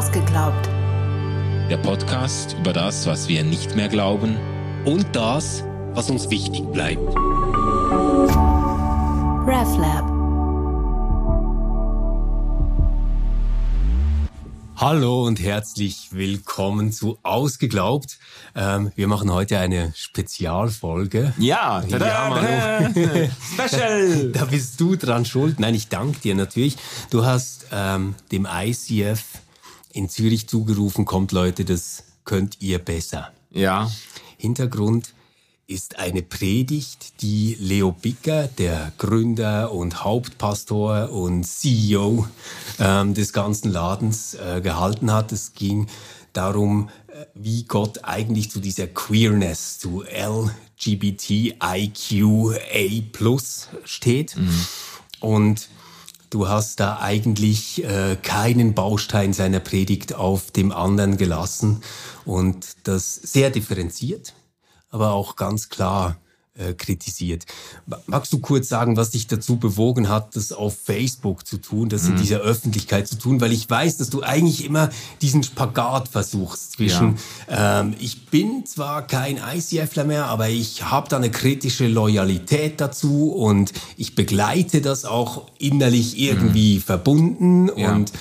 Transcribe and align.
Ausgeglaubt. 0.00 0.66
Der 1.68 1.76
Podcast 1.76 2.56
über 2.58 2.72
das, 2.72 3.06
was 3.06 3.28
wir 3.28 3.44
nicht 3.44 3.76
mehr 3.76 3.88
glauben 3.88 4.38
und 4.86 5.04
das, 5.12 5.62
was 5.92 6.08
uns 6.08 6.30
wichtig 6.30 6.64
bleibt. 6.72 7.06
RefLab. 9.46 10.08
Hallo 14.74 15.26
und 15.26 15.38
herzlich 15.38 16.08
willkommen 16.12 16.92
zu 16.92 17.18
Ausgeglaubt. 17.22 18.18
Ähm, 18.56 18.92
wir 18.96 19.06
machen 19.06 19.30
heute 19.30 19.58
eine 19.58 19.92
Spezialfolge. 19.94 21.34
Ja, 21.36 21.82
tada, 21.82 22.06
ja 22.06 22.30
Manu. 22.30 22.48
Special. 23.52 24.32
Da, 24.32 24.38
da, 24.38 24.44
bist 24.46 24.80
du 24.80 24.96
dran 24.96 25.26
schuld. 25.26 25.60
Nein, 25.60 25.74
ich 25.74 25.88
danke 25.88 26.20
dir 26.20 26.34
natürlich. 26.34 26.78
Du 27.10 27.26
hast 27.26 27.66
ähm, 27.70 28.14
dem 28.32 28.48
ICF 28.50 29.24
in 29.92 30.08
Zürich 30.08 30.48
zugerufen, 30.48 31.04
kommt 31.04 31.32
Leute, 31.32 31.64
das 31.64 32.04
könnt 32.24 32.60
ihr 32.60 32.78
besser. 32.78 33.32
Ja. 33.50 33.90
Hintergrund 34.36 35.14
ist 35.66 35.98
eine 35.98 36.22
Predigt, 36.22 37.22
die 37.22 37.56
Leo 37.60 37.92
Bicker, 37.92 38.48
der 38.48 38.92
Gründer 38.98 39.72
und 39.72 40.02
Hauptpastor 40.02 41.10
und 41.10 41.44
CEO 41.44 42.26
ähm, 42.80 43.14
des 43.14 43.32
ganzen 43.32 43.70
Ladens, 43.70 44.34
äh, 44.34 44.60
gehalten 44.60 45.12
hat. 45.12 45.30
Es 45.30 45.54
ging 45.54 45.86
darum, 46.32 46.88
äh, 47.06 47.26
wie 47.34 47.62
Gott 47.64 48.04
eigentlich 48.04 48.50
zu 48.50 48.58
dieser 48.58 48.88
Queerness, 48.88 49.78
zu 49.78 50.02
LGBTIQA 50.02 51.70
steht. 53.84 54.36
Mhm. 54.36 54.66
Und 55.20 55.68
du 56.30 56.48
hast 56.48 56.80
da 56.80 56.98
eigentlich 57.00 57.84
äh, 57.84 58.16
keinen 58.22 58.74
Baustein 58.74 59.32
seiner 59.32 59.60
Predigt 59.60 60.14
auf 60.14 60.50
dem 60.50 60.72
anderen 60.72 61.16
gelassen 61.16 61.82
und 62.24 62.76
das 62.84 63.14
sehr 63.14 63.50
differenziert 63.50 64.34
aber 64.90 65.12
auch 65.12 65.36
ganz 65.36 65.68
klar 65.68 66.16
äh, 66.60 66.74
kritisiert. 66.74 67.46
Magst 68.06 68.32
du 68.32 68.38
kurz 68.38 68.68
sagen, 68.68 68.96
was 68.96 69.10
dich 69.10 69.26
dazu 69.26 69.56
bewogen 69.56 70.08
hat, 70.08 70.36
das 70.36 70.52
auf 70.52 70.76
Facebook 70.76 71.46
zu 71.46 71.56
tun, 71.56 71.88
das 71.88 72.06
in 72.06 72.14
mhm. 72.14 72.18
dieser 72.18 72.38
Öffentlichkeit 72.38 73.08
zu 73.08 73.16
tun? 73.16 73.40
Weil 73.40 73.52
ich 73.52 73.68
weiß, 73.68 73.96
dass 73.96 74.10
du 74.10 74.22
eigentlich 74.22 74.64
immer 74.64 74.90
diesen 75.22 75.42
Spagat 75.42 76.08
versuchst 76.08 76.72
zwischen, 76.72 77.16
ja. 77.48 77.80
ähm, 77.80 77.94
ich 77.98 78.26
bin 78.26 78.66
zwar 78.66 79.06
kein 79.06 79.38
ICFler 79.38 80.04
mehr, 80.04 80.26
aber 80.26 80.48
ich 80.48 80.84
habe 80.84 81.08
da 81.08 81.16
eine 81.16 81.30
kritische 81.30 81.88
Loyalität 81.88 82.80
dazu 82.80 83.32
und 83.32 83.72
ich 83.96 84.14
begleite 84.14 84.80
das 84.80 85.04
auch 85.04 85.46
innerlich 85.58 86.18
irgendwie 86.18 86.76
mhm. 86.76 86.82
verbunden 86.82 87.70
ja. 87.76 87.94
und 87.94 88.12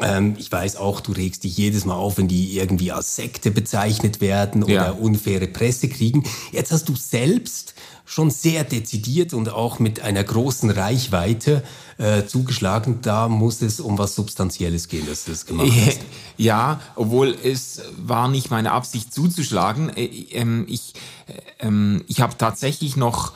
ähm, 0.00 0.36
ich 0.38 0.50
weiß 0.50 0.76
auch, 0.76 1.00
du 1.00 1.12
regst 1.12 1.44
dich 1.44 1.56
jedes 1.56 1.84
Mal 1.84 1.94
auf, 1.94 2.18
wenn 2.18 2.28
die 2.28 2.56
irgendwie 2.56 2.92
als 2.92 3.16
Sekte 3.16 3.50
bezeichnet 3.50 4.20
werden 4.20 4.62
oder 4.62 4.72
ja. 4.72 4.90
unfaire 4.90 5.46
Presse 5.46 5.88
kriegen. 5.88 6.24
Jetzt 6.52 6.72
hast 6.72 6.88
du 6.88 6.96
selbst 6.96 7.74
schon 8.08 8.30
sehr 8.30 8.64
dezidiert 8.64 9.34
und 9.34 9.50
auch 9.50 9.78
mit 9.78 10.00
einer 10.00 10.24
großen 10.24 10.70
Reichweite 10.70 11.62
äh, 11.98 12.24
zugeschlagen. 12.24 13.00
Da 13.02 13.28
muss 13.28 13.60
es 13.60 13.80
um 13.80 13.98
was 13.98 14.14
Substanzielles 14.14 14.88
gehen, 14.88 15.06
dass 15.06 15.26
du 15.26 15.32
das 15.32 15.44
gemacht 15.44 15.70
hast. 15.86 16.00
Ja, 16.38 16.80
obwohl 16.96 17.36
es 17.44 17.82
war 17.98 18.28
nicht 18.28 18.50
meine 18.50 18.72
Absicht 18.72 19.12
zuzuschlagen. 19.12 19.94
Äh, 19.94 20.06
ähm, 20.32 20.64
ich, 20.68 20.94
äh, 21.26 21.66
ähm, 21.66 22.02
ich 22.08 22.22
habe 22.22 22.34
tatsächlich 22.38 22.96
noch 22.96 23.34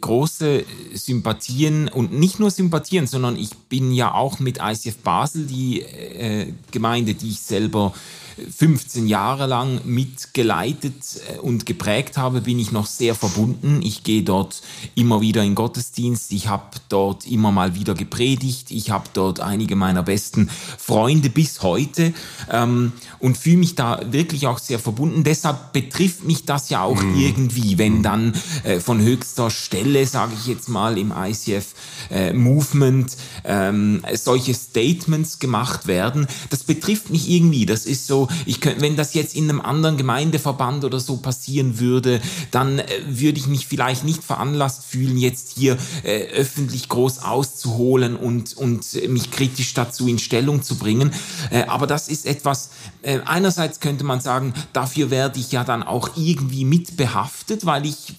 große 0.00 0.64
Sympathien 0.94 1.88
und 1.88 2.14
nicht 2.14 2.40
nur 2.40 2.50
Sympathien, 2.50 3.06
sondern 3.06 3.36
ich 3.36 3.50
bin 3.68 3.92
ja 3.92 4.14
auch 4.14 4.38
mit 4.38 4.58
ICF 4.58 4.96
Basel, 4.98 5.44
die 5.44 5.82
äh, 5.82 6.50
Gemeinde, 6.70 7.12
die 7.12 7.28
ich 7.28 7.40
selber 7.40 7.92
15 8.36 9.06
Jahre 9.06 9.46
lang 9.46 9.80
mitgeleitet 9.84 10.94
äh, 11.34 11.38
und 11.38 11.66
geprägt 11.66 12.16
habe, 12.16 12.40
bin 12.40 12.58
ich 12.58 12.72
noch 12.72 12.86
sehr 12.86 13.14
verbunden. 13.14 13.80
Ich 13.82 14.02
gehe 14.02 14.22
dort 14.22 14.62
immer 14.94 15.20
wieder 15.20 15.42
in 15.42 15.54
Gottesdienst, 15.54 16.32
ich 16.32 16.48
habe 16.48 16.64
dort 16.88 17.26
immer 17.26 17.52
mal 17.52 17.74
wieder 17.74 17.94
gepredigt, 17.94 18.70
ich 18.70 18.90
habe 18.90 19.04
dort 19.12 19.40
einige 19.40 19.76
meiner 19.76 20.02
besten 20.02 20.50
Freunde 20.78 21.30
bis 21.30 21.62
heute 21.62 22.12
ähm, 22.50 22.92
und 23.18 23.36
fühle 23.36 23.58
mich 23.58 23.74
da 23.74 24.00
wirklich 24.10 24.46
auch 24.46 24.58
sehr 24.58 24.78
verbunden. 24.78 25.24
Deshalb 25.24 25.72
betrifft 25.72 26.24
mich 26.24 26.44
das 26.44 26.70
ja 26.70 26.82
auch 26.82 27.00
mm. 27.00 27.18
irgendwie, 27.18 27.78
wenn 27.78 28.02
dann 28.02 28.34
äh, 28.64 28.80
von 28.80 29.00
höchster 29.00 29.50
Stelle, 29.50 30.06
sage 30.06 30.32
ich 30.38 30.46
jetzt 30.46 30.68
mal, 30.68 30.98
im 30.98 31.12
ICF 31.16 31.74
äh, 32.10 32.32
Movement 32.32 33.16
ähm, 33.44 34.02
solche 34.14 34.54
Statements 34.54 35.38
gemacht 35.38 35.86
werden. 35.86 36.26
Das 36.50 36.64
betrifft 36.64 37.10
mich 37.10 37.28
irgendwie. 37.30 37.66
Das 37.66 37.86
ist 37.86 38.06
so, 38.06 38.23
ich 38.46 38.60
könnte, 38.60 38.80
wenn 38.80 38.96
das 38.96 39.14
jetzt 39.14 39.34
in 39.34 39.48
einem 39.48 39.60
anderen 39.60 39.96
Gemeindeverband 39.96 40.84
oder 40.84 41.00
so 41.00 41.16
passieren 41.16 41.78
würde, 41.78 42.20
dann 42.50 42.78
äh, 42.78 42.86
würde 43.06 43.38
ich 43.38 43.46
mich 43.46 43.66
vielleicht 43.66 44.04
nicht 44.04 44.22
veranlasst 44.22 44.84
fühlen, 44.84 45.16
jetzt 45.16 45.54
hier 45.56 45.76
äh, 46.02 46.24
öffentlich 46.32 46.88
groß 46.88 47.22
auszuholen 47.22 48.16
und, 48.16 48.56
und 48.56 48.84
mich 49.08 49.30
kritisch 49.30 49.74
dazu 49.74 50.08
in 50.08 50.18
Stellung 50.18 50.62
zu 50.62 50.76
bringen. 50.76 51.12
Äh, 51.50 51.64
aber 51.64 51.86
das 51.86 52.08
ist 52.08 52.26
etwas, 52.26 52.70
äh, 53.02 53.20
einerseits 53.24 53.80
könnte 53.80 54.04
man 54.04 54.20
sagen, 54.20 54.54
dafür 54.72 55.10
werde 55.10 55.38
ich 55.38 55.52
ja 55.52 55.64
dann 55.64 55.82
auch 55.82 56.16
irgendwie 56.16 56.64
mitbehaftet, 56.64 57.66
weil 57.66 57.86
ich 57.86 58.14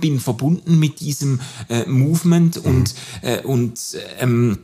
bin 0.00 0.20
verbunden 0.20 0.78
mit 0.78 1.00
diesem 1.00 1.40
äh, 1.68 1.86
Movement 1.86 2.56
und, 2.58 2.94
mhm. 3.22 3.28
äh, 3.28 3.40
und 3.42 3.78
ähm, 4.18 4.58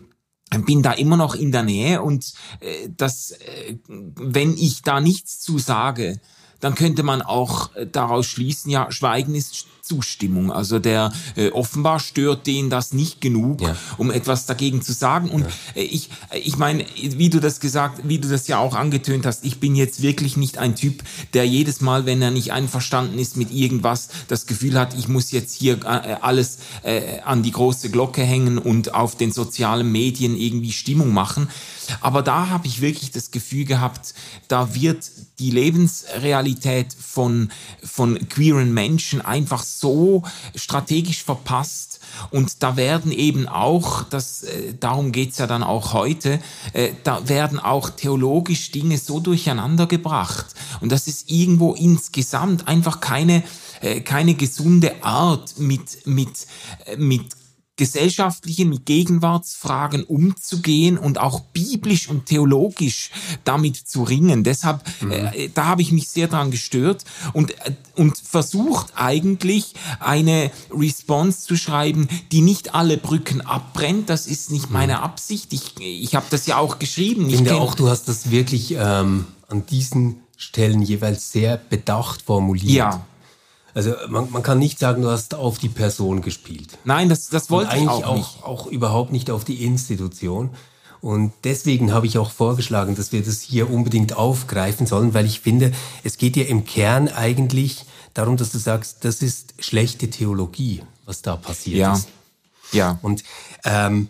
bin 0.51 0.83
da 0.83 0.93
immer 0.93 1.17
noch 1.17 1.35
in 1.35 1.53
der 1.53 1.63
Nähe 1.63 2.03
und 2.03 2.33
äh, 2.61 2.89
das, 2.97 3.33
äh, 3.33 3.77
wenn 3.89 4.57
ich 4.57 4.83
da 4.83 5.01
nichts 5.01 5.41
zu 5.41 5.59
sage, 5.59 6.21
dann 6.61 6.75
könnte 6.75 7.03
man 7.03 7.23
auch 7.23 7.75
äh, 7.75 7.87
daraus 7.87 8.27
schließen, 8.27 8.71
ja, 8.71 8.91
Schweigen 8.91 9.35
ist 9.35 9.67
Zustimmung. 9.87 10.53
Also 10.53 10.79
der 10.79 11.13
äh, 11.37 11.51
offenbar 11.51 12.01
stört 12.01 12.47
den 12.47 12.71
das 12.71 12.93
nicht 12.93 13.21
genug, 13.21 13.61
ja. 13.61 13.77
um 13.97 14.11
etwas 14.11 14.47
dagegen 14.47 14.83
zu 14.83 14.93
sagen. 14.93 15.31
Und 15.31 15.43
ja. 15.43 15.49
äh, 15.77 15.83
ich, 15.85 16.11
ich 16.33 16.57
meine, 16.57 16.85
wie 16.97 17.31
du 17.31 17.41
das 17.41 17.61
gesagt, 17.61 18.01
wie 18.05 18.19
du 18.19 18.29
das 18.29 18.49
ja 18.49 18.59
auch 18.59 18.75
angetönt 18.75 19.27
hast, 19.27 19.45
ich 19.45 19.61
bin 19.61 19.77
jetzt 19.77 20.03
wirklich 20.03 20.37
nicht 20.37 20.59
ein 20.59 20.75
Typ, 20.75 21.03
der 21.35 21.47
jedes 21.47 21.81
Mal, 21.81 22.07
wenn 22.07 22.21
er 22.21 22.31
nicht 22.31 22.53
einverstanden 22.53 23.19
ist 23.19 23.37
mit 23.37 23.53
irgendwas, 23.53 24.09
das 24.29 24.47
Gefühl 24.47 24.79
hat, 24.79 24.99
ich 24.99 25.09
muss 25.09 25.31
jetzt 25.31 25.55
hier 25.55 25.79
äh, 25.85 26.17
alles 26.21 26.59
äh, 26.83 27.21
an 27.21 27.43
die 27.43 27.53
große 27.53 27.91
Glocke 27.91 28.23
hängen 28.23 28.59
und 28.59 28.95
auf 28.95 29.17
den 29.17 29.33
sozialen 29.33 29.91
Medien 29.91 30.37
irgendwie 30.37 30.73
Stimmung 30.73 31.13
machen. 31.13 31.49
Aber 32.01 32.23
da 32.23 32.49
habe 32.49 32.67
ich 32.67 32.81
wirklich 32.81 33.13
das 33.13 33.31
Gefühl 33.31 33.65
gehabt, 33.65 34.15
da 34.49 34.75
wird 34.75 35.11
die 35.39 35.51
Lebensrealität 35.51 36.89
von, 36.99 37.51
von 37.85 38.29
queeren 38.29 38.73
Menschen 38.73 39.21
einfach 39.21 39.63
so 39.63 39.76
strategisch 40.55 41.25
verpasst. 41.25 42.01
Und 42.31 42.63
da 42.63 42.77
werden 42.77 43.13
eben 43.13 43.49
auch, 43.49 44.03
das, 44.05 44.43
äh, 44.43 44.75
darum 44.79 45.13
geht's 45.13 45.39
ja 45.39 45.47
dann 45.47 45.63
auch 45.63 45.93
heute, 45.93 46.41
äh, 46.73 46.91
da 47.05 47.29
werden 47.29 47.59
auch 47.59 47.91
theologisch 47.91 48.71
Dinge 48.71 48.99
so 48.99 49.21
durcheinander 49.21 49.87
gebracht. 49.87 50.47
Und 50.81 50.93
das 50.93 51.07
ist 51.09 51.31
irgendwo 51.31 51.75
insgesamt 51.75 52.69
einfach 52.69 53.01
keine, 53.01 53.43
äh, 53.81 54.01
keine 54.01 54.35
gesunde 54.35 55.05
Art, 55.05 55.59
mit, 55.59 56.07
mit, 56.07 56.47
mit 56.97 57.36
gesellschaftlichen, 57.77 58.71
mit 58.71 58.87
Gegenwartsfragen 58.87 60.05
umzugehen 60.05 60.97
und 60.99 61.19
auch 61.19 61.41
biblisch 61.41 62.09
und 62.09 62.27
theologisch 62.27 63.11
damit 63.45 63.77
zu 63.77 64.03
ringen. 64.03 64.45
Deshalb, 64.45 64.83
mhm. 65.01 65.11
äh, 65.13 65.51
da 65.55 65.67
habe 65.67 65.83
ich 65.83 65.93
mich 65.93 66.09
sehr 66.09 66.27
dran 66.29 66.51
gestört 66.51 67.05
und, 67.35 67.53
äh, 67.67 67.73
und 67.95 68.17
versucht 68.17 68.93
eigentlich 68.97 69.75
eine 70.01 70.51
Response 70.71 71.41
zu 71.41 71.57
schreiben, 71.57 72.09
die 72.33 72.41
nicht 72.41 72.75
alle 72.75 72.97
Brücken 72.97 73.43
abbrennt. 73.43 74.09
Das 74.09 74.27
ist 74.27 74.51
nicht 74.51 74.71
meine 74.71 74.97
mhm. 74.97 75.03
Absicht. 75.03 75.53
Ich, 75.53 75.79
ich 75.79 76.15
habe 76.15 76.27
das 76.31 76.47
ja 76.47 76.57
auch 76.57 76.79
geschrieben. 76.79 77.29
Ich 77.29 77.37
finde 77.37 77.57
auch, 77.57 77.75
du 77.75 77.89
hast 77.89 78.09
das 78.09 78.31
wirklich 78.31 78.75
ähm, 78.79 79.27
an 79.49 79.67
diesen 79.67 80.21
Stellen 80.37 80.83
jeweils 80.83 81.33
sehr 81.33 81.57
bedacht 81.57 82.23
formuliert. 82.23 82.71
Ja. 82.71 83.07
Also 83.77 83.95
man, 84.09 84.31
man 84.31 84.43
kann 84.43 84.59
nicht 84.59 84.79
sagen, 84.79 85.03
du 85.03 85.11
hast 85.11 85.35
auf 85.35 85.59
die 85.59 85.69
Person 85.69 86.23
gespielt. 86.23 86.79
Nein, 86.85 87.11
das, 87.11 87.29
das 87.29 87.51
wollte 87.51 87.77
ich 87.77 87.87
auch 87.87 88.17
nicht. 88.17 88.43
Auch, 88.43 88.45
auch 88.45 88.67
überhaupt 88.69 89.13
nicht 89.13 89.31
auf 89.31 89.45
die 89.45 89.63
Institution. 89.65 90.49
Und 91.03 91.35
deswegen 91.45 91.93
habe 91.93 92.07
ich 92.07 92.17
auch 92.17 92.31
vorgeschlagen, 92.31 92.97
dass 92.97 93.13
wir 93.13 93.23
das 93.23 93.43
hier 93.43 93.71
unbedingt 93.71 94.17
aufgreifen 94.17 94.87
sollen, 94.87 95.13
weil 95.13 95.27
ich 95.27 95.41
finde, 95.41 95.73
es 96.05 96.17
geht 96.17 96.39
ja 96.39 96.45
im 96.45 96.65
Kern 96.65 97.09
eigentlich 97.09 97.85
darum, 98.15 98.39
dass 98.39 98.51
du 98.51 98.57
sagst, 98.57 99.05
das 99.05 99.21
ist 99.21 99.53
schlechte 99.59 100.09
Theologie, 100.09 100.83
was 101.05 101.21
da 101.21 101.37
passiert 101.37 101.77
ja. 101.77 101.93
ist. 101.93 102.09
Ja. 102.73 102.99
Und 103.03 103.25
ähm, 103.65 104.09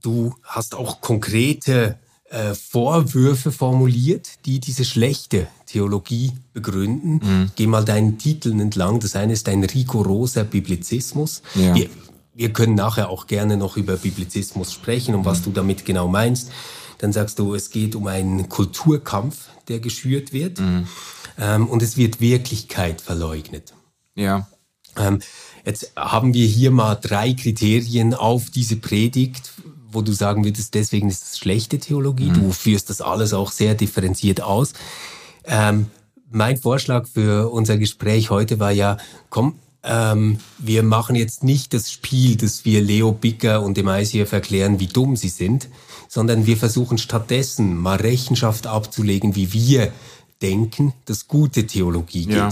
du 0.00 0.36
hast 0.44 0.76
auch 0.76 1.00
konkrete 1.00 1.98
äh, 2.32 2.54
Vorwürfe 2.54 3.52
formuliert, 3.52 4.46
die 4.46 4.58
diese 4.58 4.86
schlechte 4.86 5.48
Theologie 5.66 6.32
begründen. 6.54 7.20
Mhm. 7.22 7.50
Geh 7.56 7.66
mal 7.66 7.84
deinen 7.84 8.18
Titeln 8.18 8.58
entlang. 8.58 9.00
Das 9.00 9.16
eine 9.16 9.34
ist 9.34 9.48
ein 9.48 9.62
rigoroser 9.62 10.44
Biblizismus. 10.44 11.42
Ja. 11.54 11.74
Wir, 11.74 11.90
wir 12.34 12.52
können 12.52 12.74
nachher 12.74 13.10
auch 13.10 13.26
gerne 13.26 13.58
noch 13.58 13.76
über 13.76 13.96
Biblizismus 13.96 14.72
sprechen 14.72 15.14
und 15.14 15.26
was 15.26 15.40
mhm. 15.40 15.44
du 15.44 15.50
damit 15.52 15.84
genau 15.84 16.08
meinst. 16.08 16.50
Dann 16.98 17.12
sagst 17.12 17.38
du, 17.38 17.54
es 17.54 17.70
geht 17.70 17.94
um 17.94 18.06
einen 18.06 18.48
Kulturkampf, 18.48 19.48
der 19.68 19.80
geschürt 19.80 20.32
wird. 20.32 20.58
Mhm. 20.58 20.86
Ähm, 21.38 21.66
und 21.66 21.82
es 21.82 21.98
wird 21.98 22.20
Wirklichkeit 22.20 23.02
verleugnet. 23.02 23.74
Ja. 24.14 24.48
Ähm, 24.96 25.20
jetzt 25.66 25.92
haben 25.96 26.32
wir 26.32 26.46
hier 26.46 26.70
mal 26.70 26.94
drei 26.94 27.34
Kriterien 27.34 28.14
auf 28.14 28.50
diese 28.50 28.76
Predigt, 28.76 29.52
wo 29.92 30.02
du 30.02 30.12
sagen 30.12 30.44
würdest, 30.44 30.74
deswegen 30.74 31.08
ist 31.08 31.22
es 31.22 31.38
schlechte 31.38 31.78
Theologie. 31.78 32.30
Mhm. 32.30 32.34
Du 32.34 32.52
führst 32.52 32.90
das 32.90 33.00
alles 33.00 33.32
auch 33.34 33.50
sehr 33.50 33.74
differenziert 33.74 34.40
aus. 34.40 34.72
Ähm, 35.44 35.86
mein 36.30 36.56
Vorschlag 36.56 37.06
für 37.06 37.50
unser 37.50 37.76
Gespräch 37.76 38.30
heute 38.30 38.58
war 38.58 38.70
ja, 38.70 38.96
komm, 39.28 39.56
ähm, 39.84 40.38
wir 40.58 40.82
machen 40.82 41.16
jetzt 41.16 41.42
nicht 41.42 41.74
das 41.74 41.90
Spiel, 41.90 42.36
dass 42.36 42.64
wir 42.64 42.80
Leo 42.80 43.12
Bicker 43.12 43.62
und 43.62 43.76
dem 43.76 43.88
ICF 43.88 44.32
erklären, 44.32 44.80
wie 44.80 44.86
dumm 44.86 45.16
sie 45.16 45.28
sind, 45.28 45.68
sondern 46.08 46.46
wir 46.46 46.56
versuchen 46.56 46.98
stattdessen 46.98 47.76
mal 47.76 47.96
Rechenschaft 47.96 48.66
abzulegen, 48.66 49.34
wie 49.34 49.52
wir 49.52 49.92
denken, 50.40 50.92
dass 51.04 51.28
gute 51.28 51.66
Theologie 51.66 52.26
geht. 52.26 52.36
Ja. 52.36 52.50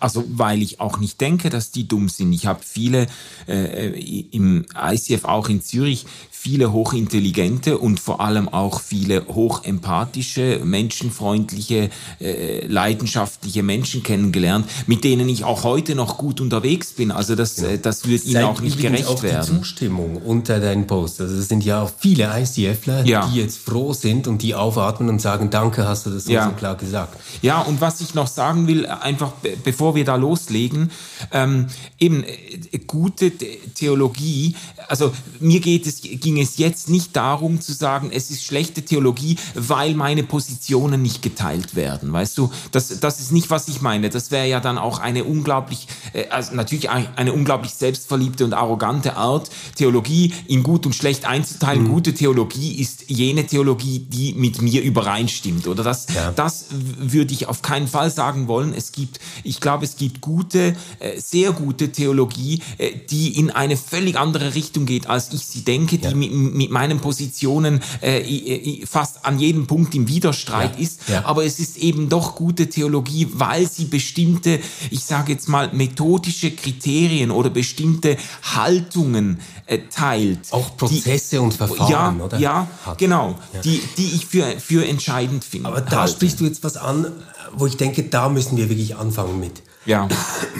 Also 0.00 0.24
weil 0.28 0.62
ich 0.62 0.80
auch 0.80 0.98
nicht 0.98 1.20
denke, 1.20 1.50
dass 1.50 1.70
die 1.70 1.86
dumm 1.86 2.08
sind. 2.08 2.32
Ich 2.32 2.46
habe 2.46 2.60
viele 2.62 3.06
äh, 3.46 3.88
im 4.30 4.64
ICF 4.76 5.24
auch 5.24 5.48
in 5.48 5.62
Zürich 5.62 6.06
viele 6.42 6.72
hochintelligente 6.72 7.78
und 7.78 8.00
vor 8.00 8.20
allem 8.20 8.48
auch 8.48 8.80
viele 8.80 9.26
hochempathische, 9.28 10.60
menschenfreundliche, 10.64 11.88
äh, 12.20 12.66
leidenschaftliche 12.66 13.62
Menschen 13.62 14.02
kennengelernt, 14.02 14.66
mit 14.88 15.04
denen 15.04 15.28
ich 15.28 15.44
auch 15.44 15.62
heute 15.62 15.94
noch 15.94 16.18
gut 16.18 16.40
unterwegs 16.40 16.94
bin. 16.94 17.12
Also 17.12 17.36
das, 17.36 17.58
ja. 17.58 17.68
äh, 17.68 17.78
das 17.78 18.08
wird 18.08 18.24
ihnen 18.24 18.42
auch 18.42 18.60
nicht 18.60 18.80
gerecht 18.80 19.06
auch 19.06 19.22
werden. 19.22 19.46
Die 19.52 19.58
Zustimmung 19.60 20.16
unter 20.16 20.58
deinen 20.58 20.88
Post. 20.88 21.20
Also 21.20 21.36
es 21.36 21.46
sind 21.46 21.62
ja 21.62 21.80
auch 21.80 21.92
viele 21.96 22.28
ICFler, 22.36 23.04
ja. 23.04 23.24
die 23.28 23.38
jetzt 23.38 23.58
froh 23.58 23.92
sind 23.92 24.26
und 24.26 24.42
die 24.42 24.56
aufatmen 24.56 25.10
und 25.10 25.20
sagen, 25.20 25.48
danke, 25.48 25.86
hast 25.86 26.06
du 26.06 26.10
das 26.10 26.24
so, 26.24 26.32
ja. 26.32 26.46
so 26.46 26.56
klar 26.56 26.74
gesagt. 26.74 27.20
Ja, 27.42 27.60
und 27.60 27.80
was 27.80 28.00
ich 28.00 28.14
noch 28.14 28.26
sagen 28.26 28.66
will, 28.66 28.86
einfach 28.86 29.30
bevor 29.62 29.94
wir 29.94 30.04
da 30.04 30.16
loslegen, 30.16 30.90
ähm, 31.30 31.68
eben 32.00 32.24
äh, 32.24 32.78
gute 32.84 33.30
Theologie, 33.30 34.56
also 34.88 35.12
mir 35.38 35.60
geht 35.60 35.86
es, 35.86 36.00
ging 36.02 36.31
ging 36.32 36.42
es 36.42 36.56
jetzt 36.56 36.88
nicht 36.88 37.14
darum 37.14 37.60
zu 37.60 37.72
sagen, 37.72 38.10
es 38.12 38.30
ist 38.30 38.44
schlechte 38.44 38.82
Theologie, 38.82 39.36
weil 39.54 39.94
meine 39.94 40.22
Positionen 40.22 41.02
nicht 41.02 41.20
geteilt 41.20 41.74
werden. 41.76 42.10
Weißt 42.12 42.38
du, 42.38 42.50
das, 42.70 43.00
das 43.00 43.20
ist 43.20 43.32
nicht, 43.32 43.50
was 43.50 43.68
ich 43.68 43.82
meine. 43.82 44.08
Das 44.08 44.30
wäre 44.30 44.48
ja 44.48 44.60
dann 44.60 44.78
auch 44.78 44.98
eine 44.98 45.24
unglaublich, 45.24 45.88
äh, 46.14 46.28
also 46.28 46.54
natürlich 46.54 46.88
eine 46.88 47.32
unglaublich 47.32 47.72
selbstverliebte 47.74 48.44
und 48.46 48.54
arrogante 48.54 49.16
Art, 49.16 49.50
Theologie 49.76 50.32
in 50.48 50.62
gut 50.62 50.86
und 50.86 50.94
schlecht 50.94 51.26
einzuteilen. 51.26 51.84
Mhm. 51.84 51.88
Gute 51.88 52.14
Theologie 52.14 52.80
ist 52.80 53.04
jene 53.08 53.46
Theologie, 53.46 53.98
die 53.98 54.32
mit 54.32 54.62
mir 54.62 54.82
übereinstimmt. 54.82 55.66
Oder 55.66 55.84
das, 55.84 56.06
ja. 56.14 56.32
das 56.32 56.66
würde 56.70 57.34
ich 57.34 57.46
auf 57.46 57.60
keinen 57.60 57.88
Fall 57.88 58.10
sagen 58.10 58.48
wollen. 58.48 58.72
Es 58.74 58.92
gibt, 58.92 59.20
ich 59.44 59.60
glaube, 59.60 59.84
es 59.84 59.96
gibt 59.96 60.22
gute, 60.22 60.76
äh, 60.98 61.20
sehr 61.20 61.52
gute 61.52 61.92
Theologie, 61.92 62.62
äh, 62.78 62.92
die 63.10 63.38
in 63.38 63.50
eine 63.50 63.76
völlig 63.76 64.16
andere 64.16 64.54
Richtung 64.54 64.86
geht, 64.86 65.08
als 65.08 65.30
ich 65.34 65.44
sie 65.46 65.62
denke, 65.62 65.98
die 65.98 66.21
mit, 66.30 66.54
mit 66.54 66.70
meinen 66.70 67.00
Positionen 67.00 67.80
äh, 68.00 68.84
fast 68.86 69.24
an 69.24 69.38
jedem 69.38 69.66
Punkt 69.66 69.94
im 69.94 70.08
Widerstreit 70.08 70.76
ja, 70.76 70.82
ist. 70.82 71.08
Ja. 71.08 71.24
Aber 71.24 71.44
es 71.44 71.58
ist 71.58 71.76
eben 71.78 72.08
doch 72.08 72.34
gute 72.34 72.68
Theologie, 72.68 73.28
weil 73.32 73.68
sie 73.68 73.86
bestimmte, 73.86 74.60
ich 74.90 75.04
sage 75.04 75.32
jetzt 75.32 75.48
mal, 75.48 75.70
methodische 75.72 76.50
Kriterien 76.50 77.30
oder 77.30 77.50
bestimmte 77.50 78.16
Haltungen 78.54 79.40
äh, 79.66 79.78
teilt. 79.90 80.52
Auch 80.52 80.76
Prozesse 80.76 81.36
die, 81.36 81.42
und 81.42 81.54
Verfahren, 81.54 82.18
ja, 82.18 82.24
oder? 82.24 82.38
Ja, 82.38 82.68
Hat. 82.86 82.98
genau, 82.98 83.38
ja. 83.52 83.60
Die, 83.60 83.82
die 83.96 84.14
ich 84.14 84.26
für, 84.26 84.44
für 84.58 84.86
entscheidend 84.86 85.44
finde. 85.44 85.68
Aber 85.68 85.80
da 85.80 86.02
halte. 86.02 86.14
sprichst 86.14 86.40
du 86.40 86.44
jetzt 86.44 86.62
was 86.64 86.76
an, 86.76 87.06
wo 87.54 87.66
ich 87.66 87.76
denke, 87.76 88.04
da 88.04 88.28
müssen 88.28 88.56
wir 88.56 88.68
wirklich 88.68 88.96
anfangen 88.96 89.40
mit. 89.40 89.62
Ja. 89.84 90.08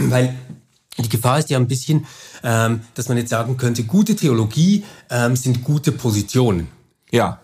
Weil 0.09 0.35
die 0.99 1.09
Gefahr 1.09 1.39
ist 1.39 1.51
ja 1.51 1.59
ein 1.59 1.69
bisschen, 1.69 2.07
ähm, 2.43 2.83
dass 2.95 3.09
man 3.09 3.17
jetzt 3.17 3.31
sagen 3.31 3.57
könnte, 3.57 3.85
gute 3.85 4.15
Theologie 4.15 4.85
ähm, 5.11 5.37
sind 5.37 5.65
gute 5.65 5.93
Positionen. 5.93 6.69
Ja. 7.11 7.41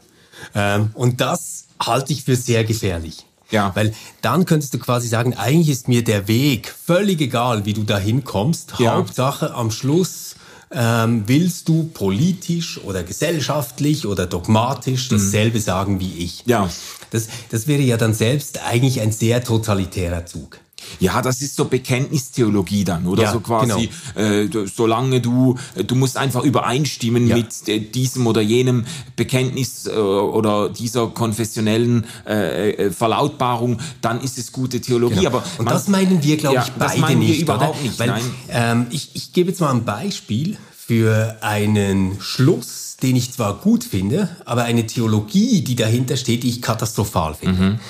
Ähm, 0.54 0.90
und 0.94 1.20
das 1.20 1.66
halte 1.80 2.12
ich 2.12 2.24
für 2.24 2.36
sehr 2.36 2.64
gefährlich. 2.64 3.24
Ja. 3.50 3.74
Weil 3.74 3.94
dann 4.20 4.44
könntest 4.44 4.74
du 4.74 4.78
quasi 4.78 5.08
sagen, 5.08 5.34
eigentlich 5.34 5.70
ist 5.70 5.88
mir 5.88 6.04
der 6.04 6.28
Weg 6.28 6.68
völlig 6.68 7.20
egal, 7.20 7.64
wie 7.64 7.72
du 7.72 7.82
da 7.84 7.98
hinkommst. 7.98 8.74
Ja. 8.78 8.96
Hauptsache 8.96 9.54
am 9.54 9.70
Schluss 9.70 10.36
ähm, 10.70 11.24
willst 11.26 11.68
du 11.68 11.84
politisch 11.84 12.78
oder 12.84 13.02
gesellschaftlich 13.02 14.06
oder 14.06 14.26
dogmatisch 14.26 15.10
mhm. 15.10 15.16
dasselbe 15.16 15.58
mhm. 15.58 15.62
sagen 15.62 16.00
wie 16.00 16.18
ich. 16.18 16.42
Ja. 16.44 16.68
Das, 17.10 17.28
das 17.50 17.66
wäre 17.66 17.82
ja 17.82 17.96
dann 17.96 18.12
selbst 18.12 18.62
eigentlich 18.66 19.00
ein 19.00 19.12
sehr 19.12 19.42
totalitärer 19.42 20.26
Zug. 20.26 20.58
Ja, 21.00 21.22
das 21.22 21.42
ist 21.42 21.56
so 21.56 21.66
Bekenntnistheologie 21.66 22.84
dann, 22.84 23.06
oder 23.06 23.24
ja, 23.24 23.32
so 23.32 23.40
quasi, 23.40 23.90
genau. 24.14 24.62
äh, 24.62 24.66
solange 24.66 25.20
du, 25.20 25.56
du 25.86 25.94
musst 25.94 26.16
einfach 26.16 26.42
übereinstimmen 26.44 27.26
ja. 27.26 27.36
mit 27.36 27.68
äh, 27.68 27.80
diesem 27.80 28.26
oder 28.26 28.40
jenem 28.40 28.86
Bekenntnis 29.16 29.86
äh, 29.86 29.90
oder 29.90 30.68
dieser 30.68 31.08
konfessionellen 31.08 32.06
äh, 32.26 32.70
äh, 32.70 32.90
Verlautbarung, 32.90 33.78
dann 34.00 34.20
ist 34.20 34.38
es 34.38 34.52
gute 34.52 34.80
Theologie. 34.80 35.16
Genau. 35.16 35.28
Aber 35.28 35.44
Und 35.58 35.64
man, 35.64 35.74
das 35.74 35.88
meinen 35.88 36.22
wir, 36.22 36.36
glaube 36.36 36.56
ja, 36.56 36.64
ich, 36.64 36.72
beide 36.72 37.16
nicht. 37.16 37.34
Wir 37.34 37.42
überhaupt 37.42 37.82
nicht. 37.82 37.98
Weil, 37.98 38.08
nein. 38.08 38.22
Ähm, 38.50 38.86
ich, 38.90 39.10
ich 39.14 39.32
gebe 39.32 39.50
jetzt 39.50 39.60
mal 39.60 39.70
ein 39.70 39.84
Beispiel 39.84 40.56
für 40.76 41.36
einen 41.42 42.20
Schluss, 42.20 42.96
den 43.02 43.14
ich 43.14 43.32
zwar 43.32 43.58
gut 43.58 43.84
finde, 43.84 44.30
aber 44.44 44.64
eine 44.64 44.86
Theologie, 44.86 45.62
die 45.62 45.76
dahinter 45.76 46.16
steht, 46.16 46.42
die 46.42 46.48
ich 46.48 46.62
katastrophal 46.62 47.34
finde. 47.34 47.62
Mhm. 47.62 47.80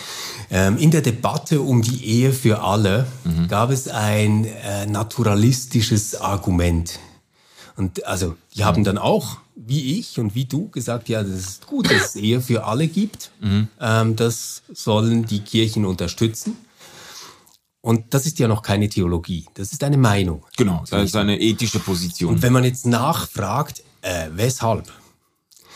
Ähm, 0.51 0.79
in 0.79 0.91
der 0.91 1.03
Debatte 1.03 1.61
um 1.61 1.83
die 1.83 2.05
Ehe 2.05 2.33
für 2.33 2.63
alle 2.63 3.07
mhm. 3.25 3.49
gab 3.49 3.71
es 3.71 3.89
ein 3.89 4.45
äh, 4.45 4.87
naturalistisches 4.87 6.15
Argument. 6.15 6.99
Und 7.77 8.05
also, 8.07 8.37
die 8.57 8.65
haben 8.65 8.83
dann 8.83 8.99
auch, 8.99 9.39
wie 9.55 9.99
ich 9.99 10.19
und 10.19 10.35
wie 10.35 10.47
du, 10.47 10.69
gesagt, 10.69 11.09
ja, 11.09 11.23
das 11.23 11.33
ist 11.33 11.67
gut, 11.67 11.91
dass 11.91 12.15
es 12.15 12.17
Ehe 12.17 12.41
für 12.41 12.65
alle 12.65 12.89
gibt. 12.89 13.31
Mhm. 13.41 13.69
Ähm, 13.81 14.17
das 14.17 14.63
sollen 14.73 15.27
die 15.27 15.41
Kirchen 15.41 15.85
unterstützen. 15.85 16.57
Und 17.81 18.13
das 18.13 18.27
ist 18.27 18.39
ja 18.39 18.49
noch 18.49 18.63
keine 18.63 18.89
Theologie, 18.89 19.47
das 19.55 19.73
ist 19.73 19.85
eine 19.85 19.97
Meinung. 19.97 20.45
Genau, 20.57 20.85
das 20.91 21.05
ist 21.05 21.17
eine 21.17 21.41
ethische 21.41 21.79
Position. 21.79 22.35
Und 22.35 22.43
wenn 22.43 22.53
man 22.53 22.65
jetzt 22.65 22.87
nachfragt, 22.87 23.83
äh, 24.03 24.29
weshalb, 24.33 24.93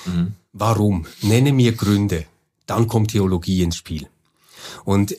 mhm. 0.04 0.34
warum, 0.52 1.06
nenne 1.22 1.52
mir 1.52 1.72
Gründe, 1.72 2.26
dann 2.67 2.88
kommt 2.88 3.12
Theologie 3.12 3.62
ins 3.62 3.76
Spiel. 3.76 4.08
Und 4.84 5.12
äh, 5.12 5.16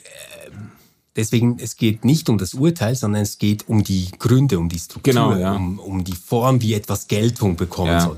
deswegen, 1.16 1.58
es 1.60 1.76
geht 1.76 2.06
nicht 2.06 2.30
um 2.30 2.38
das 2.38 2.54
Urteil, 2.54 2.96
sondern 2.96 3.22
es 3.22 3.38
geht 3.38 3.68
um 3.68 3.84
die 3.84 4.10
Gründe, 4.20 4.60
um 4.60 4.70
die 4.70 4.80
Struktur, 4.80 5.14
genau, 5.14 5.36
ja. 5.36 5.54
um, 5.54 5.80
um 5.80 6.04
die 6.04 6.16
Form, 6.16 6.62
wie 6.62 6.74
etwas 6.74 7.08
Geltung 7.08 7.56
bekommen 7.56 7.92
ja. 7.92 8.02
soll. 8.02 8.18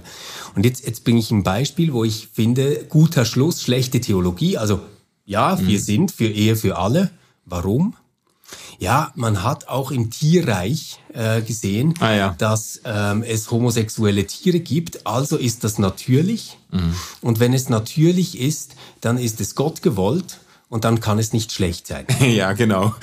Und 0.55 0.65
jetzt, 0.65 0.85
jetzt 0.85 1.03
bringe 1.03 1.19
ich 1.19 1.31
ein 1.31 1.43
Beispiel, 1.43 1.93
wo 1.93 2.03
ich 2.03 2.29
finde, 2.31 2.85
guter 2.89 3.25
Schluss, 3.25 3.61
schlechte 3.61 4.01
Theologie. 4.01 4.57
Also 4.57 4.81
ja, 5.25 5.59
wir 5.59 5.79
mhm. 5.79 5.83
sind 5.83 6.11
für 6.11 6.27
Ehe 6.27 6.55
für 6.55 6.77
alle. 6.77 7.09
Warum? 7.45 7.95
Ja, 8.77 9.11
man 9.15 9.43
hat 9.43 9.67
auch 9.67 9.91
im 9.91 10.11
Tierreich 10.11 10.99
äh, 11.13 11.41
gesehen, 11.41 11.93
ah, 11.99 12.13
ja. 12.13 12.35
dass 12.37 12.81
ähm, 12.83 13.23
es 13.23 13.49
homosexuelle 13.49 14.27
Tiere 14.27 14.59
gibt. 14.59 15.07
Also 15.07 15.37
ist 15.37 15.63
das 15.63 15.79
natürlich. 15.79 16.57
Mhm. 16.71 16.93
Und 17.21 17.39
wenn 17.39 17.53
es 17.53 17.69
natürlich 17.69 18.39
ist, 18.39 18.75
dann 19.01 19.17
ist 19.17 19.41
es 19.41 19.55
Gott 19.55 19.81
gewollt 19.81 20.39
und 20.69 20.83
dann 20.83 20.99
kann 20.99 21.19
es 21.19 21.31
nicht 21.31 21.51
schlecht 21.51 21.87
sein. 21.87 22.05
ja, 22.19 22.53
genau. 22.53 22.95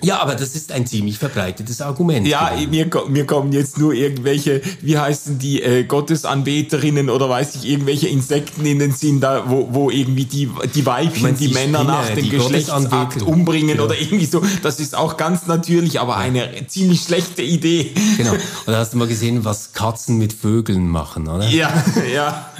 ja, 0.00 0.20
aber 0.20 0.34
das 0.36 0.54
ist 0.54 0.70
ein 0.70 0.86
ziemlich 0.86 1.18
verbreitetes 1.18 1.80
Argument. 1.80 2.26
Ja, 2.26 2.52
mir, 2.70 2.88
mir 3.08 3.26
kommen 3.26 3.52
jetzt 3.52 3.76
nur 3.78 3.92
irgendwelche, 3.92 4.62
wie 4.80 4.96
heißen 4.96 5.38
die, 5.38 5.62
äh, 5.62 5.84
Gottesanbeterinnen 5.84 7.10
oder 7.10 7.28
weiß 7.28 7.56
ich, 7.56 7.68
irgendwelche 7.68 8.08
Insekten 8.08 8.64
in 8.64 8.78
den 8.78 8.92
Sinn, 8.92 9.20
da, 9.20 9.50
wo, 9.50 9.68
wo 9.72 9.90
irgendwie 9.90 10.24
die, 10.24 10.48
die 10.74 10.86
Weibchen, 10.86 11.36
die, 11.36 11.48
die 11.48 11.54
Männer 11.54 11.80
Spinne, 11.80 11.92
nach 11.92 12.10
dem 12.10 12.30
Geschlechtsakt 12.30 13.22
umbringen 13.22 13.72
genau. 13.72 13.84
oder 13.84 13.98
irgendwie 13.98 14.26
so. 14.26 14.42
Das 14.62 14.78
ist 14.78 14.94
auch 14.94 15.16
ganz 15.16 15.46
natürlich, 15.46 16.00
aber 16.00 16.16
eine 16.16 16.66
ziemlich 16.68 17.02
schlechte 17.02 17.42
Idee. 17.42 17.92
Genau. 18.16 18.34
Oder 18.66 18.78
hast 18.78 18.92
du 18.92 18.98
mal 18.98 19.08
gesehen, 19.08 19.44
was 19.44 19.72
Katzen 19.72 20.16
mit 20.18 20.32
Vögeln 20.32 20.88
machen, 20.88 21.28
oder? 21.28 21.48
Ja, 21.48 21.84
ja. 22.14 22.50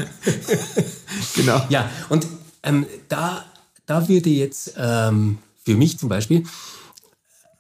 genau. 1.35 1.63
Ja, 1.69 1.89
und 2.09 2.27
ähm, 2.67 2.87
da, 3.09 3.45
da 3.87 4.09
würde 4.09 4.31
jetzt 4.31 4.75
ähm, 4.77 5.39
für 5.65 5.75
mich 5.75 5.99
zum 5.99 6.09
Beispiel 6.09 6.41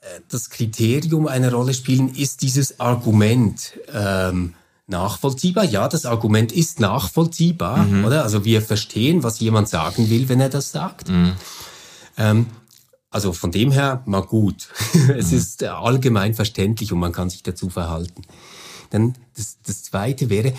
äh, 0.00 0.20
das 0.28 0.50
Kriterium 0.50 1.26
eine 1.26 1.50
Rolle 1.50 1.72
spielen, 1.72 2.14
ist 2.14 2.42
dieses 2.42 2.80
Argument 2.80 3.78
ähm, 3.92 4.54
nachvollziehbar? 4.86 5.64
Ja, 5.64 5.88
das 5.88 6.06
Argument 6.06 6.52
ist 6.52 6.80
nachvollziehbar, 6.80 7.78
mhm. 7.78 8.04
oder? 8.04 8.22
Also 8.22 8.44
wir 8.44 8.62
verstehen, 8.62 9.22
was 9.22 9.40
jemand 9.40 9.68
sagen 9.68 10.10
will, 10.10 10.28
wenn 10.28 10.40
er 10.40 10.50
das 10.50 10.70
sagt. 10.70 11.08
Mhm. 11.08 11.32
Ähm, 12.18 12.46
also 13.10 13.32
von 13.32 13.50
dem 13.50 13.70
her 13.70 14.02
mal 14.06 14.22
gut. 14.22 14.68
es 15.16 15.30
mhm. 15.30 15.38
ist 15.38 15.64
allgemein 15.64 16.34
verständlich 16.34 16.92
und 16.92 16.98
man 16.98 17.12
kann 17.12 17.30
sich 17.30 17.42
dazu 17.42 17.70
verhalten. 17.70 18.22
dann 18.90 19.14
das, 19.36 19.58
das 19.64 19.84
zweite 19.84 20.30
wäre, 20.30 20.52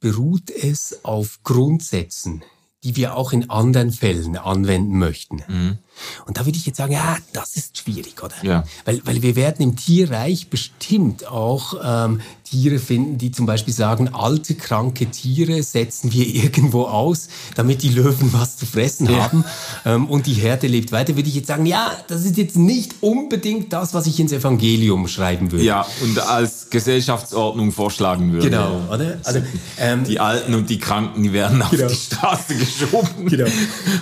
beruht 0.00 0.50
es 0.50 1.04
auf 1.04 1.40
Grundsätzen, 1.42 2.42
die 2.84 2.96
wir 2.96 3.16
auch 3.16 3.32
in 3.32 3.50
anderen 3.50 3.92
Fällen 3.92 4.36
anwenden 4.36 4.98
möchten. 4.98 5.42
Mhm. 5.48 5.78
Und 6.26 6.36
da 6.36 6.46
würde 6.46 6.58
ich 6.58 6.66
jetzt 6.66 6.76
sagen, 6.76 6.92
ja, 6.92 7.16
das 7.32 7.56
ist 7.56 7.78
schwierig, 7.78 8.22
oder? 8.22 8.34
Ja. 8.42 8.64
Weil, 8.84 9.00
weil 9.04 9.22
wir 9.22 9.36
werden 9.36 9.62
im 9.62 9.76
Tierreich 9.76 10.48
bestimmt 10.48 11.26
auch 11.26 11.74
ähm, 11.82 12.20
Tiere 12.50 12.78
finden, 12.78 13.18
die 13.18 13.30
zum 13.30 13.46
Beispiel 13.46 13.74
sagen, 13.74 14.08
alte, 14.14 14.54
kranke 14.54 15.06
Tiere 15.06 15.62
setzen 15.62 16.12
wir 16.12 16.26
irgendwo 16.44 16.84
aus, 16.84 17.28
damit 17.54 17.82
die 17.82 17.90
Löwen 17.90 18.32
was 18.32 18.56
zu 18.56 18.66
fressen 18.66 19.10
ja. 19.10 19.24
haben 19.24 19.44
ähm, 19.84 20.06
und 20.06 20.26
die 20.26 20.34
Herde 20.34 20.66
lebt 20.66 20.92
weiter. 20.92 21.16
Würde 21.16 21.28
ich 21.28 21.34
jetzt 21.34 21.48
sagen, 21.48 21.66
ja, 21.66 21.92
das 22.08 22.24
ist 22.24 22.36
jetzt 22.36 22.56
nicht 22.56 22.94
unbedingt 23.00 23.72
das, 23.72 23.94
was 23.94 24.06
ich 24.06 24.18
ins 24.20 24.32
Evangelium 24.32 25.08
schreiben 25.08 25.52
würde. 25.52 25.64
Ja, 25.64 25.86
und 26.02 26.18
als 26.18 26.70
Gesellschaftsordnung 26.70 27.72
vorschlagen 27.72 28.32
würde. 28.32 28.50
Genau, 28.50 28.80
oder? 28.90 29.18
Also, 29.24 29.40
ähm, 29.78 30.04
die 30.04 30.20
Alten 30.20 30.54
und 30.54 30.70
die 30.70 30.78
Kranken, 30.78 31.22
die 31.22 31.32
werden 31.32 31.60
auf 31.62 31.70
genau. 31.70 31.88
die 31.88 31.94
Straße 31.94 32.54
geschoben. 32.56 33.26
Genau. 33.26 33.48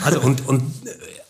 Also 0.05 0.21
und, 0.21 0.47
und 0.47 0.63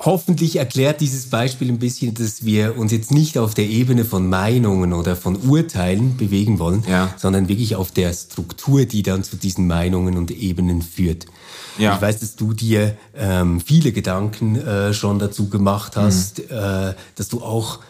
hoffentlich 0.06 0.56
erklärt 0.56 1.00
dieses 1.00 1.28
Beispiel 1.28 1.68
ein 1.68 1.78
bisschen, 1.78 2.14
dass 2.14 2.44
wir 2.44 2.78
uns 2.78 2.92
jetzt 2.92 3.10
nicht 3.10 3.36
auf 3.36 3.54
der 3.54 3.66
Ebene 3.66 4.04
von 4.04 4.28
Meinungen 4.28 4.92
oder 4.92 5.16
von 5.16 5.36
Urteilen 5.36 6.16
bewegen 6.16 6.58
wollen, 6.58 6.84
ja. 6.88 7.12
sondern 7.16 7.48
wirklich 7.48 7.76
auf 7.76 7.90
der 7.90 8.12
Struktur, 8.14 8.86
die 8.86 9.02
dann 9.02 9.24
zu 9.24 9.36
diesen 9.36 9.66
Meinungen 9.66 10.16
und 10.16 10.30
Ebenen 10.30 10.80
führt. 10.80 11.26
Ja. 11.76 11.96
Ich 11.96 12.00
weiß, 12.00 12.20
dass 12.20 12.36
du 12.36 12.52
dir 12.52 12.96
ähm, 13.14 13.60
viele 13.60 13.92
Gedanken 13.92 14.56
äh, 14.56 14.94
schon 14.94 15.18
dazu 15.18 15.50
gemacht 15.50 15.96
hast, 15.96 16.38
mhm. 16.38 16.44
äh, 16.50 16.94
dass 17.16 17.28
du 17.28 17.42
auch 17.42 17.80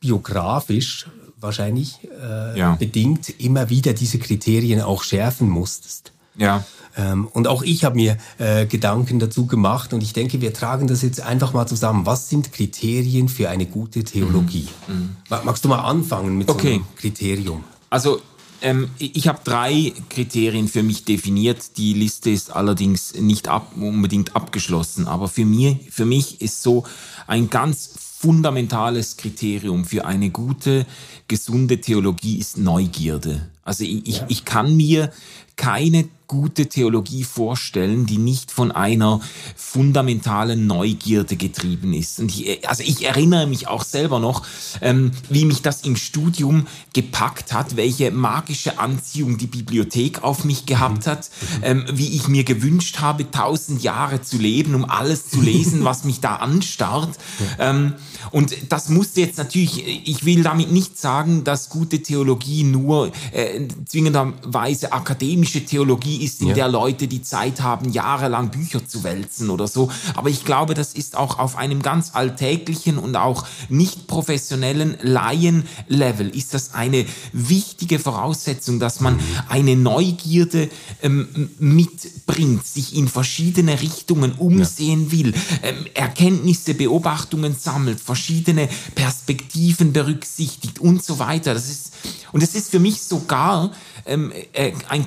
biografisch 0.00 1.06
wahrscheinlich 1.38 1.98
äh, 2.04 2.58
ja. 2.58 2.74
bedingt 2.76 3.28
immer 3.40 3.68
wieder 3.68 3.92
diese 3.92 4.18
Kriterien 4.18 4.80
auch 4.80 5.02
schärfen 5.02 5.48
musstest. 5.48 6.12
Ja. 6.36 6.64
Ähm, 6.96 7.28
und 7.32 7.46
auch 7.46 7.62
ich 7.62 7.84
habe 7.84 7.96
mir 7.96 8.16
äh, 8.38 8.66
Gedanken 8.66 9.18
dazu 9.18 9.46
gemacht 9.46 9.92
und 9.92 10.02
ich 10.02 10.12
denke, 10.12 10.40
wir 10.40 10.52
tragen 10.52 10.86
das 10.86 11.02
jetzt 11.02 11.20
einfach 11.20 11.52
mal 11.52 11.66
zusammen. 11.66 12.06
Was 12.06 12.28
sind 12.28 12.52
Kriterien 12.52 13.28
für 13.28 13.50
eine 13.50 13.66
gute 13.66 14.02
Theologie? 14.02 14.68
Mhm. 14.88 14.94
Mhm. 14.94 15.16
Magst 15.44 15.64
du 15.64 15.68
mal 15.68 15.80
anfangen 15.80 16.38
mit 16.38 16.48
okay. 16.48 16.68
so 16.68 16.74
einem 16.74 16.84
Kriterium? 16.96 17.64
Also 17.90 18.20
ähm, 18.62 18.88
ich 18.98 19.28
habe 19.28 19.40
drei 19.44 19.92
Kriterien 20.08 20.68
für 20.68 20.82
mich 20.82 21.04
definiert. 21.04 21.76
Die 21.76 21.92
Liste 21.92 22.30
ist 22.30 22.50
allerdings 22.50 23.14
nicht 23.14 23.48
ab, 23.48 23.72
unbedingt 23.76 24.34
abgeschlossen. 24.34 25.06
Aber 25.06 25.28
für, 25.28 25.44
mir, 25.44 25.78
für 25.90 26.06
mich 26.06 26.40
ist 26.40 26.62
so 26.62 26.84
ein 27.26 27.50
ganz 27.50 27.90
fundamentales 28.18 29.18
Kriterium 29.18 29.84
für 29.84 30.06
eine 30.06 30.30
gute, 30.30 30.86
gesunde 31.28 31.80
Theologie 31.80 32.38
ist 32.38 32.56
Neugierde. 32.56 33.48
Also 33.62 33.84
ich, 33.84 33.92
ja. 33.92 34.02
ich, 34.06 34.22
ich 34.28 34.44
kann 34.44 34.76
mir 34.76 35.12
keine 35.56 36.08
gute 36.26 36.66
Theologie 36.66 37.24
vorstellen, 37.24 38.06
die 38.06 38.18
nicht 38.18 38.50
von 38.50 38.72
einer 38.72 39.20
fundamentalen 39.54 40.66
Neugierde 40.66 41.36
getrieben 41.36 41.92
ist. 41.92 42.18
Und 42.18 42.36
ich, 42.36 42.68
also 42.68 42.82
ich 42.82 43.04
erinnere 43.04 43.46
mich 43.46 43.68
auch 43.68 43.84
selber 43.84 44.18
noch, 44.18 44.44
ähm, 44.80 45.12
wie 45.28 45.44
mich 45.44 45.62
das 45.62 45.82
im 45.82 45.96
Studium 45.96 46.66
gepackt 46.92 47.52
hat, 47.52 47.76
welche 47.76 48.10
magische 48.10 48.78
Anziehung 48.78 49.38
die 49.38 49.46
Bibliothek 49.46 50.22
auf 50.22 50.44
mich 50.44 50.66
gehabt 50.66 51.06
hat, 51.06 51.30
ähm, 51.62 51.84
wie 51.92 52.16
ich 52.16 52.28
mir 52.28 52.44
gewünscht 52.44 52.98
habe, 52.98 53.30
tausend 53.30 53.82
Jahre 53.82 54.22
zu 54.22 54.38
leben, 54.38 54.74
um 54.74 54.84
alles 54.84 55.30
zu 55.30 55.40
lesen, 55.40 55.84
was 55.84 56.04
mich 56.04 56.20
da 56.20 56.36
anstarrt. 56.36 57.16
Ähm, 57.58 57.94
und 58.32 58.54
das 58.68 58.88
musste 58.88 59.20
jetzt 59.20 59.38
natürlich, 59.38 60.08
ich 60.08 60.24
will 60.24 60.42
damit 60.42 60.72
nicht 60.72 60.98
sagen, 60.98 61.44
dass 61.44 61.68
gute 61.68 62.02
Theologie 62.02 62.64
nur 62.64 63.12
äh, 63.32 63.68
zwingenderweise 63.84 64.92
akademische 64.92 65.64
Theologie 65.64 66.15
ist, 66.16 66.40
in 66.40 66.48
ja. 66.48 66.54
der 66.54 66.68
Leute 66.68 67.08
die 67.08 67.22
Zeit 67.22 67.60
haben, 67.60 67.90
jahrelang 67.92 68.50
Bücher 68.50 68.86
zu 68.86 69.04
wälzen 69.04 69.50
oder 69.50 69.68
so. 69.68 69.90
Aber 70.14 70.28
ich 70.28 70.44
glaube, 70.44 70.74
das 70.74 70.94
ist 70.94 71.16
auch 71.16 71.38
auf 71.38 71.56
einem 71.56 71.82
ganz 71.82 72.10
alltäglichen 72.14 72.98
und 72.98 73.16
auch 73.16 73.46
nicht 73.68 74.06
professionellen 74.06 74.96
Laien-Level 75.02 76.28
ist 76.28 76.54
das 76.54 76.74
eine 76.74 77.06
wichtige 77.32 77.98
Voraussetzung, 77.98 78.80
dass 78.80 79.00
man 79.00 79.18
eine 79.48 79.76
Neugierde 79.76 80.68
ähm, 81.02 81.50
mitbringt, 81.58 82.66
sich 82.66 82.94
in 82.96 83.08
verschiedene 83.08 83.80
Richtungen 83.80 84.32
umsehen 84.32 85.04
ja. 85.06 85.12
will, 85.12 85.34
ähm, 85.62 85.86
Erkenntnisse, 85.94 86.74
Beobachtungen 86.74 87.56
sammelt, 87.58 88.00
verschiedene 88.00 88.68
Perspektiven 88.94 89.92
berücksichtigt 89.92 90.78
und 90.78 91.04
so 91.04 91.18
weiter. 91.18 91.54
Das 91.54 91.68
ist, 91.68 91.92
und 92.32 92.42
es 92.42 92.54
ist 92.54 92.70
für 92.70 92.80
mich 92.80 93.02
sogar 93.02 93.72
ähm, 94.04 94.32
äh, 94.52 94.72
ein 94.88 95.04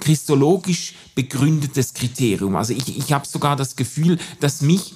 christologisch 0.00 0.94
begründetes 1.14 1.94
Kriterium. 1.94 2.56
Also 2.56 2.72
ich, 2.72 2.96
ich 2.96 3.12
habe 3.12 3.26
sogar 3.26 3.56
das 3.56 3.76
Gefühl, 3.76 4.18
dass 4.40 4.60
mich 4.60 4.94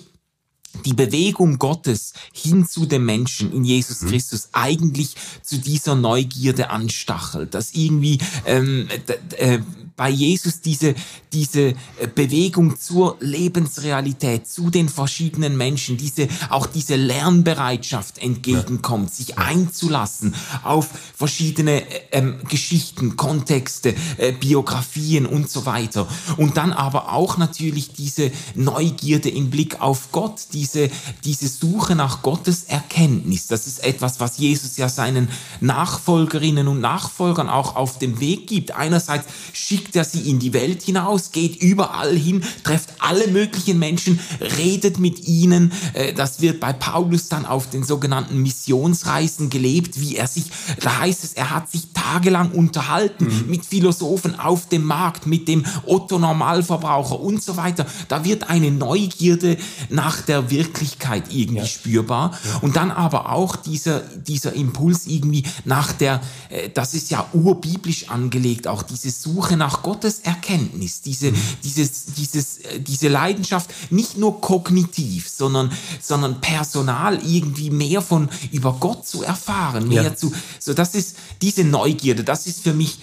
die 0.84 0.92
Bewegung 0.92 1.58
Gottes 1.58 2.12
hin 2.32 2.66
zu 2.66 2.86
dem 2.86 3.04
Menschen 3.04 3.52
in 3.52 3.64
Jesus 3.64 4.02
mhm. 4.02 4.10
Christus 4.10 4.50
eigentlich 4.52 5.14
zu 5.42 5.58
dieser 5.58 5.94
Neugierde 5.94 6.70
anstachelt, 6.70 7.54
dass 7.54 7.72
irgendwie 7.72 8.18
ähm, 8.44 8.88
äh, 9.36 9.58
bei 9.98 10.08
Jesus 10.08 10.60
diese, 10.60 10.94
diese 11.32 11.70
äh, 11.70 11.74
Bewegung 12.14 12.78
zur 12.78 13.16
Lebensrealität, 13.18 14.46
zu 14.46 14.70
den 14.70 14.88
verschiedenen 14.88 15.56
Menschen, 15.56 15.96
diese, 15.96 16.28
auch 16.50 16.66
diese 16.66 16.94
Lernbereitschaft 16.94 18.18
entgegenkommt, 18.18 19.12
sich 19.12 19.38
einzulassen 19.38 20.34
auf 20.62 20.88
verschiedene 21.16 21.82
äh, 21.82 22.00
ähm, 22.12 22.38
Geschichten, 22.48 23.16
Kontexte, 23.16 23.96
äh, 24.18 24.30
Biografien 24.32 25.26
und 25.26 25.50
so 25.50 25.66
weiter. 25.66 26.06
Und 26.36 26.56
dann 26.56 26.72
aber 26.72 27.12
auch 27.12 27.36
natürlich 27.36 27.92
diese 27.92 28.30
Neugierde 28.54 29.28
im 29.28 29.50
Blick 29.50 29.80
auf 29.80 30.12
Gott, 30.12 30.46
diese, 30.52 30.90
diese 31.24 31.48
Suche 31.48 31.96
nach 31.96 32.22
Gottes 32.22 32.64
Erkenntnis. 32.64 33.48
Das 33.48 33.66
ist 33.66 33.82
etwas, 33.82 34.20
was 34.20 34.38
Jesus 34.38 34.76
ja 34.76 34.88
seinen 34.88 35.28
Nachfolgerinnen 35.60 36.68
und 36.68 36.80
Nachfolgern 36.80 37.48
auch 37.48 37.74
auf 37.74 37.98
dem 37.98 38.20
Weg 38.20 38.46
gibt. 38.46 38.70
Einerseits 38.76 39.26
schickt 39.52 39.87
schickt 39.88 39.96
er 39.96 40.04
sie 40.04 40.28
in 40.28 40.38
die 40.38 40.52
Welt 40.52 40.82
hinaus, 40.82 41.32
geht 41.32 41.62
überall 41.62 42.14
hin, 42.14 42.42
trefft 42.62 42.90
alle 42.98 43.26
möglichen 43.28 43.78
Menschen, 43.78 44.20
redet 44.58 44.98
mit 44.98 45.26
ihnen. 45.26 45.72
Äh, 45.94 46.12
das 46.12 46.42
wird 46.42 46.60
bei 46.60 46.74
Paulus 46.74 47.28
dann 47.28 47.46
auf 47.46 47.70
den 47.70 47.84
sogenannten 47.84 48.42
Missionsreisen 48.42 49.48
gelebt, 49.48 49.98
wie 49.98 50.16
er 50.16 50.26
sich, 50.26 50.44
da 50.80 50.98
heißt 50.98 51.24
es, 51.24 51.32
er 51.32 51.50
hat 51.50 51.70
sich 51.70 51.88
tagelang 51.94 52.50
unterhalten 52.50 53.24
mhm. 53.24 53.50
mit 53.50 53.64
Philosophen 53.64 54.38
auf 54.38 54.68
dem 54.68 54.84
Markt, 54.84 55.26
mit 55.26 55.48
dem 55.48 55.64
Otto 55.86 56.18
Normalverbraucher 56.18 57.18
und 57.18 57.42
so 57.42 57.56
weiter. 57.56 57.86
Da 58.08 58.24
wird 58.24 58.50
eine 58.50 58.70
Neugierde 58.70 59.56
nach 59.88 60.20
der 60.20 60.50
Wirklichkeit 60.50 61.24
irgendwie 61.30 61.60
ja. 61.60 61.66
spürbar. 61.66 62.32
Ja. 62.44 62.58
Und 62.60 62.76
dann 62.76 62.90
aber 62.90 63.32
auch 63.32 63.56
dieser, 63.56 64.00
dieser 64.00 64.52
Impuls 64.52 65.06
irgendwie 65.06 65.44
nach 65.64 65.92
der, 65.92 66.20
äh, 66.50 66.68
das 66.68 66.92
ist 66.92 67.10
ja 67.10 67.26
urbiblisch 67.32 68.10
angelegt, 68.10 68.66
auch 68.66 68.82
diese 68.82 69.10
Suche 69.10 69.56
nach 69.56 69.77
Gottes 69.82 70.20
Erkenntnis, 70.20 71.00
diese, 71.00 71.32
mhm. 71.32 71.36
dieses, 71.62 72.06
dieses, 72.06 72.58
äh, 72.58 72.80
diese 72.80 73.08
Leidenschaft, 73.08 73.70
nicht 73.90 74.16
nur 74.16 74.40
kognitiv, 74.40 75.28
sondern, 75.28 75.72
sondern 76.00 76.40
personal 76.40 77.24
irgendwie 77.24 77.70
mehr 77.70 78.02
von 78.02 78.28
über 78.52 78.74
Gott 78.74 79.06
zu 79.06 79.22
erfahren, 79.22 79.88
mehr 79.88 80.02
ja. 80.02 80.16
zu, 80.16 80.32
so 80.58 80.74
das 80.74 80.94
ist 80.94 81.16
diese 81.42 81.64
Neugierde, 81.64 82.24
das 82.24 82.46
ist 82.46 82.62
für 82.62 82.74
mich 82.74 82.98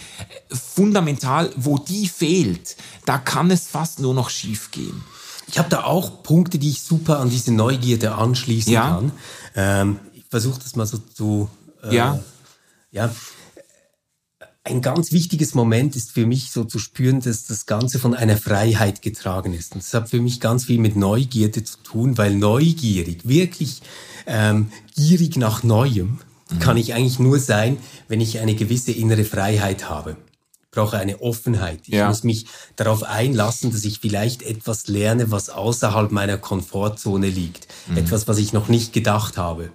äh, 0.49 0.55
fundamental, 0.55 1.51
wo 1.55 1.77
die 1.77 2.07
fehlt, 2.07 2.75
da 3.05 3.17
kann 3.17 3.51
es 3.51 3.67
fast 3.67 3.99
nur 3.99 4.13
noch 4.13 4.29
schief 4.29 4.71
gehen. 4.71 5.03
Ich 5.47 5.59
habe 5.59 5.69
da 5.69 5.83
auch 5.83 6.23
Punkte, 6.23 6.57
die 6.57 6.71
ich 6.71 6.81
super 6.81 7.19
an 7.19 7.29
diese 7.29 7.53
Neugierde 7.53 8.15
anschließen 8.15 8.73
ja. 8.73 8.89
kann. 8.89 9.11
Ähm, 9.55 9.99
ich 10.13 10.25
versuche 10.29 10.59
das 10.59 10.75
mal 10.75 10.85
so 10.85 10.97
zu. 10.97 11.49
Äh, 11.83 11.95
ja. 11.95 12.19
Ja, 12.91 13.13
ein 14.65 14.81
ganz 14.81 15.11
wichtiges 15.11 15.53
Moment 15.53 15.95
ist 15.95 16.11
für 16.11 16.25
mich 16.25 16.51
so 16.51 16.63
zu 16.63 16.79
spüren, 16.79 17.19
dass 17.19 17.45
das 17.45 17.67
Ganze 17.67 17.99
von 17.99 18.15
einer 18.15 18.35
Freiheit 18.35 19.03
getragen 19.03 19.53
ist. 19.53 19.73
Und 19.73 19.83
das 19.83 19.93
hat 19.93 20.09
für 20.09 20.19
mich 20.19 20.39
ganz 20.39 20.65
viel 20.65 20.79
mit 20.79 20.95
Neugierde 20.95 21.63
zu 21.63 21.77
tun, 21.83 22.17
weil 22.17 22.35
neugierig, 22.35 23.27
wirklich 23.27 23.83
ähm, 24.25 24.71
gierig 24.95 25.37
nach 25.37 25.61
Neuem, 25.61 26.17
mhm. 26.49 26.59
kann 26.59 26.77
ich 26.77 26.95
eigentlich 26.95 27.19
nur 27.19 27.39
sein, 27.39 27.77
wenn 28.07 28.21
ich 28.21 28.39
eine 28.39 28.55
gewisse 28.55 28.91
innere 28.91 29.23
Freiheit 29.23 29.87
habe. 29.87 30.17
Ich 30.63 30.71
brauche 30.71 30.97
eine 30.97 31.21
Offenheit. 31.21 31.81
Ich 31.85 31.93
ja. 31.93 32.07
muss 32.07 32.23
mich 32.23 32.47
darauf 32.75 33.03
einlassen, 33.03 33.71
dass 33.71 33.85
ich 33.85 33.99
vielleicht 33.99 34.41
etwas 34.41 34.87
lerne, 34.87 35.29
was 35.29 35.51
außerhalb 35.51 36.11
meiner 36.11 36.39
Komfortzone 36.39 37.29
liegt. 37.29 37.67
Mhm. 37.85 37.97
Etwas, 37.97 38.27
was 38.27 38.39
ich 38.39 38.51
noch 38.51 38.67
nicht 38.67 38.93
gedacht 38.93 39.37
habe. 39.37 39.69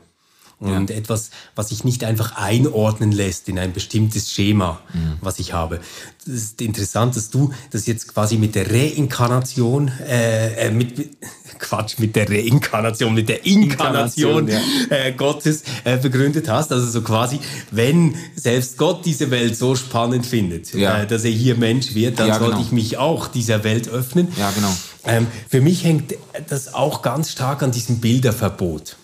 Und 0.60 0.90
ja. 0.90 0.96
etwas, 0.96 1.30
was 1.54 1.70
sich 1.70 1.84
nicht 1.84 2.04
einfach 2.04 2.36
einordnen 2.36 3.12
lässt 3.12 3.48
in 3.48 3.58
ein 3.58 3.72
bestimmtes 3.72 4.30
Schema, 4.30 4.80
mhm. 4.92 5.14
was 5.22 5.38
ich 5.38 5.54
habe. 5.54 5.80
Das 6.26 6.34
ist 6.34 6.60
interessant, 6.60 7.16
dass 7.16 7.30
du 7.30 7.50
das 7.70 7.86
jetzt 7.86 8.12
quasi 8.12 8.36
mit 8.36 8.54
der 8.54 8.70
Reinkarnation, 8.70 9.90
äh, 10.06 10.66
äh 10.66 10.70
mit, 10.70 11.16
Quatsch, 11.58 11.98
mit 11.98 12.14
der 12.14 12.28
Reinkarnation, 12.28 13.14
mit 13.14 13.30
der 13.30 13.46
Inkarnation, 13.46 14.48
Inkarnation 14.48 14.88
ja. 14.90 14.96
äh, 14.96 15.12
Gottes 15.12 15.62
äh, 15.84 15.96
begründet 15.96 16.46
hast. 16.50 16.72
Also 16.72 16.86
so 16.86 17.00
quasi, 17.00 17.40
wenn 17.70 18.14
selbst 18.36 18.76
Gott 18.76 19.06
diese 19.06 19.30
Welt 19.30 19.56
so 19.56 19.74
spannend 19.74 20.26
findet, 20.26 20.74
ja. 20.74 21.02
äh, 21.02 21.06
dass 21.06 21.24
er 21.24 21.30
hier 21.30 21.56
Mensch 21.56 21.94
wird, 21.94 22.18
dann 22.18 22.28
ja, 22.28 22.38
sollte 22.38 22.56
genau. 22.56 22.66
ich 22.66 22.72
mich 22.72 22.98
auch 22.98 23.28
dieser 23.28 23.64
Welt 23.64 23.88
öffnen. 23.88 24.28
Ja, 24.38 24.50
genau. 24.50 24.76
Ähm, 25.04 25.26
für 25.48 25.62
mich 25.62 25.84
hängt 25.84 26.14
das 26.50 26.74
auch 26.74 27.00
ganz 27.00 27.30
stark 27.30 27.62
an 27.62 27.72
diesem 27.72 28.00
Bilderverbot. 28.00 28.96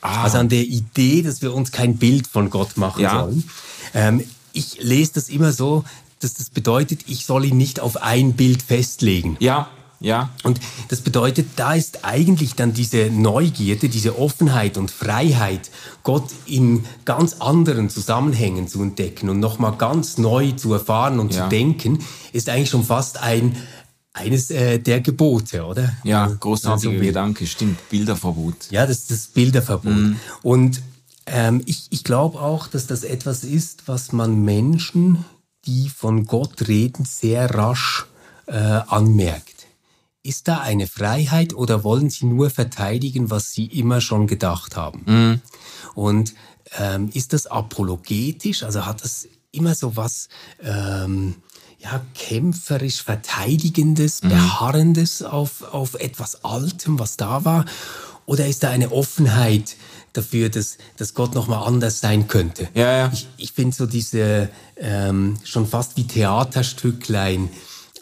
Ah. 0.00 0.24
Also 0.24 0.38
an 0.38 0.48
der 0.48 0.62
Idee, 0.62 1.22
dass 1.22 1.42
wir 1.42 1.54
uns 1.54 1.72
kein 1.72 1.96
Bild 1.96 2.26
von 2.26 2.50
Gott 2.50 2.76
machen 2.76 3.02
ja. 3.02 3.20
sollen. 3.20 3.48
Ähm, 3.94 4.24
ich 4.52 4.82
lese 4.82 5.14
das 5.14 5.28
immer 5.28 5.52
so, 5.52 5.84
dass 6.20 6.34
das 6.34 6.50
bedeutet, 6.50 7.00
ich 7.06 7.26
soll 7.26 7.44
ihn 7.44 7.56
nicht 7.56 7.80
auf 7.80 8.02
ein 8.02 8.34
Bild 8.34 8.62
festlegen. 8.62 9.36
Ja, 9.40 9.68
ja. 10.00 10.30
Und 10.42 10.60
das 10.88 11.00
bedeutet, 11.00 11.48
da 11.56 11.74
ist 11.74 12.04
eigentlich 12.04 12.54
dann 12.54 12.72
diese 12.74 13.10
Neugierde, 13.10 13.88
diese 13.88 14.18
Offenheit 14.18 14.76
und 14.76 14.90
Freiheit, 14.90 15.70
Gott 16.02 16.24
in 16.46 16.84
ganz 17.04 17.40
anderen 17.40 17.88
Zusammenhängen 17.88 18.68
zu 18.68 18.82
entdecken 18.82 19.28
und 19.30 19.40
nochmal 19.40 19.72
ganz 19.76 20.18
neu 20.18 20.52
zu 20.52 20.72
erfahren 20.74 21.18
und 21.18 21.34
ja. 21.34 21.44
zu 21.44 21.48
denken, 21.48 22.00
ist 22.32 22.48
eigentlich 22.48 22.70
schon 22.70 22.84
fast 22.84 23.22
ein, 23.22 23.56
eines 24.16 24.50
äh, 24.50 24.78
der 24.78 25.00
Gebote, 25.00 25.64
oder? 25.64 25.92
Ja, 26.02 26.26
großartiger 26.26 26.92
also, 26.92 27.04
Gedanke, 27.04 27.46
stimmt. 27.46 27.88
Bilderverbot. 27.90 28.70
Ja, 28.70 28.86
das 28.86 29.00
ist 29.00 29.10
das 29.10 29.26
Bilderverbot. 29.26 29.92
Mhm. 29.92 30.16
Und 30.42 30.80
ähm, 31.26 31.62
ich, 31.66 31.86
ich 31.90 32.02
glaube 32.02 32.40
auch, 32.40 32.66
dass 32.66 32.86
das 32.86 33.04
etwas 33.04 33.44
ist, 33.44 33.88
was 33.88 34.12
man 34.12 34.42
Menschen, 34.42 35.24
die 35.66 35.90
von 35.90 36.24
Gott 36.24 36.66
reden, 36.66 37.04
sehr 37.04 37.54
rasch 37.54 38.06
äh, 38.46 38.54
anmerkt. 38.56 39.66
Ist 40.22 40.48
da 40.48 40.60
eine 40.60 40.86
Freiheit 40.86 41.54
oder 41.54 41.84
wollen 41.84 42.08
sie 42.08 42.24
nur 42.26 42.48
verteidigen, 42.48 43.30
was 43.30 43.52
sie 43.52 43.66
immer 43.66 44.00
schon 44.00 44.26
gedacht 44.26 44.76
haben? 44.76 45.02
Mhm. 45.06 45.40
Und 45.94 46.34
ähm, 46.78 47.10
ist 47.12 47.34
das 47.34 47.46
apologetisch? 47.46 48.62
Also 48.62 48.86
hat 48.86 49.04
das 49.04 49.28
immer 49.52 49.74
so 49.74 49.94
was... 49.94 50.28
Ähm, 50.62 51.34
ja, 51.78 52.00
kämpferisch 52.14 53.02
Verteidigendes, 53.02 54.22
mhm. 54.22 54.30
Beharrendes 54.30 55.22
auf, 55.22 55.62
auf 55.72 55.94
etwas 55.94 56.44
Altem, 56.44 56.98
was 56.98 57.16
da 57.16 57.44
war? 57.44 57.64
Oder 58.26 58.46
ist 58.46 58.62
da 58.62 58.70
eine 58.70 58.90
Offenheit 58.90 59.76
dafür, 60.12 60.48
dass, 60.48 60.78
dass 60.96 61.14
Gott 61.14 61.34
nochmal 61.34 61.66
anders 61.66 62.00
sein 62.00 62.26
könnte? 62.26 62.68
Ja, 62.74 62.96
ja. 62.96 63.10
Ich, 63.12 63.28
ich 63.36 63.52
finde 63.52 63.76
so 63.76 63.86
diese 63.86 64.48
ähm, 64.76 65.36
schon 65.44 65.66
fast 65.66 65.96
wie 65.96 66.06
Theaterstücklein 66.06 67.50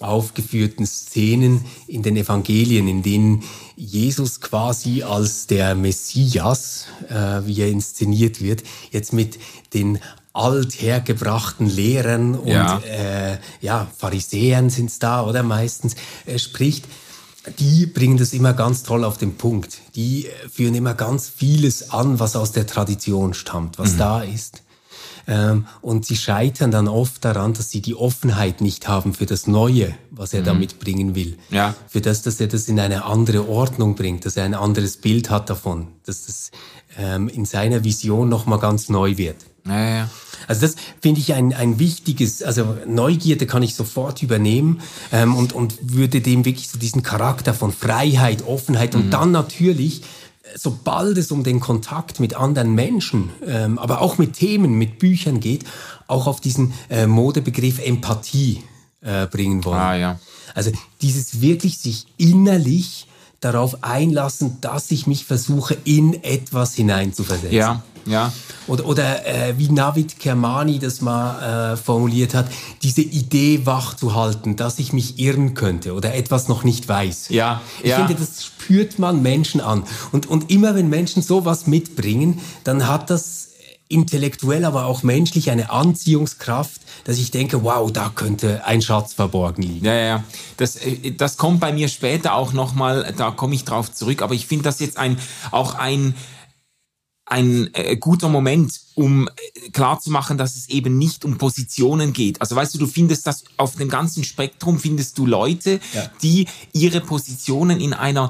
aufgeführten 0.01 0.87
Szenen 0.87 1.65
in 1.87 2.03
den 2.03 2.17
Evangelien, 2.17 2.89
in 2.89 3.03
denen 3.03 3.45
Jesus 3.77 4.41
quasi 4.41 5.03
als 5.03 5.47
der 5.47 5.75
Messias, 5.75 6.87
äh, 7.09 7.47
wie 7.47 7.61
er 7.61 7.69
inszeniert 7.69 8.41
wird, 8.41 8.63
jetzt 8.91 9.13
mit 9.13 9.39
den 9.73 9.99
althergebrachten 10.35 11.67
Lehrern 11.67 12.35
und 12.35 12.49
ja, 12.49 12.79
äh, 12.81 13.39
ja 13.61 13.87
Pharisäern 13.97 14.69
sind's 14.69 14.99
da 14.99 15.25
oder 15.25 15.43
meistens 15.43 15.95
äh, 16.27 16.39
spricht, 16.39 16.85
die 17.59 17.87
bringen 17.87 18.17
das 18.17 18.33
immer 18.33 18.53
ganz 18.53 18.83
toll 18.83 19.05
auf 19.05 19.17
den 19.17 19.37
Punkt. 19.37 19.79
Die 19.95 20.27
äh, 20.27 20.31
führen 20.51 20.75
immer 20.75 20.95
ganz 20.95 21.29
vieles 21.29 21.91
an, 21.91 22.19
was 22.19 22.37
aus 22.37 22.53
der 22.53 22.67
Tradition 22.67 23.33
stammt, 23.33 23.79
was 23.79 23.95
mhm. 23.95 23.99
da 23.99 24.23
ist. 24.23 24.63
Ähm, 25.27 25.67
und 25.81 26.05
sie 26.05 26.17
scheitern 26.17 26.71
dann 26.71 26.89
oft 26.89 27.25
daran, 27.25 27.55
dass 27.55 27.71
sie 27.71 27.81
die 27.81 27.95
Offenheit 27.95 28.61
nicht 28.61 28.89
haben 28.89 29.15
für 29.15 29.27
das 29.27 29.47
Neue, 29.47 29.95
was 30.11 30.35
er 30.35 30.41
mhm. 30.41 30.47
damit 30.47 30.79
bringen 30.81 31.15
will. 31.15 31.39
Ja. 31.51 31.75
Für 31.89 32.01
das, 32.01 32.23
dass 32.23 32.41
er 32.41 32.49
das 32.49 32.69
in 32.69 32.79
eine 32.81 33.05
andere 33.05 33.49
Ordnung 33.49 33.95
bringt, 33.95 34.27
dass 34.27 34.37
er 34.37 34.45
ein 34.45 34.55
anderes 34.55 34.97
Bild 34.97 35.31
hat 35.31 35.49
davon, 35.49 35.89
dass 36.05 36.27
das 36.27 36.51
ähm, 36.99 37.29
in 37.29 37.45
seiner 37.45 37.85
Vision 37.85 38.29
nochmal 38.29 38.59
ganz 38.59 38.89
neu 38.89 39.17
wird. 39.17 39.37
Ja, 39.67 39.97
ja. 39.97 40.11
Also 40.47 40.63
das 40.63 40.77
finde 41.01 41.21
ich 41.21 41.33
ein, 41.33 41.55
ein 41.55 41.79
wichtiges, 41.79 42.43
also 42.43 42.77
Neugierde 42.87 43.47
kann 43.47 43.63
ich 43.63 43.75
sofort 43.75 44.23
übernehmen 44.23 44.81
ähm, 45.11 45.35
und, 45.35 45.53
und 45.53 45.95
würde 45.95 46.21
dem 46.21 46.45
wirklich 46.45 46.69
so 46.69 46.79
diesen 46.79 47.03
Charakter 47.03 47.55
von 47.55 47.73
Freiheit, 47.73 48.47
Offenheit 48.47 48.95
und 48.95 49.07
mhm. 49.07 49.11
dann 49.11 49.31
natürlich, 49.33 50.03
sobald 50.55 51.17
es 51.17 51.31
um 51.31 51.45
den 51.45 51.61
Kontakt 51.61 52.21
mit 52.21 52.35
anderen 52.37 52.75
Menschen, 52.75 53.31
ähm, 53.47 53.79
aber 53.79 54.03
auch 54.03 54.19
mit 54.19 54.35
Themen, 54.35 54.75
mit 54.75 54.99
Büchern 54.99 55.41
geht, 55.41 55.65
auch 56.07 56.27
auf 56.27 56.41
diesen 56.41 56.75
äh, 56.91 57.07
Modebegriff 57.07 57.79
Empathie 57.79 58.63
äh, 59.01 59.27
bringen 59.27 59.65
wollen. 59.65 59.81
Ah, 59.81 59.97
ja. 59.97 60.19
Also 60.55 60.73
dieses 61.01 61.41
wirklich 61.41 61.79
sich 61.79 62.07
innerlich 62.19 63.07
darauf 63.41 63.83
einlassen, 63.83 64.59
dass 64.61 64.91
ich 64.91 65.07
mich 65.07 65.25
versuche, 65.25 65.77
in 65.85 66.23
etwas 66.23 66.75
hineinzuversetzen. 66.75 67.53
Ja, 67.53 67.83
ja. 68.07 68.33
Oder, 68.67 68.87
oder 68.87 69.27
äh, 69.27 69.59
wie 69.59 69.69
Navid 69.69 70.19
Kermani 70.19 70.79
das 70.79 71.01
mal 71.01 71.73
äh, 71.73 71.77
formuliert 71.77 72.35
hat, 72.35 72.47
diese 72.83 73.03
Idee 73.03 73.67
wach 73.67 73.95
zu 73.95 74.15
halten, 74.15 74.57
dass 74.57 74.79
ich 74.79 74.93
mich 74.93 75.19
irren 75.19 75.55
könnte 75.55 75.95
oder 75.95 76.15
etwas 76.15 76.49
noch 76.49 76.65
nicht 76.65 76.89
weiß. 76.89 77.29
Ja, 77.29 77.61
ich 77.83 77.91
ja. 77.91 77.97
finde, 77.97 78.15
das 78.15 78.45
spürt 78.45 78.99
man 78.99 79.23
Menschen 79.23 79.61
an. 79.61 79.85
Und, 80.13 80.27
und 80.27 80.51
immer 80.51 80.75
wenn 80.75 80.89
Menschen 80.89 81.23
sowas 81.23 81.67
mitbringen, 81.67 82.41
dann 82.65 82.89
hat 82.89 83.11
das 83.11 83.49
intellektuell, 83.89 84.65
aber 84.65 84.87
auch 84.87 85.03
menschlich 85.03 85.51
eine 85.51 85.71
Anziehungskraft, 85.71 86.81
dass 87.05 87.19
ich 87.19 87.31
denke, 87.31 87.63
wow, 87.65 87.91
da 87.93 88.11
könnte 88.15 88.65
ein 88.65 88.81
Schatz 88.81 89.13
verborgen 89.13 89.63
liegen. 89.63 89.87
Ja, 89.87 89.95
ja, 89.95 90.25
das, 90.57 90.77
äh, 90.77 91.13
das 91.13 91.37
kommt 91.37 91.61
bei 91.61 91.73
mir 91.73 91.89
später 91.89 92.35
auch 92.35 92.53
nochmal, 92.53 93.13
da 93.17 93.31
komme 93.31 93.55
ich 93.55 93.65
drauf 93.65 93.93
zurück, 93.93 94.23
aber 94.23 94.35
ich 94.35 94.47
finde 94.47 94.65
das 94.65 94.81
jetzt 94.81 94.97
ein, 94.97 95.19
auch 95.51 95.75
ein, 95.75 96.15
ein 97.27 97.71
äh, 97.73 97.97
guter 97.97 98.29
Moment, 98.29 98.81
um 98.95 99.29
äh, 99.29 99.71
klarzumachen, 99.71 100.37
dass 100.37 100.57
es 100.57 100.69
eben 100.69 100.99
nicht 100.99 101.25
um 101.25 101.39
Positionen 101.39 102.13
geht. 102.13 102.41
Also 102.41 102.55
weißt 102.55 102.75
du, 102.75 102.79
du 102.79 102.87
findest 102.87 103.27
das 103.27 103.45
auf 103.57 103.77
dem 103.77 103.89
ganzen 103.89 104.25
Spektrum, 104.25 104.79
findest 104.79 105.17
du 105.17 105.27
Leute, 105.27 105.81
ja. 105.95 106.11
die 106.23 106.47
ihre 106.73 107.01
Positionen 107.01 107.81
in 107.81 107.95
einer 107.95 108.29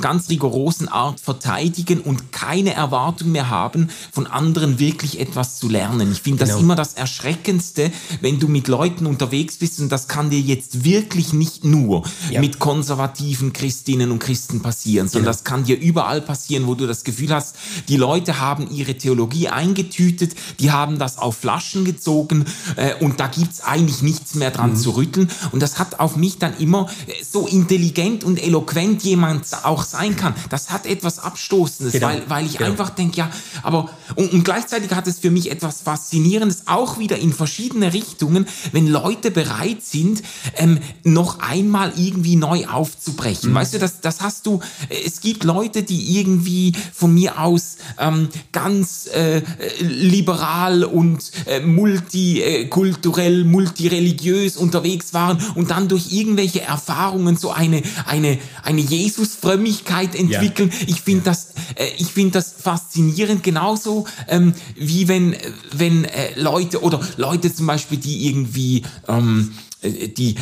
ganz 0.00 0.30
rigorosen 0.30 0.88
Art 0.88 1.20
verteidigen 1.20 2.00
und 2.00 2.32
keine 2.32 2.72
Erwartung 2.72 3.32
mehr 3.32 3.50
haben, 3.50 3.90
von 4.10 4.26
anderen 4.26 4.78
wirklich 4.78 5.20
etwas 5.20 5.58
zu 5.58 5.68
lernen. 5.68 6.10
Ich 6.10 6.22
finde 6.22 6.44
genau. 6.44 6.54
das 6.54 6.62
immer 6.62 6.74
das 6.74 6.94
Erschreckendste, 6.94 7.92
wenn 8.22 8.40
du 8.40 8.48
mit 8.48 8.66
Leuten 8.66 9.06
unterwegs 9.06 9.58
bist 9.58 9.78
und 9.80 9.90
das 9.90 10.08
kann 10.08 10.30
dir 10.30 10.40
jetzt 10.40 10.84
wirklich 10.84 11.34
nicht 11.34 11.64
nur 11.64 12.02
ja. 12.30 12.40
mit 12.40 12.58
konservativen 12.58 13.52
Christinnen 13.52 14.10
und 14.10 14.20
Christen 14.20 14.62
passieren, 14.62 15.08
sondern 15.08 15.26
genau. 15.26 15.32
das 15.32 15.44
kann 15.44 15.64
dir 15.64 15.78
überall 15.78 16.22
passieren, 16.22 16.66
wo 16.66 16.74
du 16.74 16.86
das 16.86 17.04
Gefühl 17.04 17.32
hast, 17.32 17.56
die 17.88 17.96
Leute 17.96 18.21
haben 18.28 18.70
ihre 18.70 18.96
Theologie 18.96 19.48
eingetütet, 19.48 20.34
die 20.60 20.70
haben 20.70 20.98
das 20.98 21.18
auf 21.18 21.36
Flaschen 21.36 21.84
gezogen 21.84 22.44
äh, 22.76 22.94
und 23.02 23.20
da 23.20 23.26
gibt's 23.26 23.62
eigentlich 23.62 24.02
nichts 24.02 24.34
mehr 24.34 24.50
dran 24.50 24.70
mhm. 24.70 24.76
zu 24.76 24.90
rütteln. 24.90 25.30
Und 25.52 25.60
das 25.60 25.78
hat 25.78 26.00
auf 26.00 26.16
mich 26.16 26.38
dann 26.38 26.56
immer 26.58 26.88
äh, 27.06 27.24
so 27.24 27.46
intelligent 27.46 28.24
und 28.24 28.42
eloquent 28.42 29.02
jemand 29.02 29.46
auch 29.64 29.84
sein 29.84 30.16
kann. 30.16 30.34
Das 30.50 30.70
hat 30.70 30.86
etwas 30.86 31.18
Abstoßendes, 31.18 31.94
genau. 31.94 32.08
weil, 32.08 32.22
weil 32.28 32.46
ich 32.46 32.58
genau. 32.58 32.70
einfach 32.70 32.90
denke, 32.90 33.18
ja, 33.18 33.30
aber 33.62 33.90
und, 34.14 34.32
und 34.32 34.44
gleichzeitig 34.44 34.90
hat 34.92 35.06
es 35.06 35.18
für 35.18 35.30
mich 35.30 35.50
etwas 35.50 35.80
Faszinierendes, 35.80 36.64
auch 36.66 36.98
wieder 36.98 37.18
in 37.18 37.32
verschiedene 37.32 37.92
Richtungen, 37.92 38.46
wenn 38.72 38.86
Leute 38.86 39.30
bereit 39.30 39.82
sind, 39.82 40.22
ähm, 40.56 40.78
noch 41.04 41.40
einmal 41.40 41.92
irgendwie 41.96 42.36
neu 42.36 42.66
aufzubrechen. 42.66 43.50
Mhm. 43.50 43.54
Weißt 43.54 43.74
du, 43.74 43.78
das, 43.78 44.00
das 44.00 44.20
hast 44.20 44.46
du, 44.46 44.60
äh, 44.88 44.96
es 45.04 45.20
gibt 45.20 45.44
Leute, 45.44 45.82
die 45.82 46.18
irgendwie 46.18 46.72
von 46.92 47.14
mir 47.14 47.40
aus 47.40 47.76
ähm, 47.98 48.11
ganz 48.52 49.06
äh, 49.06 49.42
liberal 49.80 50.84
und 50.84 51.30
äh, 51.46 51.60
multikulturell, 51.60 53.44
multireligiös 53.44 54.56
unterwegs 54.56 55.14
waren 55.14 55.38
und 55.54 55.70
dann 55.70 55.88
durch 55.88 56.12
irgendwelche 56.12 56.62
Erfahrungen 56.62 57.36
so 57.36 57.50
eine, 57.50 57.82
eine, 58.06 58.38
eine 58.62 58.80
Jesus-Frömmigkeit 58.80 60.14
entwickeln. 60.14 60.70
Ja. 60.70 60.86
Ich 60.88 61.02
finde 61.02 61.24
das, 61.24 61.54
äh, 61.74 61.86
ich 61.98 62.08
finde 62.08 62.32
das 62.32 62.54
faszinierend, 62.58 63.42
genauso 63.42 64.06
ähm, 64.28 64.54
wie 64.76 65.08
wenn, 65.08 65.36
wenn 65.72 66.04
äh, 66.04 66.38
Leute 66.38 66.82
oder 66.82 67.00
Leute 67.16 67.54
zum 67.54 67.66
Beispiel, 67.66 67.98
die 67.98 68.26
irgendwie 68.28 68.82
ähm, 69.08 69.52
äh, 69.52 69.71
die 69.82 70.36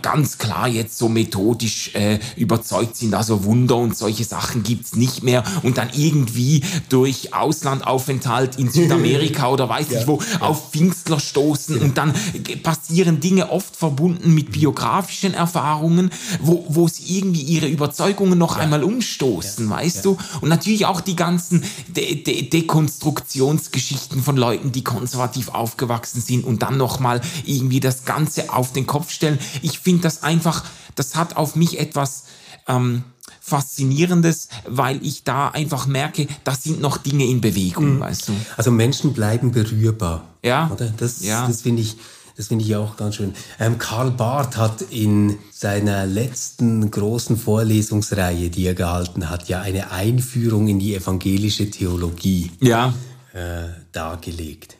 ganz 0.00 0.38
klar 0.38 0.68
jetzt 0.68 0.96
so 0.96 1.08
methodisch 1.08 1.94
äh, 1.94 2.18
überzeugt 2.36 2.96
sind, 2.96 3.14
also 3.14 3.44
Wunder 3.44 3.76
und 3.76 3.96
solche 3.96 4.24
Sachen 4.24 4.62
gibt's 4.62 4.96
nicht 4.96 5.22
mehr 5.22 5.44
und 5.62 5.78
dann 5.78 5.90
irgendwie 5.94 6.62
durch 6.88 7.34
Auslandaufenthalt 7.34 8.58
in 8.58 8.70
Südamerika 8.70 9.48
oder 9.50 9.68
weiß 9.68 9.90
ja, 9.90 10.00
ich 10.00 10.06
wo 10.06 10.20
ja. 10.20 10.40
auf 10.40 10.70
Pfingstler 10.70 11.20
stoßen 11.20 11.78
und 11.78 11.98
dann 11.98 12.14
passieren 12.62 13.20
Dinge 13.20 13.50
oft 13.50 13.76
verbunden 13.76 14.34
mit 14.34 14.52
biografischen 14.52 15.34
Erfahrungen, 15.34 16.10
wo, 16.40 16.64
wo 16.68 16.88
sie 16.88 17.18
irgendwie 17.18 17.42
ihre 17.42 17.66
Überzeugungen 17.66 18.38
noch 18.38 18.56
ja. 18.56 18.62
einmal 18.62 18.82
umstoßen, 18.82 19.68
weißt 19.68 20.04
du? 20.04 20.16
Und 20.40 20.48
natürlich 20.48 20.86
auch 20.86 21.00
die 21.00 21.16
ganzen 21.16 21.62
De 21.88 22.22
De 22.22 22.48
Dekonstruktionsgeschichten 22.48 24.22
von 24.22 24.36
Leuten, 24.36 24.72
die 24.72 24.84
konservativ 24.84 25.48
aufgewachsen 25.48 26.20
sind 26.20 26.44
und 26.44 26.62
dann 26.62 26.76
nochmal 26.76 27.20
irgendwie 27.44 27.80
das 27.80 28.04
Ganze 28.04 28.52
auf 28.52 28.72
den 28.72 28.85
Kopf 28.86 29.10
stellen. 29.10 29.38
Ich 29.62 29.78
finde 29.78 30.02
das 30.02 30.22
einfach, 30.22 30.64
das 30.94 31.16
hat 31.16 31.36
auf 31.36 31.56
mich 31.56 31.78
etwas 31.78 32.24
ähm, 32.68 33.04
Faszinierendes, 33.40 34.48
weil 34.66 35.04
ich 35.06 35.22
da 35.22 35.48
einfach 35.48 35.86
merke, 35.86 36.26
da 36.42 36.52
sind 36.52 36.80
noch 36.80 36.96
Dinge 36.98 37.26
in 37.26 37.40
Bewegung, 37.40 37.96
mhm. 37.96 38.00
weißt 38.00 38.28
du. 38.28 38.32
Also 38.56 38.72
Menschen 38.72 39.12
bleiben 39.12 39.52
berührbar. 39.52 40.24
Ja. 40.42 40.68
Oder? 40.72 40.92
Das, 40.96 41.24
ja. 41.24 41.46
das 41.46 41.62
finde 41.62 41.82
ich. 41.82 41.96
Das 42.36 42.48
finde 42.48 42.66
ich 42.66 42.76
auch 42.76 42.98
ganz 42.98 43.14
schön. 43.14 43.32
Ähm, 43.58 43.78
Karl 43.78 44.10
Barth 44.10 44.58
hat 44.58 44.82
in 44.82 45.38
seiner 45.50 46.04
letzten 46.04 46.90
großen 46.90 47.38
Vorlesungsreihe, 47.38 48.50
die 48.50 48.66
er 48.66 48.74
gehalten 48.74 49.30
hat, 49.30 49.48
ja 49.48 49.62
eine 49.62 49.90
Einführung 49.90 50.68
in 50.68 50.78
die 50.78 50.94
evangelische 50.94 51.70
Theologie 51.70 52.50
ja. 52.60 52.92
äh, 53.32 53.68
dargelegt. 53.92 54.76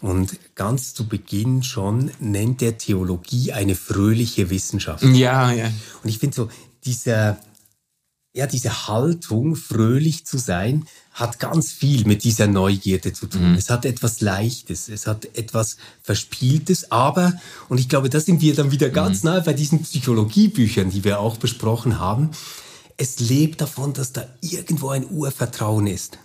Und 0.00 0.38
ganz 0.54 0.94
zu 0.94 1.08
Beginn 1.08 1.62
schon 1.62 2.10
nennt 2.20 2.62
er 2.62 2.78
Theologie 2.78 3.52
eine 3.52 3.74
fröhliche 3.74 4.48
Wissenschaft. 4.50 5.02
Ja, 5.02 5.50
ja. 5.50 5.72
Und 6.02 6.08
ich 6.08 6.18
finde 6.18 6.36
so, 6.36 6.48
dieser, 6.84 7.38
ja, 8.32 8.46
diese 8.46 8.86
Haltung, 8.86 9.56
fröhlich 9.56 10.24
zu 10.24 10.38
sein, 10.38 10.86
hat 11.12 11.40
ganz 11.40 11.72
viel 11.72 12.04
mit 12.04 12.22
dieser 12.22 12.46
Neugierde 12.46 13.12
zu 13.12 13.26
tun. 13.26 13.52
Mhm. 13.52 13.58
Es 13.58 13.70
hat 13.70 13.84
etwas 13.84 14.20
Leichtes, 14.20 14.88
es 14.88 15.08
hat 15.08 15.36
etwas 15.36 15.78
Verspieltes, 16.02 16.92
aber, 16.92 17.32
und 17.68 17.78
ich 17.78 17.88
glaube, 17.88 18.08
da 18.08 18.20
sind 18.20 18.40
wir 18.40 18.54
dann 18.54 18.70
wieder 18.70 18.90
ganz 18.90 19.24
mhm. 19.24 19.30
nahe 19.30 19.42
bei 19.42 19.52
diesen 19.52 19.82
Psychologiebüchern, 19.82 20.90
die 20.90 21.02
wir 21.02 21.18
auch 21.18 21.38
besprochen 21.38 21.98
haben, 21.98 22.30
es 22.96 23.18
lebt 23.18 23.60
davon, 23.60 23.92
dass 23.92 24.12
da 24.12 24.26
irgendwo 24.40 24.90
ein 24.90 25.08
Urvertrauen 25.08 25.86
ist. 25.86 26.18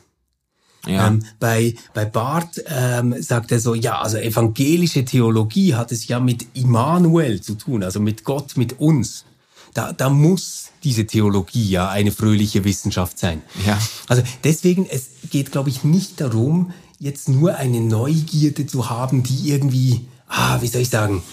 Ja. 0.85 1.07
Ähm, 1.07 1.23
bei, 1.39 1.75
bei 1.93 2.05
Barth 2.05 2.61
ähm, 2.67 3.15
sagt 3.21 3.51
er 3.51 3.59
so, 3.59 3.73
ja, 3.73 4.01
also 4.01 4.17
evangelische 4.17 5.05
Theologie 5.05 5.75
hat 5.75 5.91
es 5.91 6.07
ja 6.07 6.19
mit 6.19 6.45
Immanuel 6.55 7.41
zu 7.41 7.55
tun, 7.55 7.83
also 7.83 7.99
mit 7.99 8.23
Gott, 8.23 8.57
mit 8.57 8.79
uns. 8.79 9.25
Da, 9.73 9.93
da 9.93 10.09
muss 10.09 10.69
diese 10.83 11.07
Theologie 11.07 11.69
ja 11.69 11.89
eine 11.89 12.11
fröhliche 12.11 12.63
Wissenschaft 12.65 13.17
sein. 13.17 13.41
Ja. 13.65 13.79
Also 14.07 14.23
deswegen, 14.43 14.85
es 14.85 15.09
geht, 15.31 15.51
glaube 15.51 15.69
ich, 15.69 15.83
nicht 15.83 16.19
darum, 16.19 16.73
jetzt 16.99 17.29
nur 17.29 17.55
eine 17.55 17.81
Neugierde 17.81 18.67
zu 18.67 18.89
haben, 18.89 19.23
die 19.23 19.49
irgendwie, 19.49 20.07
ah, 20.27 20.61
wie 20.61 20.67
soll 20.67 20.81
ich 20.81 20.89
sagen, 20.89 21.23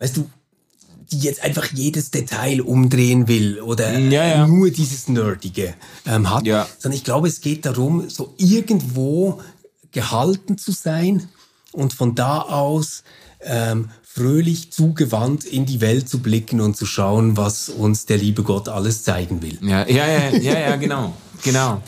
weißt 0.00 0.16
du, 0.16 0.28
die 1.10 1.18
jetzt 1.18 1.42
einfach 1.42 1.66
jedes 1.72 2.10
Detail 2.10 2.60
umdrehen 2.60 3.28
will 3.28 3.60
oder 3.60 3.98
ja, 3.98 4.26
ja. 4.26 4.46
nur 4.46 4.70
dieses 4.70 5.08
Nerdige 5.08 5.74
ähm, 6.06 6.30
hat, 6.30 6.46
ja. 6.46 6.66
sondern 6.78 6.96
ich 6.96 7.04
glaube, 7.04 7.28
es 7.28 7.40
geht 7.40 7.64
darum, 7.64 8.08
so 8.10 8.34
irgendwo 8.36 9.40
gehalten 9.92 10.58
zu 10.58 10.72
sein 10.72 11.28
und 11.72 11.92
von 11.92 12.14
da 12.14 12.42
aus 12.42 13.04
ähm, 13.40 13.90
fröhlich 14.18 14.72
zugewandt 14.72 15.44
in 15.44 15.64
die 15.64 15.80
Welt 15.80 16.08
zu 16.08 16.18
blicken 16.18 16.60
und 16.60 16.76
zu 16.76 16.86
schauen, 16.86 17.36
was 17.36 17.68
uns 17.68 18.04
der 18.06 18.18
liebe 18.18 18.42
Gott 18.42 18.68
alles 18.68 19.04
zeigen 19.04 19.42
will. 19.42 19.58
Ja, 19.62 19.86
ja, 19.86 20.06
ja, 20.06 20.30
ja, 20.36 20.58
ja 20.58 20.76
genau, 20.76 21.14
genau. 21.40 21.80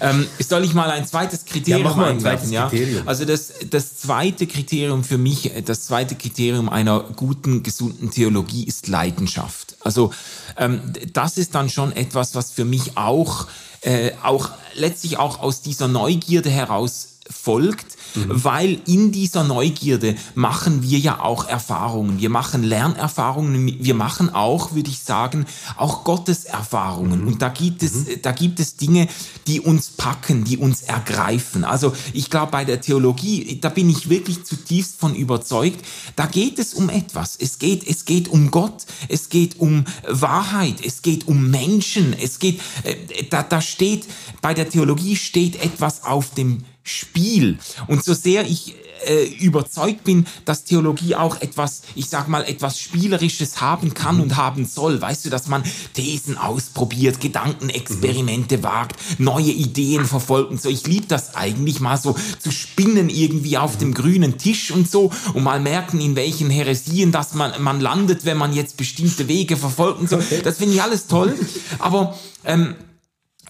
Ähm, 0.00 0.28
soll 0.38 0.62
ich 0.62 0.74
mal 0.74 0.90
ein 0.90 1.04
zweites 1.08 1.44
Kriterium 1.44 1.82
ja, 1.82 1.88
mach 1.88 1.96
mal 1.96 2.10
ein 2.10 2.20
zweites 2.20 2.52
ja? 2.52 2.68
Kriterium. 2.68 3.08
Also 3.08 3.24
das, 3.24 3.52
das 3.68 3.96
zweite 3.96 4.46
Kriterium 4.46 5.02
für 5.02 5.18
mich, 5.18 5.50
das 5.64 5.86
zweite 5.86 6.14
Kriterium 6.14 6.68
einer 6.68 7.00
guten, 7.16 7.64
gesunden 7.64 8.12
Theologie 8.12 8.64
ist 8.64 8.86
Leidenschaft. 8.86 9.76
Also 9.80 10.12
ähm, 10.56 10.80
das 11.12 11.36
ist 11.36 11.56
dann 11.56 11.68
schon 11.68 11.90
etwas, 11.96 12.36
was 12.36 12.52
für 12.52 12.64
mich 12.64 12.96
auch, 12.96 13.48
äh, 13.80 14.12
auch 14.22 14.50
letztlich 14.74 15.18
auch 15.18 15.40
aus 15.40 15.62
dieser 15.62 15.88
Neugierde 15.88 16.50
heraus 16.50 17.15
folgt, 17.30 17.96
mhm. 18.14 18.44
weil 18.44 18.80
in 18.86 19.12
dieser 19.12 19.44
Neugierde 19.44 20.16
machen 20.34 20.82
wir 20.82 20.98
ja 20.98 21.20
auch 21.20 21.48
Erfahrungen. 21.48 22.20
Wir 22.20 22.30
machen 22.30 22.62
Lernerfahrungen, 22.62 23.78
wir 23.80 23.94
machen 23.94 24.34
auch, 24.34 24.74
würde 24.74 24.90
ich 24.90 25.00
sagen, 25.00 25.46
auch 25.76 26.04
Gotteserfahrungen. 26.04 27.22
Mhm. 27.22 27.26
Und 27.26 27.42
da 27.42 27.48
gibt 27.48 27.82
es, 27.82 27.94
mhm. 27.94 28.22
da 28.22 28.32
gibt 28.32 28.60
es 28.60 28.76
Dinge, 28.76 29.08
die 29.46 29.60
uns 29.60 29.90
packen, 29.90 30.44
die 30.44 30.58
uns 30.58 30.82
ergreifen. 30.82 31.64
Also 31.64 31.92
ich 32.12 32.30
glaube, 32.30 32.52
bei 32.52 32.64
der 32.64 32.80
Theologie, 32.80 33.58
da 33.60 33.68
bin 33.68 33.90
ich 33.90 34.08
wirklich 34.08 34.44
zutiefst 34.44 34.98
von 34.98 35.14
überzeugt, 35.14 35.84
da 36.14 36.26
geht 36.26 36.58
es 36.58 36.74
um 36.74 36.88
etwas. 36.88 37.36
Es 37.38 37.58
geht, 37.58 37.86
es 37.86 38.04
geht 38.04 38.28
um 38.28 38.50
Gott, 38.50 38.86
es 39.08 39.28
geht 39.28 39.58
um 39.60 39.84
Wahrheit, 40.08 40.76
es 40.84 41.02
geht 41.02 41.28
um 41.28 41.50
Menschen, 41.50 42.12
es 42.12 42.38
geht, 42.38 42.60
äh, 42.84 43.24
da, 43.30 43.42
da 43.42 43.60
steht, 43.60 44.06
bei 44.42 44.54
der 44.54 44.68
Theologie 44.68 45.16
steht 45.16 45.62
etwas 45.62 46.04
auf 46.04 46.30
dem 46.30 46.64
Spiel. 46.86 47.58
Und 47.86 48.04
so 48.04 48.14
sehr 48.14 48.46
ich 48.46 48.74
äh, 49.04 49.24
überzeugt 49.40 50.04
bin, 50.04 50.26
dass 50.44 50.64
Theologie 50.64 51.14
auch 51.14 51.40
etwas, 51.40 51.82
ich 51.94 52.08
sag 52.08 52.28
mal, 52.28 52.42
etwas 52.44 52.78
Spielerisches 52.78 53.60
haben 53.60 53.92
kann 53.94 54.20
und 54.20 54.36
haben 54.36 54.64
soll. 54.64 55.00
Weißt 55.00 55.24
du, 55.24 55.30
dass 55.30 55.48
man 55.48 55.62
Thesen 55.94 56.38
ausprobiert, 56.38 57.20
Gedankenexperimente 57.20 58.58
mhm. 58.58 58.62
wagt, 58.62 58.96
neue 59.18 59.50
Ideen 59.50 60.04
verfolgt 60.04 60.50
und 60.50 60.62
so. 60.62 60.68
Ich 60.68 60.86
liebe 60.86 61.06
das 61.06 61.34
eigentlich 61.34 61.80
mal 61.80 61.96
so 61.96 62.16
zu 62.38 62.50
spinnen 62.50 63.08
irgendwie 63.08 63.58
auf 63.58 63.74
mhm. 63.74 63.80
dem 63.80 63.94
grünen 63.94 64.38
Tisch 64.38 64.70
und 64.70 64.90
so 64.90 65.10
und 65.34 65.42
mal 65.42 65.60
merken, 65.60 66.00
in 66.00 66.16
welchen 66.16 66.50
Heresien 66.50 67.12
dass 67.12 67.34
man, 67.34 67.60
man 67.62 67.80
landet, 67.80 68.24
wenn 68.24 68.36
man 68.36 68.52
jetzt 68.52 68.76
bestimmte 68.76 69.28
Wege 69.28 69.56
verfolgt 69.56 70.00
und 70.00 70.08
so. 70.08 70.18
Das 70.44 70.58
finde 70.58 70.74
ich 70.74 70.82
alles 70.82 71.06
toll. 71.06 71.34
Aber 71.78 72.16
ähm, 72.44 72.74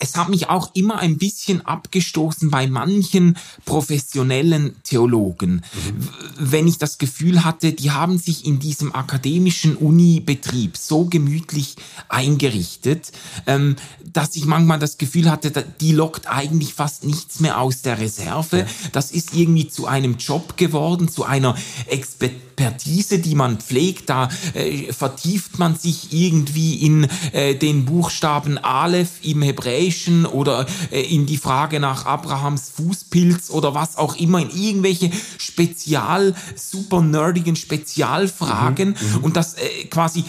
es 0.01 0.17
hat 0.17 0.29
mich 0.29 0.49
auch 0.49 0.75
immer 0.75 0.99
ein 0.99 1.19
bisschen 1.19 1.65
abgestoßen 1.65 2.51
bei 2.51 2.67
manchen 2.67 3.37
professionellen 3.65 4.77
Theologen, 4.83 5.63
mhm. 5.75 6.09
wenn 6.39 6.69
ich 6.69 6.79
das 6.79 6.99
Gefühl 6.99 7.45
hatte, 7.45 7.73
die 7.73 7.91
haben 7.91 8.19
sich 8.19 8.47
in 8.47 8.59
diesem 8.59 8.95
akademischen 8.95 9.77
Uni-Betrieb 9.77 10.77
so 10.77 11.05
gemütlich 11.07 11.77
eingerichtet, 12.09 13.13
ähm, 13.47 13.77
dass 14.13 14.37
ich 14.37 14.47
manchmal 14.47 14.79
das 14.79 14.99
Gefühl 14.99 15.31
hatte, 15.31 15.51
die 15.81 15.93
lockt 15.93 16.27
eigentlich 16.27 16.75
fast 16.75 17.05
nichts 17.05 17.41
mehr 17.41 17.61
aus 17.61 17.83
der 17.83 17.99
Reserve. 17.99 18.67
Das 18.93 19.11
ist 19.11 19.35
irgendwie 19.35 19.69
zu 19.69 19.87
einem 19.87 20.17
Job 20.17 20.57
geworden, 20.57 21.09
zu 21.09 21.25
einer 21.25 21.57
Expertise 21.87 22.47
Expertise, 22.57 23.19
die 23.19 23.35
man 23.35 23.59
pflegt, 23.59 24.09
da 24.09 24.31
äh, 24.55 24.91
vertieft 24.93 25.59
man 25.59 25.77
sich 25.77 26.13
irgendwie 26.13 26.77
in 26.77 27.07
äh, 27.33 27.55
den 27.55 27.85
Buchstaben 27.85 28.57
Aleph 28.57 29.11
im 29.23 29.43
Hebräischen 29.43 29.86
oder 30.27 30.67
äh, 30.91 31.01
in 31.03 31.27
die 31.27 31.37
Frage 31.37 31.81
nach 31.81 32.07
Abrahams 32.07 32.71
Fußpilz 32.77 33.51
oder 33.51 33.75
was 33.75 33.97
auch 33.97 34.17
immer, 34.17 34.41
in 34.41 34.51
irgendwelche 34.51 35.11
spezial, 35.39 36.35
super 36.55 37.01
nerdigen 37.03 37.57
Spezialfragen 37.57 38.91
mhm, 38.91 39.19
mhm. 39.19 39.25
und 39.25 39.37
das 39.37 39.55
äh, 39.55 39.85
quasi 39.85 40.25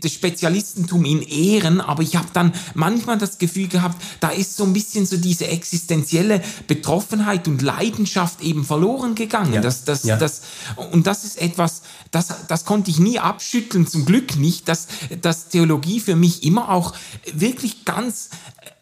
das 0.00 0.12
Spezialistentum 0.12 1.04
in 1.04 1.22
Ehren, 1.22 1.80
aber 1.80 2.02
ich 2.02 2.16
habe 2.16 2.28
dann 2.32 2.52
manchmal 2.74 3.18
das 3.18 3.38
Gefühl 3.38 3.68
gehabt, 3.68 4.02
da 4.20 4.30
ist 4.30 4.56
so 4.56 4.64
ein 4.64 4.72
bisschen 4.72 5.06
so 5.06 5.16
diese 5.16 5.48
existenzielle 5.48 6.42
Betroffenheit 6.66 7.46
und 7.48 7.62
Leidenschaft 7.62 8.40
eben 8.40 8.64
verloren 8.64 9.14
gegangen. 9.14 9.54
Ja. 9.54 9.60
Das, 9.60 9.84
das, 9.84 10.04
ja. 10.04 10.16
das, 10.16 10.42
und 10.92 11.06
das 11.06 11.24
ist 11.24 11.40
etwas, 11.40 11.82
das, 12.10 12.22
das, 12.28 12.46
das 12.46 12.64
konnte 12.64 12.90
ich 12.90 12.98
nie 12.98 13.18
abschütteln, 13.18 13.86
zum 13.86 14.04
Glück 14.04 14.36
nicht, 14.36 14.68
dass, 14.68 14.86
dass 15.20 15.48
Theologie 15.48 16.00
für 16.00 16.16
mich 16.16 16.44
immer 16.44 16.70
auch 16.70 16.94
wirklich 17.32 17.84
ganz 17.84 18.30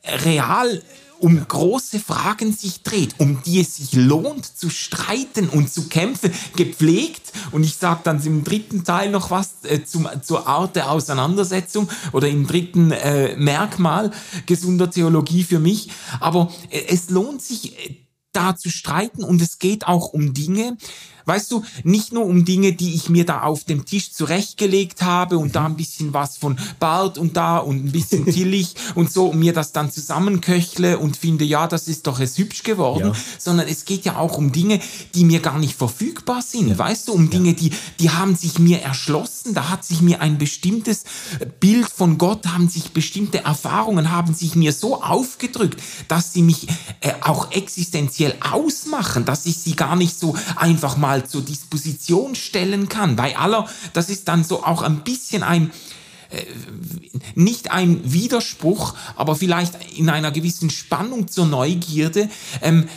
real 0.05 0.83
um 1.21 1.47
große 1.47 2.01
Fragen 2.01 2.53
sich 2.53 2.83
dreht, 2.83 3.15
um 3.19 3.43
die 3.45 3.61
es 3.61 3.77
sich 3.77 3.93
lohnt 3.93 4.47
zu 4.47 4.71
streiten 4.71 5.49
und 5.49 5.71
zu 5.71 5.89
kämpfen, 5.89 6.33
gepflegt. 6.57 7.33
Und 7.53 7.63
ich 7.63 7.77
sage 7.77 8.01
dann 8.05 8.25
im 8.25 8.43
dritten 8.43 8.85
Teil 8.85 9.11
noch 9.11 9.31
was 9.31 9.65
äh, 9.65 9.85
zum, 9.85 10.09
zur 10.23 10.47
Art 10.47 10.77
der 10.77 10.91
Auseinandersetzung 10.91 11.89
oder 12.13 12.29
im 12.29 12.47
dritten 12.47 12.91
äh, 12.91 13.37
Merkmal 13.37 14.11
gesunder 14.47 14.91
Theologie 14.91 15.45
für 15.45 15.59
mich. 15.59 15.91
Aber 16.21 16.51
äh, 16.71 16.81
es 16.89 17.11
lohnt 17.11 17.43
sich, 17.43 17.79
äh, 17.79 17.97
da 18.33 18.57
zu 18.57 18.71
streiten 18.71 19.25
und 19.25 19.43
es 19.43 19.59
geht 19.59 19.87
auch 19.87 20.13
um 20.13 20.35
Dinge, 20.35 20.77
weißt 21.31 21.53
du, 21.53 21.62
nicht 21.85 22.12
nur 22.12 22.27
um 22.27 22.45
Dinge, 22.45 22.73
die 22.73 22.93
ich 22.93 23.09
mir 23.09 23.25
da 23.25 23.43
auf 23.43 23.62
dem 23.62 23.85
Tisch 23.85 24.11
zurechtgelegt 24.11 25.03
habe 25.03 25.38
und 25.38 25.55
da 25.55 25.66
ein 25.66 25.77
bisschen 25.77 26.12
was 26.12 26.37
von 26.37 26.59
Bart 26.81 27.19
und 27.19 27.37
da 27.37 27.59
und 27.59 27.85
ein 27.85 27.93
bisschen 27.93 28.27
Tillich 28.33 28.75
und 28.97 29.12
so 29.12 29.29
und 29.29 29.38
mir 29.38 29.53
das 29.53 29.71
dann 29.71 29.93
zusammenköchle 29.93 30.99
und 30.99 31.16
finde, 31.16 31.45
ja, 31.45 31.69
das 31.69 31.87
ist 31.87 32.09
doch 32.09 32.19
es 32.19 32.37
hübsch 32.37 32.64
geworden, 32.64 33.12
ja. 33.14 33.21
sondern 33.38 33.69
es 33.69 33.85
geht 33.85 34.05
ja 34.05 34.16
auch 34.16 34.38
um 34.38 34.51
Dinge, 34.51 34.81
die 35.14 35.25
mir 35.25 35.38
gar 35.38 35.61
nicht 35.61 35.77
verfügbar 35.77 36.43
sind, 36.43 36.69
ja. 36.71 36.79
weißt 36.79 37.07
du, 37.07 37.12
um 37.12 37.31
Dinge, 37.31 37.55
die, 37.55 37.71
die 38.01 38.11
haben 38.11 38.35
sich 38.35 38.59
mir 38.59 38.83
erschlossen, 38.83 39.55
da 39.55 39.71
hat 39.71 39.85
sich 39.85 40.01
mir 40.01 40.21
ein 40.21 40.37
bestimmtes 40.37 41.05
Bild 41.61 41.88
von 41.88 42.19
Gott, 42.19 42.45
haben 42.49 42.69
sich 42.69 42.90
bestimmte 42.90 43.45
Erfahrungen, 43.45 44.11
haben 44.11 44.35
sich 44.35 44.57
mir 44.57 44.73
so 44.73 45.01
aufgedrückt, 45.01 45.81
dass 46.09 46.33
sie 46.33 46.43
mich 46.43 46.66
äh, 47.03 47.12
auch 47.21 47.53
existenziell 47.53 48.35
ausmachen, 48.40 49.25
dass 49.25 49.47
ich 49.47 49.59
sie 49.59 49.77
gar 49.77 49.95
nicht 49.95 50.19
so 50.19 50.35
einfach 50.57 50.97
mal 50.97 51.19
zur 51.26 51.42
Disposition 51.42 52.35
stellen 52.35 52.88
kann. 52.88 53.16
Bei 53.16 53.37
aller, 53.37 53.68
das 53.92 54.11
ist 54.11 54.28
dann 54.28 54.44
so 54.44 54.64
auch 54.64 54.83
ein 54.83 55.02
bisschen 55.04 55.42
ein, 55.42 55.70
nicht 57.35 57.71
ein 57.71 58.01
Widerspruch, 58.12 58.95
aber 59.16 59.35
vielleicht 59.35 59.75
in 59.97 60.09
einer 60.09 60.31
gewissen 60.31 60.71
Spannung 60.71 61.29
zur 61.29 61.47
Neugierde, 61.47 62.29
ähm, 62.62 62.88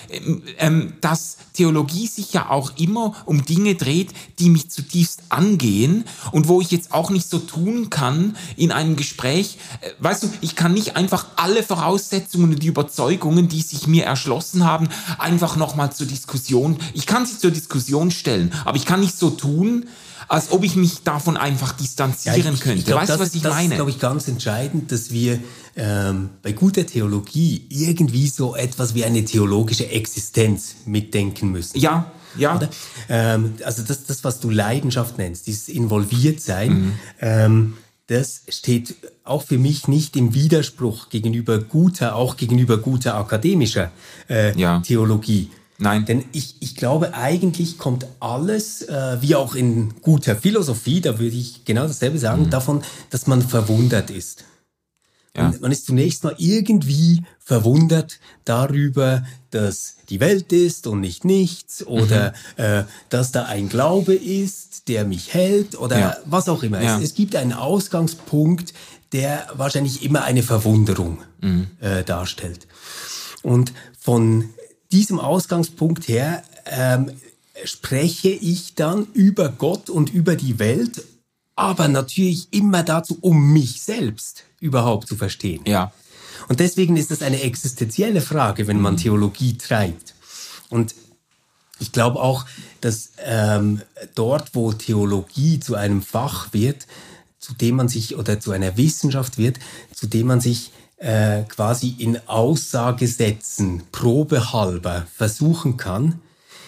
ähm, 0.59 0.93
dass 1.01 1.37
Theologie 1.53 2.07
sich 2.07 2.33
ja 2.33 2.49
auch 2.49 2.77
immer 2.77 3.15
um 3.25 3.45
Dinge 3.45 3.75
dreht, 3.75 4.11
die 4.39 4.49
mich 4.49 4.69
zutiefst 4.69 5.21
angehen 5.29 6.05
und 6.31 6.47
wo 6.47 6.61
ich 6.61 6.71
jetzt 6.71 6.93
auch 6.93 7.09
nicht 7.09 7.29
so 7.29 7.39
tun 7.39 7.89
kann 7.89 8.35
in 8.55 8.71
einem 8.71 8.95
Gespräch. 8.95 9.57
Äh, 9.81 9.91
weißt 9.99 10.23
du, 10.23 10.29
ich 10.41 10.55
kann 10.55 10.73
nicht 10.73 10.95
einfach 10.95 11.27
alle 11.35 11.63
Voraussetzungen 11.63 12.53
und 12.53 12.63
die 12.63 12.67
Überzeugungen, 12.67 13.47
die 13.47 13.61
sich 13.61 13.87
mir 13.87 14.05
erschlossen 14.05 14.63
haben, 14.63 14.89
einfach 15.17 15.55
nochmal 15.55 15.91
zur 15.91 16.07
Diskussion. 16.07 16.77
Ich 16.93 17.05
kann 17.05 17.25
sie 17.25 17.37
zur 17.37 17.51
Diskussion 17.51 18.11
stellen, 18.11 18.51
aber 18.65 18.77
ich 18.77 18.85
kann 18.85 18.99
nicht 18.99 19.17
so 19.17 19.29
tun, 19.29 19.85
als 20.27 20.51
ob 20.51 20.63
ich 20.63 20.75
mich 20.75 21.03
davon 21.03 21.37
einfach 21.37 21.73
distanzieren 21.73 22.41
ja, 22.41 22.53
ich, 22.53 22.59
könnte. 22.59 22.79
Ich 22.79 22.85
glaub, 22.85 23.01
weißt 23.01 23.15
du, 23.15 23.19
was 23.19 23.33
ich 23.35 23.41
das 23.41 23.53
meine? 23.53 23.63
Das 23.63 23.71
ist, 23.71 23.77
glaube 23.77 23.91
ich, 23.91 23.99
ganz 23.99 24.27
entscheidend, 24.27 24.91
dass 24.91 25.11
wir 25.11 25.39
ähm, 25.75 26.29
bei 26.41 26.51
guter 26.51 26.85
Theologie 26.85 27.65
irgendwie 27.69 28.27
so 28.27 28.55
etwas 28.55 28.95
wie 28.95 29.05
eine 29.05 29.25
theologische 29.25 29.89
Existenz 29.89 30.75
mitdenken 30.85 31.51
müssen. 31.51 31.79
Ja, 31.79 32.11
ja. 32.37 32.59
Ähm, 33.09 33.55
also 33.63 33.83
das, 33.83 34.05
das, 34.05 34.23
was 34.23 34.39
du 34.39 34.49
Leidenschaft 34.49 35.17
nennst, 35.17 35.47
dieses 35.47 35.69
Involviertsein, 35.69 36.71
mhm. 36.71 36.93
ähm, 37.21 37.73
das 38.07 38.43
steht 38.49 38.95
auch 39.23 39.43
für 39.43 39.57
mich 39.57 39.87
nicht 39.87 40.15
im 40.17 40.33
Widerspruch 40.33 41.09
gegenüber 41.09 41.59
guter, 41.59 42.15
auch 42.15 42.35
gegenüber 42.35 42.77
guter 42.77 43.15
akademischer 43.15 43.91
äh, 44.29 44.57
ja. 44.59 44.81
Theologie. 44.81 45.49
Nein. 45.77 46.05
Denn 46.05 46.25
ich, 46.31 46.55
ich 46.59 46.75
glaube, 46.75 47.13
eigentlich 47.13 47.77
kommt 47.77 48.05
alles, 48.19 48.83
äh, 48.83 49.17
wie 49.21 49.35
auch 49.35 49.55
in 49.55 49.93
guter 50.01 50.35
Philosophie, 50.35 51.01
da 51.01 51.19
würde 51.19 51.35
ich 51.35 51.65
genau 51.65 51.87
dasselbe 51.87 52.19
sagen, 52.19 52.43
mhm. 52.43 52.49
davon, 52.49 52.83
dass 53.09 53.27
man 53.27 53.41
verwundert 53.41 54.09
ist. 54.09 54.45
Ja. 55.35 55.51
Man 55.59 55.71
ist 55.71 55.87
zunächst 55.87 56.23
mal 56.23 56.35
irgendwie 56.37 57.23
verwundert 57.39 58.19
darüber, 58.45 59.25
dass 59.49 59.95
die 60.09 60.19
Welt 60.19 60.53
ist 60.53 60.85
und 60.85 61.01
nicht 61.01 61.25
nichts 61.25 61.85
oder 61.85 62.33
mhm. 62.57 62.63
äh, 62.63 62.83
dass 63.09 63.31
da 63.31 63.45
ein 63.45 63.67
Glaube 63.67 64.13
ist, 64.13 64.87
der 64.87 65.05
mich 65.05 65.33
hält 65.33 65.75
oder 65.75 65.99
ja. 65.99 66.17
was 66.25 66.49
auch 66.49 66.61
immer. 66.61 66.81
Ja. 66.83 66.97
Es, 66.97 67.03
es, 67.03 67.15
gibt 67.15 67.35
einen 67.35 67.53
Ausgangspunkt, 67.53 68.75
der 69.11 69.47
wahrscheinlich 69.55 70.05
immer 70.05 70.23
eine 70.23 70.43
Verwunderung 70.43 71.17
mhm. 71.41 71.67
äh, 71.79 72.03
darstellt. 72.03 72.67
Und 73.41 73.73
von 73.99 74.49
diesem 74.93 75.19
Ausgangspunkt 75.19 76.07
her 76.07 76.43
ähm, 76.65 77.11
spreche 77.65 78.29
ich 78.29 78.75
dann 78.75 79.07
über 79.13 79.49
Gott 79.49 79.89
und 79.89 80.13
über 80.13 80.35
die 80.35 80.59
Welt, 80.59 81.03
aber 81.55 81.87
natürlich 81.87 82.47
immer 82.51 82.83
dazu, 82.83 83.17
um 83.21 83.51
mich 83.51 83.81
selbst 83.81 84.43
überhaupt 84.59 85.07
zu 85.07 85.15
verstehen. 85.15 85.63
Ja. 85.65 85.91
Und 86.47 86.59
deswegen 86.59 86.95
ist 86.97 87.11
das 87.11 87.21
eine 87.21 87.41
existenzielle 87.41 88.21
Frage, 88.21 88.67
wenn 88.67 88.79
man 88.79 88.93
mhm. 88.93 88.97
Theologie 88.97 89.57
treibt. 89.57 90.13
Und 90.69 90.95
ich 91.79 91.91
glaube 91.91 92.21
auch, 92.21 92.45
dass 92.81 93.11
ähm, 93.23 93.81
dort, 94.15 94.55
wo 94.55 94.73
Theologie 94.73 95.59
zu 95.59 95.75
einem 95.75 96.01
Fach 96.01 96.53
wird, 96.53 96.87
zu 97.39 97.53
dem 97.53 97.75
man 97.75 97.89
sich 97.89 98.15
oder 98.15 98.39
zu 98.39 98.51
einer 98.51 98.77
Wissenschaft 98.77 99.37
wird, 99.37 99.59
zu 99.93 100.07
dem 100.07 100.27
man 100.27 100.39
sich 100.39 100.71
äh, 100.97 101.43
quasi 101.43 101.95
in 101.97 102.19
Aussagesätzen 102.27 103.83
probehalber 103.91 105.05
versuchen 105.15 105.77
kann, 105.77 106.19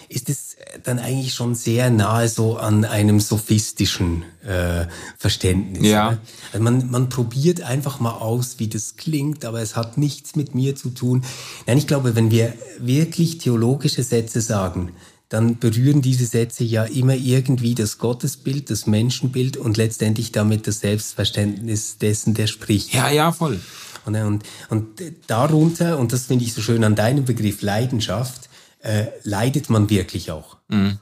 ist 0.08 0.28
es 0.28 0.56
dann 0.84 0.98
eigentlich 0.98 1.34
schon 1.34 1.54
sehr 1.54 1.90
nahe 1.90 2.28
so 2.28 2.56
an 2.56 2.84
einem 2.84 3.20
sophistischen 3.20 4.22
äh, 4.44 4.86
Verständnis. 5.18 5.86
Ja. 5.86 6.12
Ne? 6.12 6.18
Also 6.52 6.62
man, 6.62 6.90
man 6.90 7.08
probiert 7.08 7.62
einfach 7.62 7.98
mal 8.00 8.12
aus, 8.12 8.58
wie 8.58 8.68
das 8.68 8.96
klingt, 8.96 9.44
aber 9.44 9.60
es 9.60 9.74
hat 9.74 9.98
nichts 9.98 10.36
mit 10.36 10.54
mir 10.54 10.76
zu 10.76 10.90
tun. 10.90 11.24
Nein, 11.66 11.78
ich 11.78 11.86
glaube, 11.86 12.14
wenn 12.14 12.30
wir 12.30 12.54
wirklich 12.78 13.38
theologische 13.38 14.02
Sätze 14.02 14.40
sagen, 14.40 14.92
dann 15.28 15.58
berühren 15.58 16.02
diese 16.02 16.24
Sätze 16.24 16.62
ja 16.62 16.84
immer 16.84 17.14
irgendwie 17.14 17.74
das 17.74 17.98
Gottesbild, 17.98 18.70
das 18.70 18.86
Menschenbild 18.86 19.56
und 19.56 19.76
letztendlich 19.76 20.30
damit 20.30 20.68
das 20.68 20.80
Selbstverständnis 20.80 21.98
dessen, 21.98 22.34
der 22.34 22.46
spricht. 22.46 22.94
Ja, 22.94 23.10
ja, 23.10 23.32
voll. 23.32 23.60
Und, 24.06 24.16
und, 24.16 24.44
und 24.70 24.86
darunter, 25.26 25.98
und 25.98 26.12
das 26.12 26.26
finde 26.26 26.44
ich 26.44 26.54
so 26.54 26.60
schön 26.60 26.84
an 26.84 26.94
deinem 26.94 27.24
Begriff 27.24 27.62
Leidenschaft, 27.62 28.48
äh, 28.82 29.06
leidet 29.22 29.70
man 29.70 29.90
wirklich 29.90 30.30
auch. 30.30 30.56
Mhm. 30.68 30.98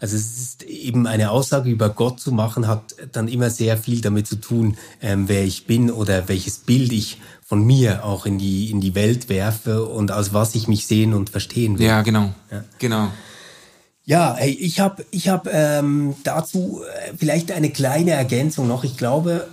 Also 0.00 0.16
es 0.16 0.36
ist 0.36 0.62
eben 0.64 1.06
eine 1.06 1.30
Aussage 1.30 1.70
über 1.70 1.88
Gott 1.88 2.18
zu 2.18 2.32
machen, 2.32 2.66
hat 2.66 2.96
dann 3.12 3.28
immer 3.28 3.50
sehr 3.50 3.76
viel 3.76 4.00
damit 4.00 4.26
zu 4.26 4.34
tun, 4.34 4.76
ähm, 5.00 5.28
wer 5.28 5.44
ich 5.44 5.66
bin 5.66 5.92
oder 5.92 6.28
welches 6.28 6.58
Bild 6.58 6.92
ich 6.92 7.20
von 7.40 7.64
mir 7.64 8.04
auch 8.04 8.26
in 8.26 8.36
die, 8.36 8.70
in 8.72 8.80
die 8.80 8.96
Welt 8.96 9.28
werfe 9.28 9.84
und 9.84 10.10
aus 10.10 10.34
was 10.34 10.56
ich 10.56 10.66
mich 10.66 10.88
sehen 10.88 11.14
und 11.14 11.30
verstehen 11.30 11.78
will. 11.78 11.86
Ja, 11.86 12.02
genau. 12.02 12.34
Ja. 12.50 12.64
Genau. 12.78 13.12
Ja, 14.04 14.34
hey, 14.36 14.50
ich 14.50 14.80
habe 14.80 15.04
ich 15.12 15.28
hab, 15.28 15.46
ähm, 15.46 16.16
dazu 16.24 16.82
äh, 16.82 17.12
vielleicht 17.16 17.52
eine 17.52 17.70
kleine 17.70 18.10
Ergänzung 18.10 18.66
noch. 18.66 18.82
Ich 18.82 18.96
glaube, 18.96 19.46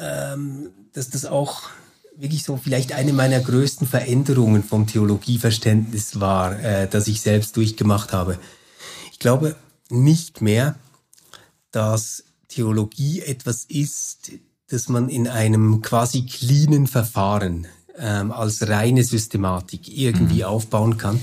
ähm, 0.00 0.68
dass 0.92 1.10
das 1.10 1.24
auch 1.26 1.62
wirklich 2.18 2.42
so 2.42 2.56
vielleicht 2.56 2.92
eine 2.92 3.12
meiner 3.12 3.40
größten 3.40 3.86
Veränderungen 3.86 4.64
vom 4.64 4.86
Theologieverständnis 4.86 6.20
war, 6.20 6.58
äh, 6.58 6.88
das 6.88 7.06
ich 7.06 7.20
selbst 7.20 7.56
durchgemacht 7.56 8.12
habe. 8.12 8.38
Ich 9.12 9.18
glaube 9.18 9.56
nicht 9.88 10.42
mehr, 10.42 10.74
dass 11.70 12.24
Theologie 12.48 13.20
etwas 13.20 13.64
ist, 13.64 14.32
das 14.68 14.88
man 14.88 15.08
in 15.08 15.28
einem 15.28 15.80
quasi 15.80 16.26
cleanen 16.26 16.86
Verfahren 16.86 17.66
ähm, 17.98 18.32
als 18.32 18.68
reine 18.68 19.04
Systematik 19.04 19.88
irgendwie 19.88 20.38
mhm. 20.38 20.44
aufbauen 20.44 20.98
kann, 20.98 21.20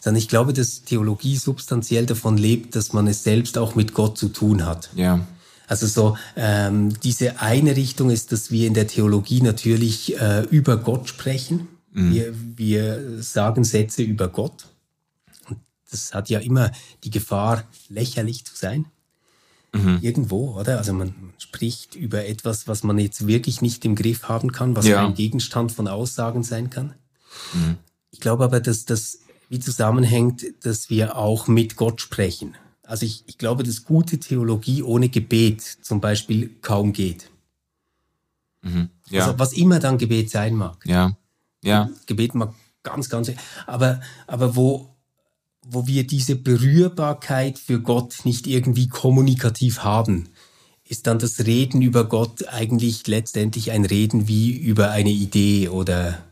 sondern 0.00 0.18
ich 0.18 0.28
glaube, 0.28 0.52
dass 0.52 0.82
Theologie 0.82 1.36
substanziell 1.36 2.06
davon 2.06 2.36
lebt, 2.36 2.76
dass 2.76 2.92
man 2.92 3.06
es 3.06 3.22
selbst 3.22 3.58
auch 3.58 3.74
mit 3.74 3.94
Gott 3.94 4.18
zu 4.18 4.28
tun 4.28 4.66
hat. 4.66 4.90
Ja. 4.94 5.26
Also 5.66 5.86
so 5.86 6.16
ähm, 6.36 6.98
diese 7.00 7.40
eine 7.40 7.76
Richtung 7.76 8.10
ist, 8.10 8.32
dass 8.32 8.50
wir 8.50 8.66
in 8.66 8.74
der 8.74 8.86
Theologie 8.86 9.40
natürlich 9.40 10.18
äh, 10.18 10.42
über 10.50 10.76
Gott 10.76 11.08
sprechen. 11.08 11.68
Mhm. 11.92 12.14
Wir, 12.14 12.34
wir 12.56 13.22
sagen 13.22 13.64
Sätze 13.64 14.02
über 14.02 14.28
Gott. 14.28 14.66
Und 15.48 15.58
das 15.90 16.14
hat 16.14 16.30
ja 16.30 16.38
immer 16.38 16.70
die 17.04 17.10
Gefahr, 17.10 17.64
lächerlich 17.88 18.44
zu 18.44 18.54
sein. 18.54 18.86
Mhm. 19.72 19.98
Irgendwo, 20.02 20.58
oder? 20.58 20.78
Also 20.78 20.92
man 20.92 21.14
spricht 21.38 21.94
über 21.94 22.26
etwas, 22.26 22.68
was 22.68 22.82
man 22.82 22.98
jetzt 22.98 23.26
wirklich 23.26 23.60
nicht 23.60 23.84
im 23.84 23.94
Griff 23.94 24.28
haben 24.28 24.52
kann, 24.52 24.76
was 24.76 24.86
ja. 24.86 25.04
ein 25.04 25.14
Gegenstand 25.14 25.72
von 25.72 25.88
Aussagen 25.88 26.42
sein 26.42 26.70
kann. 26.70 26.94
Mhm. 27.52 27.76
Ich 28.10 28.20
glaube 28.20 28.44
aber, 28.44 28.60
dass 28.60 28.84
das 28.84 29.18
wie 29.48 29.60
zusammenhängt, 29.60 30.44
dass 30.62 30.90
wir 30.90 31.16
auch 31.16 31.48
mit 31.48 31.76
Gott 31.76 32.00
sprechen. 32.00 32.54
Also 32.86 33.04
ich, 33.04 33.24
ich 33.26 33.38
glaube, 33.38 33.64
dass 33.64 33.84
gute 33.84 34.18
Theologie 34.18 34.82
ohne 34.82 35.08
Gebet 35.08 35.60
zum 35.60 36.00
Beispiel 36.00 36.50
kaum 36.62 36.92
geht. 36.92 37.30
Mhm, 38.62 38.90
ja. 39.10 39.26
Also 39.26 39.38
was 39.38 39.52
immer 39.52 39.80
dann 39.80 39.98
Gebet 39.98 40.30
sein 40.30 40.54
mag. 40.54 40.84
Ja. 40.86 41.16
Ja. 41.62 41.90
Gebet 42.06 42.34
mag 42.34 42.54
ganz, 42.82 43.08
ganz, 43.08 43.32
aber, 43.66 44.00
aber 44.26 44.54
wo, 44.54 44.94
wo 45.62 45.86
wir 45.86 46.06
diese 46.06 46.36
Berührbarkeit 46.36 47.58
für 47.58 47.80
Gott 47.80 48.20
nicht 48.24 48.46
irgendwie 48.46 48.88
kommunikativ 48.88 49.80
haben, 49.80 50.28
ist 50.84 51.08
dann 51.08 51.18
das 51.18 51.44
Reden 51.44 51.82
über 51.82 52.04
Gott 52.04 52.46
eigentlich 52.48 53.06
letztendlich 53.08 53.72
ein 53.72 53.84
Reden 53.84 54.28
wie 54.28 54.56
über 54.56 54.90
eine 54.90 55.10
Idee 55.10 55.68
oder 55.68 56.22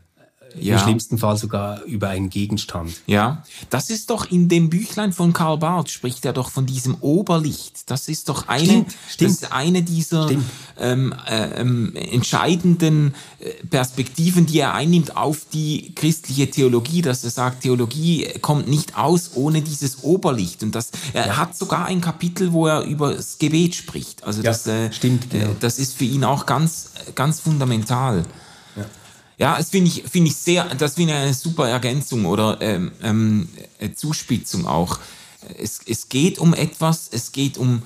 ja. 0.59 0.75
im 0.75 0.81
schlimmsten 0.81 1.17
Fall 1.17 1.37
sogar 1.37 1.83
über 1.83 2.09
einen 2.09 2.29
Gegenstand. 2.29 2.93
Ja, 3.07 3.43
das 3.69 3.89
ist 3.89 4.09
doch 4.09 4.29
in 4.29 4.49
dem 4.49 4.69
Büchlein 4.69 5.13
von 5.13 5.33
Karl 5.33 5.57
Barth, 5.57 5.91
spricht 5.91 6.25
er 6.25 6.33
doch 6.33 6.49
von 6.49 6.65
diesem 6.65 6.95
Oberlicht. 7.01 7.89
Das 7.89 8.07
ist 8.07 8.29
doch 8.29 8.47
eine, 8.47 8.65
stimmt, 8.65 8.95
stimmt. 9.09 9.43
Das 9.43 9.51
eine 9.51 9.83
dieser 9.83 10.29
ähm, 10.79 11.13
äh, 11.27 11.61
ähm, 11.61 11.95
entscheidenden 11.95 13.15
äh, 13.39 13.49
Perspektiven, 13.67 14.45
die 14.45 14.59
er 14.59 14.73
einnimmt 14.73 15.17
auf 15.17 15.45
die 15.51 15.93
christliche 15.95 16.49
Theologie, 16.49 17.01
dass 17.01 17.23
er 17.23 17.29
sagt, 17.29 17.61
Theologie 17.61 18.27
kommt 18.41 18.67
nicht 18.67 18.97
aus 18.97 19.31
ohne 19.35 19.61
dieses 19.61 20.03
Oberlicht. 20.03 20.63
Und 20.63 20.75
das, 20.75 20.91
er 21.13 21.27
ja. 21.27 21.37
hat 21.37 21.57
sogar 21.57 21.85
ein 21.85 22.01
Kapitel, 22.01 22.53
wo 22.53 22.67
er 22.67 22.83
über 22.83 23.13
das 23.13 23.37
Gebet 23.37 23.75
spricht. 23.75 24.23
Also 24.23 24.41
ja, 24.41 24.51
das, 24.51 24.67
äh, 24.67 24.91
stimmt, 24.91 25.29
genau. 25.29 25.51
Äh, 25.51 25.55
das 25.59 25.79
ist 25.79 25.97
für 25.97 26.05
ihn 26.05 26.23
auch 26.23 26.45
ganz, 26.45 26.91
ganz 27.15 27.39
fundamental. 27.39 28.25
Ja, 29.37 29.57
das 29.57 29.69
finde 29.69 29.89
ich, 29.89 30.03
finde 30.03 30.29
ich 30.29 30.37
sehr, 30.37 30.63
das 30.75 30.95
finde 30.95 31.13
ich 31.13 31.19
eine 31.19 31.33
super 31.33 31.67
Ergänzung 31.67 32.25
oder 32.25 32.57
ähm, 32.61 32.91
ähm, 33.03 33.49
äh, 33.79 33.91
Zuspitzung 33.91 34.65
auch. 34.65 34.99
Es, 35.57 35.81
es 35.85 36.09
geht 36.09 36.39
um 36.39 36.53
etwas, 36.53 37.09
es 37.11 37.31
geht 37.31 37.57
um 37.57 37.83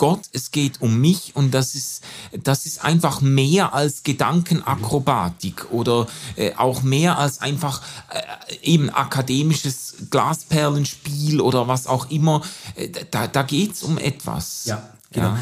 Gott, 0.00 0.22
es 0.32 0.50
geht 0.50 0.80
um 0.80 0.98
mich 0.98 1.32
und 1.36 1.52
das 1.52 1.74
ist, 1.74 2.02
das 2.32 2.64
ist 2.64 2.82
einfach 2.82 3.20
mehr 3.20 3.74
als 3.74 4.02
Gedankenakrobatik 4.02 5.70
oder 5.72 6.06
äh, 6.36 6.54
auch 6.54 6.82
mehr 6.82 7.18
als 7.18 7.42
einfach 7.42 7.82
äh, 8.08 8.54
eben 8.62 8.88
akademisches 8.88 9.96
Glasperlenspiel 10.10 11.42
oder 11.42 11.68
was 11.68 11.86
auch 11.86 12.10
immer. 12.10 12.40
Äh, 12.76 12.88
da 13.10 13.26
da 13.26 13.42
geht's 13.42 13.82
um 13.82 13.98
etwas. 13.98 14.64
Ja, 14.64 14.88
genau. 15.12 15.34
Ja. 15.34 15.38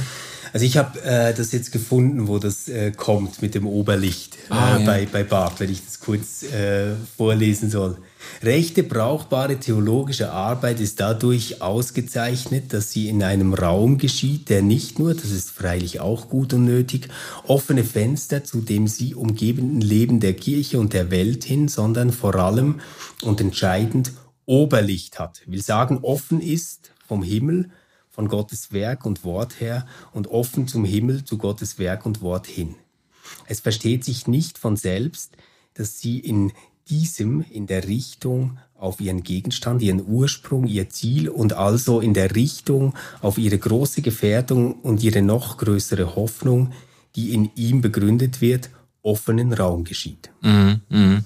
Also 0.53 0.65
ich 0.65 0.77
habe 0.77 1.01
äh, 1.03 1.35
das 1.35 1.53
jetzt 1.53 1.73
gefunden, 1.73 2.29
wo 2.29 2.39
das 2.39 2.69
äh, 2.69 2.93
kommt 2.93 3.43
mit 3.43 3.55
dem 3.55 3.67
Oberlicht 3.67 4.37
äh, 4.51 4.55
ah, 4.55 4.79
ja. 4.79 4.87
bei, 4.87 5.07
bei 5.07 5.25
Barth, 5.25 5.61
wenn 5.61 5.71
ich 5.71 5.85
das 5.85 6.01
kurz 6.01 6.43
äh, 6.43 6.95
vorlesen 7.17 7.71
soll. 7.71 7.99
Rechte 8.43 8.83
brauchbare 8.83 9.59
theologische 9.59 10.31
Arbeit 10.33 10.81
ist 10.81 11.01
dadurch 11.01 11.63
ausgezeichnet, 11.63 12.73
dass 12.73 12.91
sie 12.91 13.09
in 13.09 13.23
einem 13.23 13.55
Raum 13.55 13.99
geschieht, 13.99 14.49
der 14.49 14.63
nicht 14.63 14.99
nur, 14.99 15.15
das 15.15 15.31
ist 15.31 15.51
freilich 15.51 16.01
auch 16.01 16.29
gut 16.29 16.53
und 16.53 16.65
nötig, 16.65 17.09
offene 17.47 17.85
Fenster 17.85 18.45
zu 18.45 18.61
dem 18.61 18.87
sie 18.87 19.15
umgebenden 19.15 19.81
Leben 19.81 20.21
der 20.21 20.35
Kirche 20.35 20.79
und 20.79 20.93
der 20.93 21.11
Welt 21.11 21.45
hin, 21.45 21.69
sondern 21.69 22.13
vor 22.13 22.35
allem 22.37 22.81
und 23.23 23.41
entscheidend 23.41 24.13
Oberlicht 24.47 25.19
hat. 25.19 25.43
Will 25.47 25.63
sagen, 25.63 25.99
offen 26.03 26.41
ist 26.41 26.93
vom 27.07 27.23
Himmel 27.23 27.71
von 28.19 28.27
Gottes 28.27 28.73
Werk 28.73 29.07
und 29.07 29.23
Wort 29.23 29.61
her 29.61 29.87
und 30.13 30.27
offen 30.27 30.67
zum 30.67 30.85
Himmel 30.85 31.25
zu 31.25 31.39
Gottes 31.39 31.79
Werk 31.79 32.05
und 32.05 32.21
Wort 32.21 32.49
hin. 32.49 32.75
Es 33.47 33.61
versteht 33.61 34.03
sich 34.03 34.27
nicht 34.27 34.59
von 34.59 34.77
selbst, 34.77 35.37
dass 35.75 36.01
sie 36.01 36.19
in 36.19 36.51
diesem 36.91 37.45
in 37.49 37.69
der 37.69 37.87
Richtung 37.87 38.59
auf 38.75 39.01
ihren 39.01 39.23
Gegenstand, 39.23 39.83
ihren 39.83 40.05
Ursprung, 40.05 40.67
ihr 40.67 40.91
Ziel 40.91 41.29
und 41.29 41.53
also 41.53 42.01
in 42.01 42.13
der 42.13 42.35
Richtung 42.35 42.93
auf 43.21 43.39
ihre 43.39 43.57
große 43.57 44.03
Gefährdung 44.03 44.73
und 44.81 45.05
ihre 45.05 45.23
noch 45.23 45.57
größere 45.57 46.17
Hoffnung, 46.17 46.73
die 47.15 47.33
in 47.33 47.53
ihm 47.55 47.83
begründet 47.83 48.41
wird, 48.41 48.71
offenen 49.01 49.53
Raum 49.53 49.85
geschieht. 49.85 50.31
Mhm, 50.41 50.81
mh. 50.89 51.23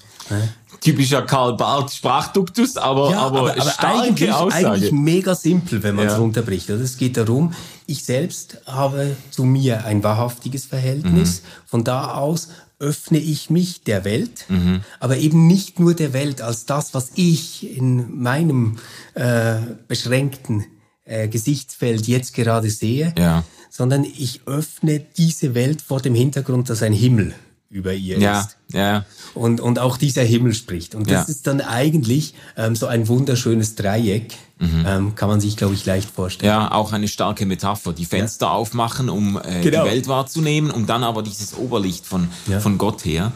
Typischer 0.83 1.23
Karl 1.23 1.57
Barth 1.57 1.93
Sprachduktus, 1.93 2.77
aber, 2.77 3.13
ja, 3.13 3.21
aber, 3.21 3.39
aber, 3.39 3.53
aber 3.53 3.71
starke 3.71 4.09
eigentlich, 4.09 4.33
Aussage. 4.33 4.69
eigentlich 4.69 4.93
mega 4.93 5.35
simpel, 5.37 5.83
wenn 5.85 5.95
man 5.95 6.07
es 6.07 6.15
ja. 6.15 6.19
runterbricht. 6.19 6.69
Also 6.71 6.83
es 6.83 6.97
geht 6.97 7.17
darum, 7.17 7.55
ich 7.87 8.05
selbst 8.05 8.59
habe 8.67 9.17
zu 9.31 9.45
mir 9.45 9.85
ein 9.85 10.03
wahrhaftiges 10.03 10.67
Verhältnis. 10.67 11.43
Mhm. 11.43 11.47
Von 11.67 11.85
da 11.85 12.15
aus 12.15 12.49
öffne 12.81 13.19
ich 13.19 13.49
mich 13.49 13.85
der 13.85 14.05
Welt, 14.05 14.45
mhm. 14.49 14.81
aber 14.99 15.19
eben 15.19 15.47
nicht 15.47 15.79
nur 15.79 15.95
der 15.95 16.13
Welt 16.13 16.43
als 16.43 16.67
das, 16.67 16.95
was 16.95 17.13
ich 17.15 17.77
in 17.77 18.21
meinem 18.21 18.79
äh, 19.15 19.59
beschränkten 19.87 20.67
äh, 21.05 21.29
Gesichtsfeld 21.29 22.09
jetzt 22.09 22.35
gerade 22.35 22.71
sehe, 22.71 23.15
ja. 23.17 23.45
sondern 23.71 24.03
ich 24.03 24.41
öffne 24.47 24.99
diese 24.99 25.55
Welt 25.55 25.81
vor 25.81 26.01
dem 26.01 26.17
Hintergrund, 26.17 26.71
dass 26.71 26.83
ein 26.83 26.93
Himmel 26.93 27.35
über 27.73 27.95
ihr 27.95 28.19
ja, 28.19 28.41
ist. 28.41 28.59
Ja. 28.73 29.07
Und, 29.35 29.61
und 29.61 29.79
auch 29.79 29.97
dieser 29.97 30.23
Himmel 30.23 30.53
spricht. 30.53 30.95
Und 30.95 31.11
das 31.11 31.27
ja. 31.27 31.33
ist 31.33 31.47
dann 31.47 31.63
eigentlich 31.63 32.35
ähm, 32.57 32.77
so 32.77 32.87
ein 32.87 33.09
wunderschönes 33.09 33.77
Dreieck, 33.77 34.35
mhm. 34.59 34.85
ähm, 34.87 35.15
kann 35.15 35.31
man 35.31 35.41
sich, 35.41 35.57
glaube 35.57 35.73
ich, 35.73 35.87
leicht 35.87 36.11
vorstellen. 36.11 36.53
Ja, 36.53 36.71
auch 36.71 36.93
eine 36.93 37.09
starke 37.09 37.47
Metapher. 37.47 37.95
Die 37.95 38.05
Fenster 38.05 38.47
ja. 38.47 38.53
aufmachen, 38.53 39.09
um 39.09 39.39
äh, 39.39 39.63
genau. 39.63 39.85
die 39.85 39.91
Welt 39.91 40.07
wahrzunehmen 40.07 40.71
und 40.71 40.89
dann 40.91 41.03
aber 41.03 41.23
dieses 41.23 41.57
Oberlicht 41.57 42.05
von, 42.05 42.29
ja. 42.47 42.61
von 42.61 42.77
Gott 42.77 43.07
her. 43.07 43.33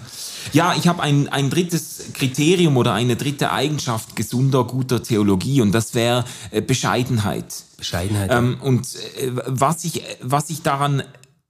Ja, 0.53 0.75
ich 0.77 0.87
habe 0.87 1.03
ein, 1.03 1.29
ein 1.29 1.49
drittes 1.49 2.13
Kriterium 2.13 2.77
oder 2.77 2.93
eine 2.93 3.17
dritte 3.17 3.51
Eigenschaft 3.53 4.17
gesunder, 4.17 4.65
guter 4.65 5.03
Theologie 5.03 5.63
und 5.63 5.73
das 5.73 5.95
wäre 5.95 6.25
äh, 6.51 6.61
Bescheidenheit. 6.61 7.47
Bescheidenheit. 7.79 8.31
Ähm, 8.31 8.59
und 8.61 8.87
äh, 9.19 9.33
was, 9.47 9.85
ich, 9.85 10.03
was 10.21 10.51
ich 10.51 10.63
daran 10.63 11.03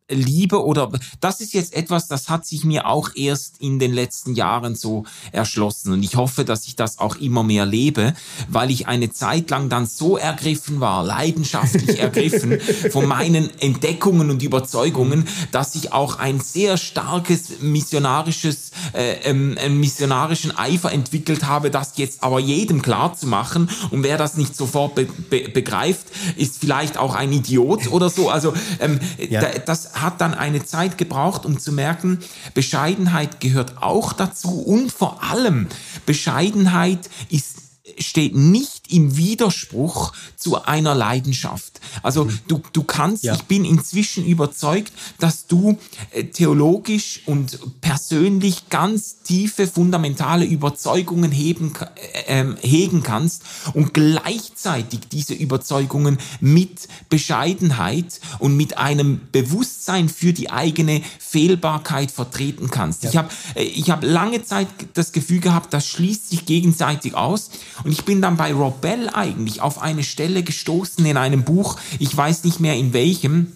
Liebe 0.08 0.64
oder 0.64 0.92
das 1.20 1.40
ist 1.40 1.52
jetzt 1.52 1.74
etwas, 1.74 2.06
das 2.06 2.28
hat 2.28 2.46
sich 2.46 2.64
mir 2.64 2.86
auch 2.86 3.10
erst 3.16 3.60
in 3.60 3.80
den 3.80 3.92
letzten 3.92 4.34
Jahren 4.34 4.76
so 4.76 5.04
erschlossen 5.32 5.92
und 5.92 6.02
ich 6.02 6.14
hoffe, 6.14 6.44
dass 6.44 6.66
ich 6.68 6.76
das 6.76 7.00
auch 7.00 7.16
immer 7.16 7.42
mehr 7.42 7.66
lebe, 7.66 8.14
weil 8.48 8.70
ich 8.70 8.86
eine 8.86 9.10
Zeit 9.10 9.50
lang 9.50 9.68
dann 9.68 9.86
so 9.86 10.16
ergriffen 10.16 10.78
war, 10.78 11.02
leidenschaftlich 11.04 11.98
ergriffen 12.00 12.60
von 12.90 13.06
meinen 13.06 13.50
Entdeckungen 13.58 14.30
und 14.30 14.42
Überzeugungen, 14.42 15.26
dass 15.50 15.74
ich 15.74 15.92
auch 15.92 16.20
ein 16.20 16.38
sehr 16.38 16.76
starkes 16.76 17.60
missionarisches 17.60 18.70
äh, 18.92 19.14
ähm, 19.24 19.56
missionarischen 19.80 20.56
Eifer 20.56 20.92
entwickelt 20.92 21.44
habe, 21.44 21.72
das 21.72 21.94
jetzt 21.96 22.22
aber 22.22 22.38
jedem 22.38 22.80
klar 22.80 23.14
zu 23.14 23.26
machen 23.26 23.68
und 23.90 24.04
wer 24.04 24.18
das 24.18 24.36
nicht 24.36 24.54
sofort 24.54 24.94
be 24.94 25.06
be 25.06 25.48
begreift, 25.48 26.06
ist 26.36 26.58
vielleicht 26.60 26.96
auch 26.96 27.14
ein 27.14 27.32
Idiot 27.32 27.90
oder 27.90 28.08
so. 28.08 28.30
Also 28.30 28.52
ähm, 28.78 29.00
ja. 29.18 29.42
das 29.64 29.95
hat 30.02 30.20
dann 30.20 30.34
eine 30.34 30.64
Zeit 30.64 30.98
gebraucht, 30.98 31.46
um 31.46 31.58
zu 31.58 31.72
merken, 31.72 32.20
Bescheidenheit 32.54 33.40
gehört 33.40 33.82
auch 33.82 34.12
dazu. 34.12 34.60
Und 34.60 34.92
vor 34.92 35.22
allem 35.22 35.68
Bescheidenheit 36.06 37.08
ist 37.30 37.56
steht 37.98 38.34
nicht 38.34 38.75
im 38.90 39.16
Widerspruch 39.16 40.12
zu 40.36 40.62
einer 40.64 40.94
Leidenschaft. 40.94 41.80
Also 42.02 42.24
mhm. 42.24 42.38
du, 42.48 42.62
du 42.72 42.82
kannst, 42.82 43.24
ja. 43.24 43.34
ich 43.34 43.42
bin 43.44 43.64
inzwischen 43.64 44.24
überzeugt, 44.24 44.92
dass 45.18 45.46
du 45.46 45.78
äh, 46.10 46.24
theologisch 46.24 47.22
und 47.26 47.58
persönlich 47.80 48.68
ganz 48.68 49.22
tiefe, 49.22 49.66
fundamentale 49.66 50.44
Überzeugungen 50.44 51.32
heben, 51.32 51.72
äh, 52.26 52.40
äh, 52.40 52.56
hegen 52.60 53.02
kannst 53.02 53.42
und 53.74 53.94
gleichzeitig 53.94 55.00
diese 55.10 55.34
Überzeugungen 55.34 56.18
mit 56.40 56.88
Bescheidenheit 57.08 58.20
und 58.38 58.56
mit 58.56 58.78
einem 58.78 59.20
Bewusstsein 59.32 60.08
für 60.08 60.32
die 60.32 60.50
eigene 60.50 61.02
Fehlbarkeit 61.18 62.10
vertreten 62.10 62.70
kannst. 62.70 63.04
Ja. 63.04 63.10
Ich 63.10 63.16
habe 63.16 63.28
äh, 63.54 63.62
ich 63.62 63.90
hab 63.90 64.04
lange 64.04 64.44
Zeit 64.44 64.68
das 64.94 65.12
Gefühl 65.12 65.40
gehabt, 65.40 65.72
das 65.72 65.86
schließt 65.86 66.30
sich 66.30 66.46
gegenseitig 66.46 67.14
aus 67.14 67.50
und 67.84 67.92
ich 67.92 68.04
bin 68.04 68.22
dann 68.22 68.36
bei 68.36 68.52
Rob 68.52 68.75
Bell 68.80 69.10
eigentlich 69.12 69.60
auf 69.60 69.80
eine 69.80 70.04
Stelle 70.04 70.42
gestoßen 70.42 71.04
in 71.04 71.16
einem 71.16 71.44
Buch, 71.44 71.78
ich 71.98 72.16
weiß 72.16 72.44
nicht 72.44 72.60
mehr 72.60 72.74
in 72.74 72.92
welchem, 72.92 73.52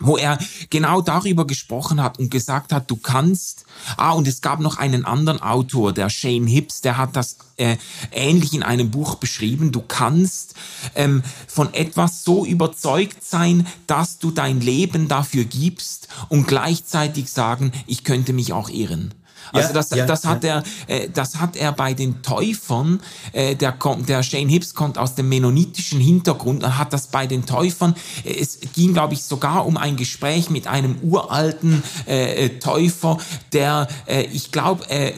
wo 0.00 0.16
er 0.16 0.38
genau 0.70 1.00
darüber 1.00 1.46
gesprochen 1.46 2.02
hat 2.02 2.18
und 2.18 2.30
gesagt 2.30 2.72
hat, 2.72 2.90
du 2.90 2.96
kannst, 2.96 3.64
ah, 3.96 4.10
und 4.12 4.26
es 4.26 4.40
gab 4.40 4.58
noch 4.58 4.76
einen 4.76 5.04
anderen 5.04 5.40
Autor, 5.40 5.92
der 5.92 6.10
Shane 6.10 6.48
Hibbs, 6.48 6.80
der 6.80 6.96
hat 6.96 7.14
das 7.14 7.38
äh, 7.56 7.76
ähnlich 8.10 8.54
in 8.54 8.64
einem 8.64 8.90
Buch 8.90 9.16
beschrieben, 9.16 9.70
du 9.70 9.82
kannst 9.82 10.54
ähm, 10.96 11.22
von 11.46 11.72
etwas 11.74 12.24
so 12.24 12.44
überzeugt 12.44 13.22
sein, 13.22 13.66
dass 13.86 14.18
du 14.18 14.32
dein 14.32 14.60
Leben 14.60 15.06
dafür 15.06 15.44
gibst 15.44 16.08
und 16.28 16.48
gleichzeitig 16.48 17.30
sagen, 17.30 17.70
ich 17.86 18.02
könnte 18.02 18.32
mich 18.32 18.52
auch 18.52 18.68
irren. 18.68 19.14
Also 19.52 19.68
ja, 19.68 19.74
das, 19.74 19.90
ja, 19.90 20.06
das 20.06 20.24
hat 20.24 20.44
ja. 20.44 20.62
er, 20.88 21.02
äh, 21.04 21.08
das 21.08 21.36
hat 21.36 21.56
er 21.56 21.72
bei 21.72 21.94
den 21.94 22.22
Täufern, 22.22 23.00
äh, 23.32 23.54
der 23.54 23.74
der 24.06 24.22
Shane 24.22 24.48
Hibbs 24.48 24.74
kommt 24.74 24.98
aus 24.98 25.14
dem 25.14 25.28
mennonitischen 25.28 26.00
Hintergrund, 26.00 26.62
er 26.62 26.78
hat 26.78 26.92
das 26.92 27.08
bei 27.08 27.26
den 27.26 27.46
Täufern, 27.46 27.94
äh, 28.24 28.34
es 28.34 28.58
ging, 28.74 28.92
glaube 28.94 29.14
ich, 29.14 29.22
sogar 29.24 29.66
um 29.66 29.76
ein 29.76 29.96
Gespräch 29.96 30.50
mit 30.50 30.66
einem 30.66 30.96
uralten 31.02 31.82
äh, 32.06 32.48
Täufer, 32.60 33.18
der, 33.52 33.88
äh, 34.06 34.22
ich 34.32 34.52
glaube, 34.52 34.88
äh, 34.88 35.12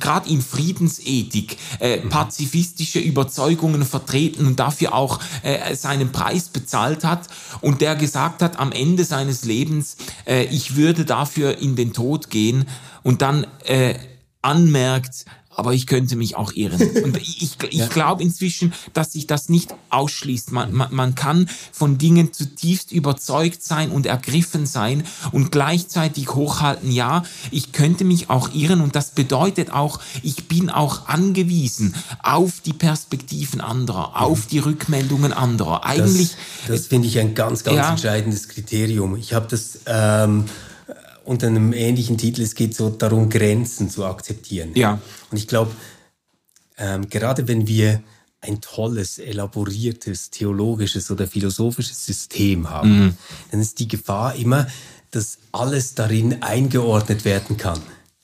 gerade 0.00 0.28
in 0.28 0.42
Friedensethik 0.42 1.56
äh, 1.80 1.98
mhm. 1.98 2.08
pazifistische 2.08 2.98
Überzeugungen 2.98 3.84
vertreten 3.84 4.46
und 4.46 4.58
dafür 4.58 4.94
auch 4.94 5.20
äh, 5.42 5.74
seinen 5.74 6.12
Preis 6.12 6.48
bezahlt 6.48 7.04
hat 7.04 7.28
und 7.60 7.80
der 7.80 7.96
gesagt 7.96 8.42
hat 8.42 8.58
am 8.58 8.72
Ende 8.72 9.04
seines 9.04 9.44
Lebens, 9.44 9.96
äh, 10.26 10.44
ich 10.44 10.76
würde 10.76 11.04
dafür 11.04 11.58
in 11.58 11.76
den 11.76 11.92
Tod 11.92 12.30
gehen 12.30 12.66
und 13.08 13.22
dann 13.22 13.46
äh, 13.64 13.94
anmerkt, 14.42 15.24
aber 15.48 15.72
ich 15.72 15.86
könnte 15.86 16.14
mich 16.14 16.36
auch 16.36 16.52
irren. 16.52 16.78
Und 17.04 17.16
ich, 17.16 17.56
ich, 17.70 17.72
ja. 17.72 17.86
glaube 17.86 18.22
inzwischen, 18.22 18.74
dass 18.92 19.12
sich 19.12 19.26
das 19.26 19.48
nicht 19.48 19.74
ausschließt. 19.88 20.52
Man, 20.52 20.74
man, 20.74 20.94
man 20.94 21.14
kann 21.14 21.48
von 21.72 21.96
Dingen 21.96 22.34
zutiefst 22.34 22.92
überzeugt 22.92 23.62
sein 23.62 23.90
und 23.90 24.04
ergriffen 24.04 24.66
sein 24.66 25.04
und 25.32 25.50
gleichzeitig 25.50 26.34
hochhalten, 26.34 26.92
ja, 26.92 27.24
ich 27.50 27.72
könnte 27.72 28.04
mich 28.04 28.28
auch 28.28 28.52
irren 28.52 28.82
und 28.82 28.94
das 28.94 29.12
bedeutet 29.12 29.72
auch, 29.72 30.00
ich 30.22 30.46
bin 30.46 30.68
auch 30.68 31.08
angewiesen 31.08 31.94
auf 32.22 32.60
die 32.60 32.74
Perspektiven 32.74 33.62
anderer, 33.62 34.20
auf 34.20 34.46
die 34.46 34.58
Rückmeldungen 34.58 35.32
anderer. 35.32 35.86
Eigentlich. 35.86 36.36
Das, 36.66 36.82
das 36.82 36.86
finde 36.88 37.08
ich 37.08 37.18
ein 37.18 37.34
ganz, 37.34 37.64
ganz 37.64 37.78
ja. 37.78 37.90
entscheidendes 37.90 38.48
Kriterium. 38.48 39.16
Ich 39.16 39.32
habe 39.32 39.46
das 39.48 39.80
ähm, 39.86 40.44
unter 41.28 41.46
einem 41.46 41.74
ähnlichen 41.74 42.16
Titel, 42.16 42.42
es 42.42 42.54
geht 42.54 42.74
so 42.74 42.88
darum, 42.88 43.28
Grenzen 43.28 43.90
zu 43.90 44.04
akzeptieren. 44.06 44.70
Ja. 44.74 44.98
Und 45.30 45.36
ich 45.36 45.46
glaube, 45.46 45.70
ähm, 46.78 47.08
gerade 47.10 47.46
wenn 47.46 47.66
wir 47.66 48.02
ein 48.40 48.60
tolles, 48.60 49.18
elaboriertes, 49.18 50.30
theologisches 50.30 51.10
oder 51.10 51.26
philosophisches 51.26 52.06
System 52.06 52.70
haben, 52.70 52.98
mhm. 52.98 53.14
dann 53.50 53.60
ist 53.60 53.78
die 53.78 53.88
Gefahr 53.88 54.36
immer, 54.36 54.68
dass 55.10 55.38
alles 55.52 55.94
darin 55.94 56.42
eingeordnet 56.42 57.24
werden 57.26 57.58
kann. 57.58 57.80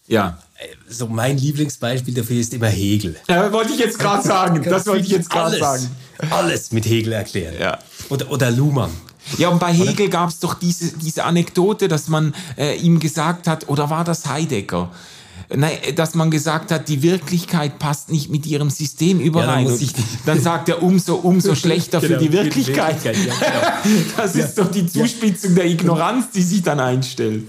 Ja. 0.07 0.39
Äh, 0.57 0.69
so 0.89 1.07
mein 1.07 1.37
Lieblingsbeispiel 1.37 2.15
dafür 2.15 2.41
ist 2.41 2.55
immer 2.55 2.69
Hegel. 2.69 3.17
Ja, 3.29 3.53
wollte 3.53 3.75
ich 3.75 3.79
jetzt 3.79 3.99
gerade 3.99 4.23
sagen. 4.27 4.63
Das 4.63 4.87
wollte 4.87 5.05
ich 5.05 5.11
jetzt 5.11 5.29
gerade 5.29 5.59
sagen. 5.59 5.91
Alles 6.31 6.73
mit 6.73 6.87
Hegel 6.87 7.13
erklären. 7.13 7.55
Ja. 7.61 7.79
Oder, 8.09 8.31
oder 8.31 8.51
Luhmann. 8.51 8.91
Ja, 9.39 9.49
und 9.49 9.59
bei 9.59 9.73
Hegel 9.73 10.09
gab 10.09 10.29
es 10.29 10.39
doch 10.39 10.55
diese, 10.55 10.97
diese 10.99 11.25
Anekdote, 11.25 11.89
dass 11.89 12.09
man 12.09 12.35
äh, 12.57 12.77
ihm 12.77 13.01
gesagt 13.01 13.47
hat, 13.47 13.69
oder 13.69 13.91
war 13.91 14.05
das 14.05 14.27
Heidegger? 14.27 14.91
Nein, 15.55 15.77
dass 15.97 16.15
man 16.15 16.31
gesagt 16.31 16.71
hat, 16.71 16.89
die 16.89 17.03
Wirklichkeit 17.03 17.79
passt 17.79 18.11
nicht 18.11 18.31
mit 18.31 18.47
ihrem 18.47 18.71
System 18.71 19.21
überein. 19.21 19.67
Ja, 19.67 19.73
dann, 19.73 20.05
dann, 20.27 20.41
sagt 20.41 20.69
er, 20.69 20.83
umso, 20.83 21.17
umso 21.17 21.55
schlechter 21.55 22.01
genau, 22.01 22.15
für 22.15 22.25
die 22.25 22.33
Wirklichkeit. 22.33 23.01
Für 23.01 23.13
die 23.13 23.19
Wirklichkeit 23.19 23.55
ja, 23.57 23.81
genau. 23.83 24.05
das 24.17 24.35
ist 24.35 24.59
doch 24.59 24.71
die 24.71 24.87
Zuspitzung 24.87 25.55
der 25.55 25.67
Ignoranz, 25.67 26.31
die 26.31 26.43
sich 26.43 26.63
dann 26.63 26.81
einstellt. 26.81 27.45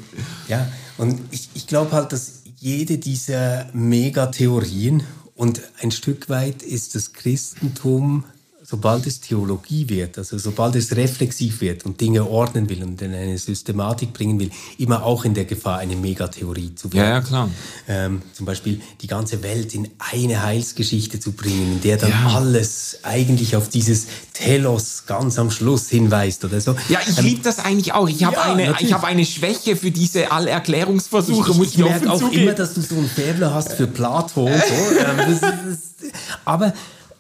Ja, 0.48 0.68
und 0.98 1.22
ich, 1.32 1.50
ich 1.54 1.68
glaube 1.68 1.92
halt, 1.92 2.12
dass 2.12 2.44
jede 2.60 2.98
dieser 2.98 3.68
Megatheorien 3.74 5.04
und 5.36 5.62
ein 5.82 5.92
Stück 5.92 6.30
weit 6.30 6.64
ist 6.64 6.96
das 6.96 7.14
Christentum 7.14 8.24
sobald 8.68 9.06
es 9.06 9.22
Theologie 9.22 9.88
wird, 9.90 10.18
also 10.18 10.38
sobald 10.38 10.76
es 10.76 10.96
reflexiv 10.96 11.62
wird 11.62 11.86
und 11.86 12.02
Dinge 12.02 12.28
ordnen 12.28 12.68
will 12.70 12.84
und 12.84 13.02
in 13.02 13.14
eine 13.14 13.38
Systematik 13.38 14.12
bringen 14.12 14.40
will, 14.40 14.50
immer 14.78 15.04
auch 15.04 15.24
in 15.24 15.36
der 15.36 15.46
Gefahr, 15.46 15.78
eine 15.78 15.96
Megatheorie 15.96 16.74
zu 16.74 16.92
werden. 16.92 17.06
Ja, 17.06 17.14
ja, 17.16 17.22
klar. 17.22 17.50
Ähm, 17.88 18.24
zum 18.34 18.46
Beispiel 18.46 18.82
die 19.02 19.08
ganze 19.08 19.44
Welt 19.44 19.76
in 19.76 19.90
eine 20.00 20.42
Heilsgeschichte 20.42 21.20
zu 21.20 21.34
bringen, 21.34 21.74
in 21.74 21.82
der 21.82 21.98
dann 21.98 22.10
ja. 22.10 22.32
alles 22.36 23.00
eigentlich 23.04 23.56
auf 23.56 23.70
dieses 23.70 24.08
Telos 24.34 25.04
ganz 25.06 25.38
am 25.38 25.52
Schluss 25.52 25.90
hinweist 25.90 26.44
oder 26.44 26.60
so. 26.60 26.76
Ja, 26.90 27.00
ich 27.08 27.20
ähm, 27.20 27.26
liebe 27.26 27.44
das 27.44 27.60
eigentlich 27.60 27.94
auch. 27.94 28.10
Ich 28.10 28.24
habe 28.24 28.36
ja, 28.36 28.54
eine, 28.54 28.76
ich 28.80 28.94
habe 28.94 29.06
eine 29.06 29.26
Schwäche 29.26 29.76
für 29.76 29.92
diese 29.92 30.32
Allerklärungsversuche. 30.32 31.52
Ich, 31.52 31.60
ich, 31.60 31.74
ich 31.76 31.78
merke 31.78 32.12
auch 32.12 32.20
zugeben. 32.20 32.44
immer, 32.44 32.54
dass 32.54 32.74
du 32.74 32.82
so 32.82 32.96
ein 32.96 33.08
Faible 33.08 33.54
hast 33.54 33.74
für 33.74 33.86
Platon. 33.86 34.52
So. 34.52 35.00
ähm, 35.00 35.18
das, 35.18 35.42
das, 35.42 36.12
aber 36.44 36.74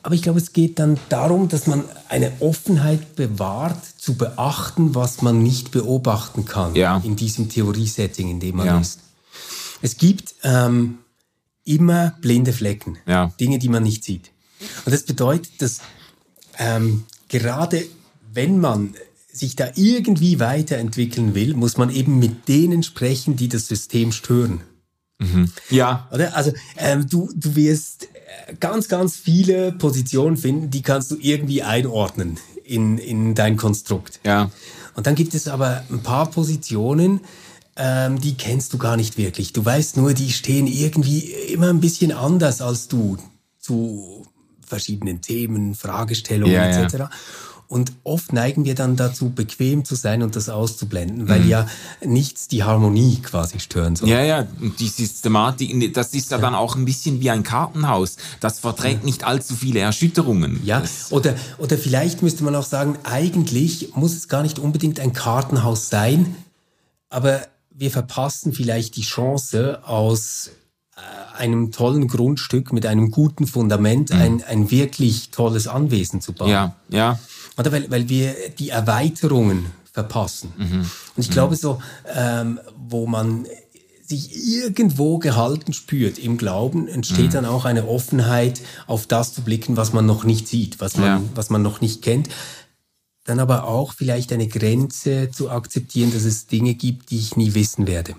aber 0.06 0.14
ich 0.14 0.22
glaube, 0.22 0.38
es 0.38 0.54
geht 0.54 0.78
dann 0.78 1.00
darum, 1.10 1.50
dass 1.50 1.66
man 1.66 1.84
eine 2.10 2.32
Offenheit 2.40 3.16
bewahrt, 3.16 3.84
zu 3.98 4.14
beachten, 4.14 4.94
was 4.94 5.24
man 5.24 5.42
nicht 5.42 5.72
beobachten 5.72 6.46
kann 6.46 6.76
ja. 6.76 7.02
in 7.04 7.16
diesem 7.16 7.50
Theoriesetting, 7.50 8.30
in 8.30 8.40
dem 8.40 8.58
man 8.58 8.68
ja. 8.68 8.80
ist. 8.80 9.00
Es 9.82 9.98
gibt 9.98 10.36
ähm, 10.44 11.00
immer 11.64 12.14
blinde 12.22 12.54
Flecken, 12.54 13.00
ja. 13.08 13.34
Dinge, 13.40 13.58
die 13.58 13.68
man 13.68 13.82
nicht 13.82 14.04
sieht. 14.04 14.30
Und 14.86 14.94
das 14.94 15.04
bedeutet, 15.04 15.60
dass 15.60 15.80
ähm, 16.60 17.06
gerade 17.28 17.84
wenn 18.32 18.60
man 18.60 18.94
sich 19.34 19.56
da 19.56 19.72
irgendwie 19.74 20.40
weiterentwickeln 20.40 21.34
will, 21.34 21.56
muss 21.56 21.78
man 21.78 21.90
eben 21.90 22.20
mit 22.20 22.48
denen 22.48 22.84
sprechen, 22.84 23.38
die 23.38 23.50
das 23.50 23.66
System 23.66 24.12
stören. 24.12 24.62
Mhm. 25.18 25.52
Ja. 25.72 26.08
Oder? 26.12 26.36
Also 26.38 26.54
ähm, 26.78 27.10
du, 27.10 27.32
du 27.36 27.56
wirst 27.56 28.08
ganz, 28.60 28.88
ganz 28.88 29.16
viele 29.16 29.72
Positionen 29.72 30.38
finden, 30.38 30.70
die 30.70 30.82
kannst 30.82 31.12
du 31.12 31.18
irgendwie 31.20 31.64
einordnen 31.64 32.38
in, 32.64 32.98
in 32.98 33.36
dein 33.36 33.58
Konstrukt. 33.58 34.20
Ja. 34.24 34.52
Und 34.96 35.08
dann 35.08 35.16
gibt 35.16 35.34
es 35.34 35.48
aber 35.48 35.84
ein 35.92 36.02
paar 36.02 36.30
Positionen, 36.30 37.22
ähm, 37.76 38.20
die 38.22 38.36
kennst 38.36 38.74
du 38.74 38.78
gar 38.78 38.96
nicht 38.96 39.18
wirklich. 39.18 39.54
Du 39.54 39.64
weißt 39.64 39.98
nur, 39.98 40.14
die 40.14 40.32
stehen 40.32 40.68
irgendwie 40.68 41.32
immer 41.52 41.70
ein 41.70 41.82
bisschen 41.82 42.12
anders 42.12 42.62
als 42.62 42.88
du 42.88 43.18
zu 43.60 44.26
verschiedenen 44.66 45.22
Themen, 45.22 45.76
Fragestellungen 45.76 46.54
ja, 46.54 46.82
etc. 46.84 46.94
Ja. 46.94 47.10
Und 47.68 47.94
oft 48.04 48.32
neigen 48.32 48.64
wir 48.66 48.76
dann 48.76 48.96
dazu, 48.96 49.30
bequem 49.30 49.86
zu 49.86 49.96
sein 49.96 50.22
und 50.22 50.36
das 50.36 50.50
auszublenden, 50.50 51.28
weil 51.28 51.42
mhm. 51.42 51.50
ja 51.50 51.68
nichts 52.04 52.48
die 52.48 52.64
Harmonie 52.64 53.20
quasi 53.24 53.60
stören 53.60 53.96
soll. 53.96 54.08
Ja, 54.08 54.22
ja, 54.22 54.48
und 54.62 54.80
die 54.80 54.88
Systematik, 54.88 55.94
das 55.94 56.14
ist 56.14 56.30
ja, 56.32 56.38
ja. 56.38 56.42
dann 56.42 56.54
auch 56.54 56.76
ein 56.76 56.86
bisschen 56.86 57.22
wie 57.22 57.32
ein 57.32 57.44
Kartenhaus. 57.44 58.18
Das 58.40 58.60
verträgt 58.60 59.00
ja. 59.00 59.06
nicht 59.06 59.24
allzu 59.24 59.56
viele 59.56 59.80
Erschütterungen. 59.80 60.62
Ja, 60.64 60.84
oder, 61.10 61.36
oder 61.58 61.78
vielleicht 61.78 62.22
müsste 62.22 62.44
man 62.44 62.56
auch 62.56 62.66
sagen, 62.66 62.98
eigentlich 63.04 63.96
muss 63.96 64.14
es 64.14 64.28
gar 64.28 64.44
nicht 64.44 64.60
unbedingt 64.60 65.00
ein 65.00 65.14
Kartenhaus 65.14 65.90
sein, 65.90 66.36
aber 67.10 67.42
wir 67.72 67.92
verpassen 67.92 68.54
vielleicht 68.54 68.96
die 68.96 69.02
Chance 69.02 69.80
aus 69.86 70.52
äh, 70.96 71.38
einem 71.38 71.72
tollen 71.72 72.08
Grundstück 72.08 72.72
mit 72.72 72.86
einem 72.86 73.12
guten 73.12 73.48
Fundament 73.48 74.12
mhm. 74.12 74.22
ein, 74.22 74.44
ein 74.44 74.72
wirklich 74.72 75.30
tolles 75.32 75.68
Anwesen 75.68 76.22
zu 76.22 76.34
bauen. 76.34 76.50
Ja, 76.50 76.76
ja. 76.90 77.20
Oder 77.58 77.72
weil, 77.72 77.90
weil 77.90 78.10
wir 78.10 78.36
die 78.58 78.70
Erweiterungen 78.70 79.68
verpassen. 79.92 80.52
Mhm. 80.58 80.80
Und 80.82 80.90
ich 81.18 81.30
mhm. 81.30 81.34
glaube 81.34 81.56
so, 81.56 81.82
ähm, 82.14 82.60
wo 82.76 83.08
man 83.08 83.48
sich 84.06 84.36
irgendwo 84.46 85.18
gehalten 85.18 85.74
spürt 85.74 86.20
im 86.20 86.38
Glauben, 86.38 86.88
entsteht 86.88 87.28
mhm. 87.28 87.32
dann 87.32 87.46
auch 87.46 87.66
eine 87.66 87.88
Offenheit, 87.88 88.62
auf 88.88 89.08
das 89.08 89.34
zu 89.34 89.42
blicken, 89.42 89.78
was 89.78 89.94
man 89.94 90.06
noch 90.06 90.26
nicht 90.26 90.48
sieht, 90.48 90.80
was 90.80 90.98
man, 90.98 91.06
ja. 91.06 91.22
was 91.34 91.50
man 91.50 91.62
noch 91.62 91.82
nicht 91.82 92.02
kennt. 92.02 92.30
Dann 93.24 93.40
aber 93.40 93.64
auch 93.64 93.94
vielleicht 93.94 94.32
eine 94.32 94.48
Grenze 94.48 95.32
zu 95.32 95.50
akzeptieren, 95.50 96.14
dass 96.14 96.24
es 96.24 96.46
Dinge 96.46 96.76
gibt, 96.76 97.10
die 97.10 97.18
ich 97.18 97.36
nie 97.36 97.56
wissen 97.56 97.88
werde. 97.88 98.16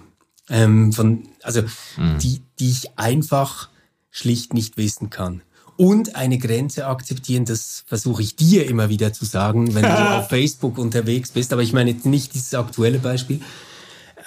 Ähm, 0.49 0.93
von, 0.93 1.29
also 1.43 1.63
mhm. 1.97 2.19
die, 2.21 2.41
die 2.59 2.71
ich 2.71 2.99
einfach 2.99 3.69
schlicht 4.11 4.55
nicht 4.55 4.77
wissen 4.77 5.11
kann 5.11 5.43
und 5.77 6.17
eine 6.17 6.39
Grenze 6.39 6.87
akzeptieren. 6.87 7.45
Das 7.45 7.85
versuche 7.87 8.23
ich 8.23 8.37
dir 8.37 8.69
immer 8.69 8.89
wieder 8.89 9.13
zu 9.13 9.25
sagen, 9.25 9.75
wenn 9.75 9.83
du 9.83 10.11
auf 10.19 10.29
Facebook 10.29 10.79
unterwegs 10.79 11.31
bist. 11.31 11.53
Aber 11.53 11.63
ich 11.63 11.73
meine 11.73 11.91
jetzt 11.91 12.07
nicht 12.07 12.35
dieses 12.35 12.55
aktuelle 12.55 12.99
Beispiel, 12.99 13.41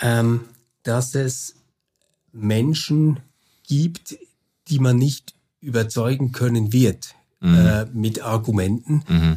ähm, 0.02 0.42
dass 0.84 1.16
es 1.16 1.56
Menschen 2.32 3.20
gibt, 3.68 4.18
die 4.68 4.80
man 4.80 4.98
nicht 4.98 5.34
überzeugen 5.62 6.32
können 6.32 6.72
wird 6.72 7.16
mhm. 7.40 7.56
äh, 7.56 7.86
mit 7.94 8.22
Argumenten, 8.22 9.04
mhm. 9.08 9.36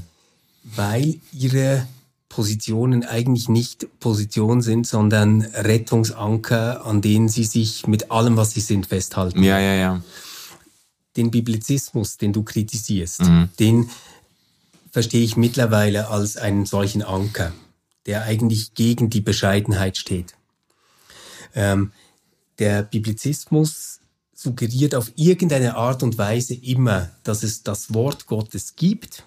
weil 0.62 1.16
ihre 1.32 1.86
Positionen 2.28 3.04
eigentlich 3.04 3.48
nicht 3.48 3.86
Positionen 4.00 4.62
sind, 4.62 4.86
sondern 4.86 5.42
Rettungsanker, 5.42 6.86
an 6.86 7.02
denen 7.02 7.28
sie 7.28 7.44
sich 7.44 7.86
mit 7.86 8.10
allem, 8.10 8.36
was 8.36 8.52
sie 8.52 8.60
sind, 8.60 8.86
festhalten. 8.86 9.42
Ja, 9.42 9.58
ja, 9.58 9.74
ja 9.74 10.02
den 11.16 11.30
Biblizismus, 11.30 12.16
den 12.16 12.32
du 12.32 12.42
kritisierst, 12.42 13.20
mhm. 13.22 13.48
den 13.58 13.90
verstehe 14.90 15.24
ich 15.24 15.36
mittlerweile 15.36 16.08
als 16.08 16.36
einen 16.36 16.66
solchen 16.66 17.02
Anker, 17.02 17.52
der 18.06 18.24
eigentlich 18.24 18.74
gegen 18.74 19.10
die 19.10 19.20
Bescheidenheit 19.20 19.96
steht. 19.96 20.34
Ähm, 21.54 21.92
der 22.58 22.82
Biblizismus 22.82 24.00
suggeriert 24.34 24.94
auf 24.94 25.12
irgendeine 25.16 25.76
Art 25.76 26.02
und 26.02 26.18
Weise 26.18 26.54
immer, 26.54 27.10
dass 27.22 27.42
es 27.42 27.62
das 27.62 27.94
Wort 27.94 28.26
Gottes 28.26 28.76
gibt 28.76 29.24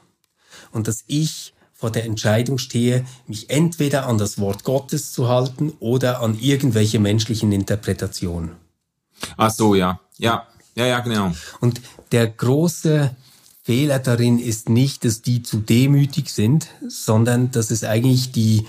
und 0.72 0.88
dass 0.88 1.04
ich 1.08 1.54
vor 1.74 1.92
der 1.92 2.06
Entscheidung 2.06 2.58
stehe, 2.58 3.06
mich 3.28 3.50
entweder 3.50 4.08
an 4.08 4.18
das 4.18 4.40
Wort 4.40 4.64
Gottes 4.64 5.12
zu 5.12 5.28
halten 5.28 5.74
oder 5.80 6.22
an 6.22 6.40
irgendwelche 6.40 7.00
menschlichen 7.00 7.52
Interpretationen. 7.52 8.52
Ach 9.36 9.52
so, 9.52 9.76
ja. 9.76 10.00
Ja, 10.18 10.48
ja, 10.76 10.86
ja, 10.86 11.00
genau. 11.00 11.32
Und 11.62 11.82
der 12.12 12.28
große 12.28 13.16
Fehler 13.64 14.00
darin 14.00 14.38
ist 14.40 14.70
nicht, 14.70 15.06
dass 15.06 15.22
die 15.22 15.42
zu 15.42 15.58
demütig 15.58 16.30
sind, 16.30 16.68
sondern 16.88 17.52
dass 17.52 17.72
es 17.72 17.84
eigentlich 17.84 18.32
die 18.32 18.66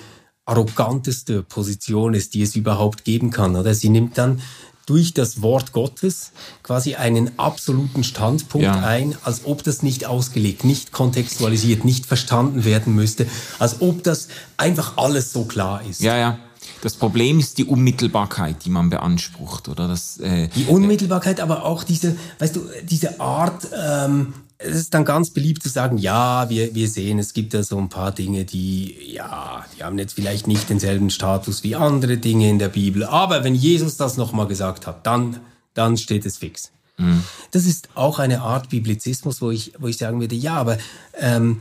arroganteste 0.47 1.43
Position 1.43 2.15
ist, 2.15 2.35
die 2.35 2.43
es 2.43 2.57
überhaupt 2.57 3.05
geben 3.05 3.31
kann. 3.31 3.57
Oder 3.57 3.75
sie 3.75 3.91
nimmt 3.91 4.17
dann 4.17 4.41
durch 4.87 5.13
das 5.13 5.43
Wort 5.43 5.73
Gottes 5.73 6.31
quasi 6.63 6.95
einen 6.95 7.39
absoluten 7.39 8.05
Standpunkt 8.05 8.65
ja. 8.65 8.81
ein, 8.81 9.17
als 9.25 9.45
ob 9.45 9.65
das 9.65 9.83
nicht 9.83 10.07
ausgelegt, 10.07 10.65
nicht 10.65 10.93
kontextualisiert, 10.93 11.85
nicht 11.85 12.07
verstanden 12.07 12.65
werden 12.65 12.95
müsste, 12.95 13.27
als 13.59 13.81
ob 13.81 14.05
das 14.05 14.29
einfach 14.57 14.97
alles 14.97 15.33
so 15.33 15.45
klar 15.45 15.83
ist. 15.85 16.01
Ja, 16.01 16.17
ja. 16.17 16.39
Das 16.83 16.95
Problem 16.95 17.39
ist 17.39 17.59
die 17.59 17.65
Unmittelbarkeit, 17.65 18.65
die 18.65 18.71
man 18.71 18.91
beansprucht, 18.91 19.69
oder? 19.69 19.89
Das, 19.89 20.19
äh, 20.19 20.49
die 20.49 20.67
Unmittelbarkeit, 20.67 21.41
aber 21.41 21.65
auch 21.65 21.85
diese, 21.85 22.17
weißt 22.39 22.57
du, 22.57 22.63
diese 22.85 23.21
Art, 23.21 23.69
ähm, 23.77 24.35
es 24.59 24.77
ist 24.77 24.95
dann 24.95 25.05
ganz 25.05 25.31
beliebt 25.31 25.63
zu 25.63 25.69
sagen, 25.69 25.99
ja, 25.99 26.49
wir, 26.49 26.75
wir 26.75 26.89
sehen, 26.89 27.19
es 27.19 27.35
gibt 27.35 27.55
da 27.55 27.63
so 27.63 27.79
ein 27.79 27.89
paar 27.89 28.13
Dinge, 28.13 28.45
die, 28.45 28.97
ja, 29.13 29.65
die 29.77 29.85
haben 29.85 29.99
jetzt 29.99 30.15
vielleicht 30.15 30.47
nicht 30.47 30.71
denselben 30.71 31.11
Status 31.11 31.63
wie 31.63 31.77
andere 31.77 32.17
Dinge 32.19 32.49
in 32.49 32.59
der 32.59 32.69
Bibel, 32.69 33.05
aber 33.05 33.45
wenn 33.45 33.55
Jesus 33.55 33.97
das 33.97 34.17
nochmal 34.17 34.47
gesagt 34.47 34.87
hat, 34.87 35.07
dann, 35.07 35.41
dann 35.75 35.97
steht 35.97 36.25
es 36.25 36.39
fix. 36.39 36.71
Mhm. 36.97 37.23
Das 37.51 37.67
ist 37.67 37.91
auch 37.95 38.19
eine 38.19 38.41
Art 38.41 38.71
Biblizismus, 38.71 39.43
wo 39.43 39.51
ich, 39.51 39.73
wo 39.79 39.89
ich 39.89 39.99
sagen 39.99 40.21
würde, 40.21 40.35
ja, 40.35 40.55
aber 40.55 40.79
ähm, 41.19 41.61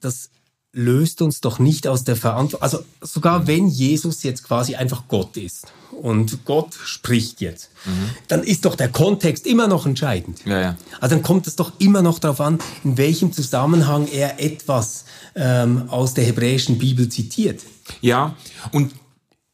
das 0.00 0.30
löst 0.72 1.22
uns 1.22 1.40
doch 1.40 1.58
nicht 1.58 1.86
aus 1.86 2.04
der 2.04 2.16
Verantwortung. 2.16 2.62
Also 2.62 2.84
sogar 3.00 3.46
wenn 3.46 3.68
Jesus 3.68 4.22
jetzt 4.22 4.44
quasi 4.44 4.74
einfach 4.74 5.04
Gott 5.08 5.36
ist 5.36 5.66
und 6.02 6.44
Gott 6.44 6.74
spricht 6.74 7.40
jetzt, 7.40 7.70
mhm. 7.84 8.10
dann 8.28 8.42
ist 8.42 8.64
doch 8.64 8.76
der 8.76 8.88
Kontext 8.88 9.46
immer 9.46 9.66
noch 9.66 9.86
entscheidend. 9.86 10.40
Ja, 10.44 10.60
ja. 10.60 10.76
Also 11.00 11.14
dann 11.14 11.22
kommt 11.22 11.46
es 11.46 11.56
doch 11.56 11.72
immer 11.78 12.02
noch 12.02 12.18
darauf 12.18 12.40
an, 12.40 12.58
in 12.84 12.98
welchem 12.98 13.32
Zusammenhang 13.32 14.06
er 14.08 14.40
etwas 14.40 15.04
ähm, 15.34 15.88
aus 15.88 16.14
der 16.14 16.24
hebräischen 16.24 16.78
Bibel 16.78 17.08
zitiert. 17.08 17.62
Ja, 18.00 18.36
und, 18.72 18.92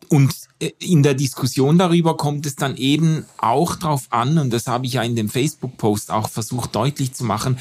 und 0.09 0.35
in 0.59 1.03
der 1.03 1.15
Diskussion 1.15 1.79
darüber 1.79 2.17
kommt 2.17 2.47
es 2.47 2.55
dann 2.55 2.77
eben 2.77 3.25
auch 3.39 3.77
darauf 3.77 4.07
an, 4.11 4.39
und 4.39 4.53
das 4.53 4.67
habe 4.67 4.87
ich 4.87 4.95
ja 4.95 5.03
in 5.03 5.17
dem 5.17 5.29
Facebook-Post 5.29 6.11
auch 6.11 6.29
versucht 6.29 6.75
deutlich 6.75 7.13
zu 7.13 7.25
machen, 7.25 7.59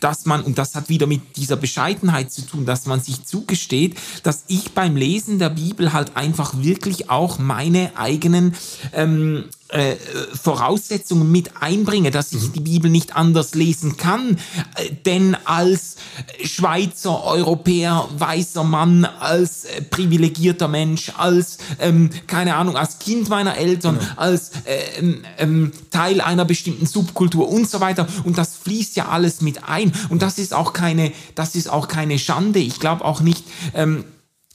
dass 0.00 0.26
man, 0.26 0.42
und 0.42 0.58
das 0.58 0.74
hat 0.74 0.88
wieder 0.88 1.06
mit 1.06 1.36
dieser 1.36 1.56
Bescheidenheit 1.56 2.30
zu 2.30 2.42
tun, 2.42 2.66
dass 2.66 2.86
man 2.86 3.00
sich 3.00 3.24
zugesteht, 3.24 3.96
dass 4.22 4.44
ich 4.48 4.72
beim 4.72 4.94
Lesen 4.94 5.38
der 5.38 5.50
Bibel 5.50 5.92
halt 5.92 6.16
einfach 6.16 6.54
wirklich 6.58 7.10
auch 7.10 7.38
meine 7.38 7.96
eigenen 7.96 8.54
ähm, 8.92 9.44
äh, 9.74 9.96
Voraussetzungen 10.40 11.30
mit 11.32 11.60
einbringe, 11.60 12.12
dass 12.12 12.32
ich 12.32 12.52
die 12.52 12.60
Bibel 12.60 12.90
nicht 12.90 13.16
anders 13.16 13.54
lesen 13.54 13.96
kann, 13.96 14.38
äh, 14.76 14.90
denn 15.04 15.36
als 15.44 15.96
Schweizer, 16.44 17.24
Europäer, 17.24 18.08
weißer 18.16 18.62
Mann, 18.62 19.04
als 19.04 19.64
äh, 19.64 19.82
privilegierter 19.82 20.68
Mensch, 20.68 21.10
als, 21.18 21.58
ähm, 21.80 22.10
keine 22.28 22.54
Ahnung, 22.54 22.76
als 22.76 23.00
Kind 23.00 23.28
meiner 23.28 23.56
Eltern, 23.56 23.98
genau. 23.98 24.12
als 24.16 24.52
äh, 24.64 25.00
ähm, 25.00 25.24
ähm, 25.38 25.72
Teil 25.90 26.20
einer 26.20 26.44
bestimmten 26.44 26.86
Subkultur 26.86 27.48
und 27.48 27.68
so 27.68 27.80
weiter. 27.80 28.06
Und 28.22 28.38
das 28.38 28.56
fließt 28.56 28.94
ja 28.94 29.08
alles 29.08 29.40
mit 29.40 29.64
ein. 29.64 29.92
Und 30.08 30.22
das 30.22 30.38
ist 30.38 30.54
auch 30.54 30.72
keine, 30.72 31.12
das 31.34 31.56
ist 31.56 31.68
auch 31.68 31.88
keine 31.88 32.20
Schande. 32.20 32.60
Ich 32.60 32.78
glaube 32.78 33.04
auch 33.04 33.20
nicht, 33.20 33.44
ähm, 33.74 34.04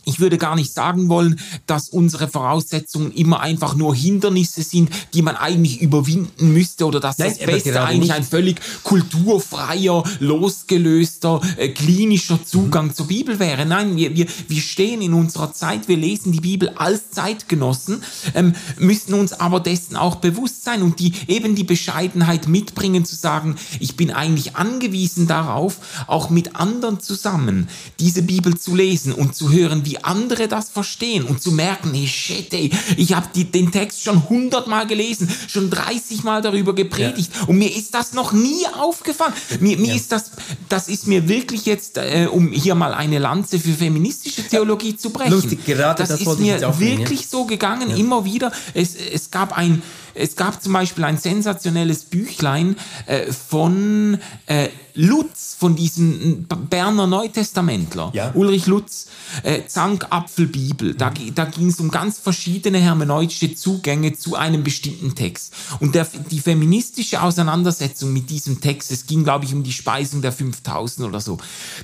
ich 0.10 0.20
würde 0.20 0.40
gar 0.40 0.56
nicht 0.56 0.74
sagen 0.74 1.08
wollen, 1.08 1.40
dass 1.68 1.90
unsere 1.90 2.28
Voraussetzungen 2.28 3.12
immer 3.12 3.42
einfach 3.42 3.76
nur 3.76 3.96
Hindernisse 3.96 4.64
sind, 4.64 4.90
die 5.14 5.22
man 5.22 5.36
eigentlich 5.36 5.82
überwinden 5.82 6.52
müsste 6.52 6.88
oder 6.88 7.00
dass 7.00 7.20
Nein, 7.20 7.36
das 7.38 7.46
Beste 7.46 7.82
eigentlich 7.82 8.12
ein 8.12 8.24
völlig 8.24 8.60
kulturfreier, 8.84 10.04
losgelöster, 10.20 11.42
äh, 11.58 11.70
klinischer 11.70 12.44
Zugang 12.44 12.88
mhm. 12.88 12.94
zur 12.96 13.08
Bibel 13.08 13.40
wäre. 13.40 13.68
Nein, 13.68 13.96
wir, 13.96 14.16
wir, 14.16 14.26
wir 14.48 14.62
stehen 14.62 15.02
in 15.02 15.14
unserer 15.14 15.54
Zeit, 15.54 15.88
wir 15.88 15.98
lesen 15.98 16.32
die 16.32 16.42
Bibel 16.42 16.70
als 16.70 17.12
Zeitgenossen, 17.12 18.02
ähm, 18.34 18.56
müssen 18.80 19.14
uns 19.14 19.34
aber 19.34 19.60
dessen 19.60 19.96
auch 19.96 20.16
bewusst 20.16 20.64
sein 20.64 20.82
und 20.82 21.00
die 21.00 21.14
eben 21.28 21.54
die 21.54 21.64
Bescheidenheit 21.64 22.48
mitbringen 22.48 23.06
zu 23.06 23.16
sagen, 23.16 23.58
ich 23.80 23.96
bin 23.96 24.10
eigentlich 24.10 24.56
angewiesen 24.56 25.28
darauf, 25.28 25.78
auch 26.08 26.32
mit 26.32 26.56
anderen 26.56 27.00
zusammen 27.00 27.68
diese 28.00 28.24
Bibel 28.24 28.58
zu 28.58 28.76
lesen 28.76 29.14
und 29.14 29.36
zu 29.36 29.52
hören, 29.52 29.86
wie 29.86 29.99
andere 30.04 30.48
das 30.48 30.70
verstehen 30.70 31.24
und 31.24 31.42
zu 31.42 31.52
merken, 31.52 31.94
hey 31.94 32.08
shit, 32.08 32.54
ey, 32.54 32.72
ich 32.98 33.14
habe 33.14 33.28
den 33.34 33.72
Text 33.72 34.04
schon 34.04 34.30
hundertmal 34.30 34.88
gelesen, 34.88 35.30
schon 35.48 35.70
30 35.70 36.24
Mal 36.24 36.42
darüber 36.42 36.74
gepredigt 36.74 37.32
ja. 37.34 37.48
und 37.48 37.58
mir 37.58 37.76
ist 37.76 37.94
das 37.94 38.14
noch 38.14 38.32
nie 38.32 38.66
aufgefallen. 38.80 39.34
Mir, 39.60 39.78
mir 39.78 39.90
ja. 39.90 39.96
ist 39.96 40.12
das, 40.12 40.32
das 40.68 40.88
ist 40.88 41.08
mir 41.08 41.28
wirklich 41.28 41.66
jetzt, 41.66 41.98
äh, 41.98 42.28
um 42.32 42.52
hier 42.52 42.76
mal 42.76 42.94
eine 42.94 43.20
Lanze 43.20 43.60
für 43.60 43.74
feministische 43.74 44.44
Theologie 44.44 44.92
ja. 44.92 44.98
zu 44.98 45.10
brechen. 45.12 45.32
Lustig, 45.32 45.66
gerade 45.66 46.04
das, 46.04 46.10
das 46.10 46.22
ist 46.22 46.40
mir 46.40 46.80
wirklich 46.80 47.28
so 47.28 47.46
gegangen, 47.46 47.90
immer 47.92 48.26
wieder. 48.26 48.52
Es, 48.74 48.96
es 48.96 49.32
gab 49.32 49.58
ein, 49.58 49.82
es 50.14 50.36
gab 50.36 50.62
zum 50.62 50.74
Beispiel 50.74 51.04
ein 51.04 51.18
sensationelles 51.18 52.06
Büchlein 52.06 52.76
äh, 53.06 53.32
von 53.32 54.20
äh, 54.46 54.70
Lutz, 55.02 55.56
von 55.58 55.78
diesem 55.78 56.46
Berner 56.70 57.08
Neutestamentler, 57.08 58.12
ja. 58.14 58.32
Ulrich 58.34 58.66
Lutz, 58.66 59.08
äh, 59.44 59.66
Zankapfelbibel. 59.66 60.94
Da, 60.94 61.14
da 61.36 61.46
ging 61.46 61.70
es 61.70 61.80
um 61.80 61.90
ganz 61.90 62.18
verschiedene 62.18 62.80
hermeneutische 62.80 63.56
Zugänge 63.56 64.14
zu 64.14 64.36
einem 64.36 64.62
bestimmten 64.62 65.16
Text. 65.16 65.54
Und 65.80 65.96
der, 65.96 66.06
die 66.30 66.42
feministische 66.42 67.22
Auseinandersetzung 67.22 68.12
mit 68.12 68.30
diesem 68.30 68.60
Text, 68.60 68.92
es 68.92 69.06
ging, 69.06 69.24
glaube 69.24 69.46
ich, 69.46 69.54
um 69.54 69.64
die 69.64 69.72
Speisung 69.72 70.22
der 70.22 70.34
5000 70.34 71.08
oder 71.08 71.22
so, 71.22 71.38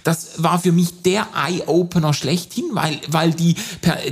das 0.03 0.43
war 0.43 0.59
für 0.59 0.73
mich 0.73 1.01
der 1.03 1.27
Eye-Opener 1.33 2.13
schlechthin, 2.13 2.65
weil, 2.73 2.99
weil 3.07 3.33
die, 3.33 3.55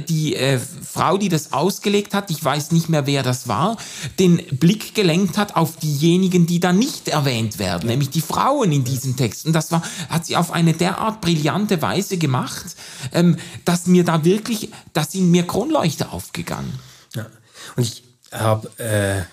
die 0.07 0.35
äh, 0.35 0.59
Frau, 0.59 1.17
die 1.17 1.27
das 1.27 1.51
ausgelegt 1.51 2.13
hat, 2.13 2.31
ich 2.31 2.43
weiß 2.43 2.71
nicht 2.71 2.87
mehr, 2.87 3.05
wer 3.05 3.21
das 3.23 3.49
war, 3.49 3.75
den 4.17 4.37
Blick 4.51 4.95
gelenkt 4.95 5.37
hat 5.37 5.57
auf 5.57 5.75
diejenigen, 5.75 6.45
die 6.45 6.61
da 6.61 6.71
nicht 6.71 7.09
erwähnt 7.09 7.59
werden, 7.59 7.87
nämlich 7.87 8.09
die 8.09 8.21
Frauen 8.21 8.71
in 8.71 8.92
diesen 8.93 9.15
Texten. 9.15 9.53
Das 9.53 9.71
war, 9.71 9.83
hat 10.09 10.25
sie 10.25 10.35
auf 10.35 10.51
eine 10.51 10.73
derart 10.73 11.21
brillante 11.21 11.81
Weise 11.81 12.17
gemacht, 12.17 12.75
ähm, 13.11 13.37
dass 13.65 13.87
mir 13.87 14.03
da 14.03 14.23
wirklich, 14.23 14.69
da 14.93 15.03
sind 15.03 15.31
mir 15.31 15.45
Kronleuchter 15.45 16.13
aufgegangen. 16.13 16.71
Ja. 17.15 17.27
Und 17.75 17.83
ich 17.83 18.03
habe 18.31 18.69
äh, 18.79 19.23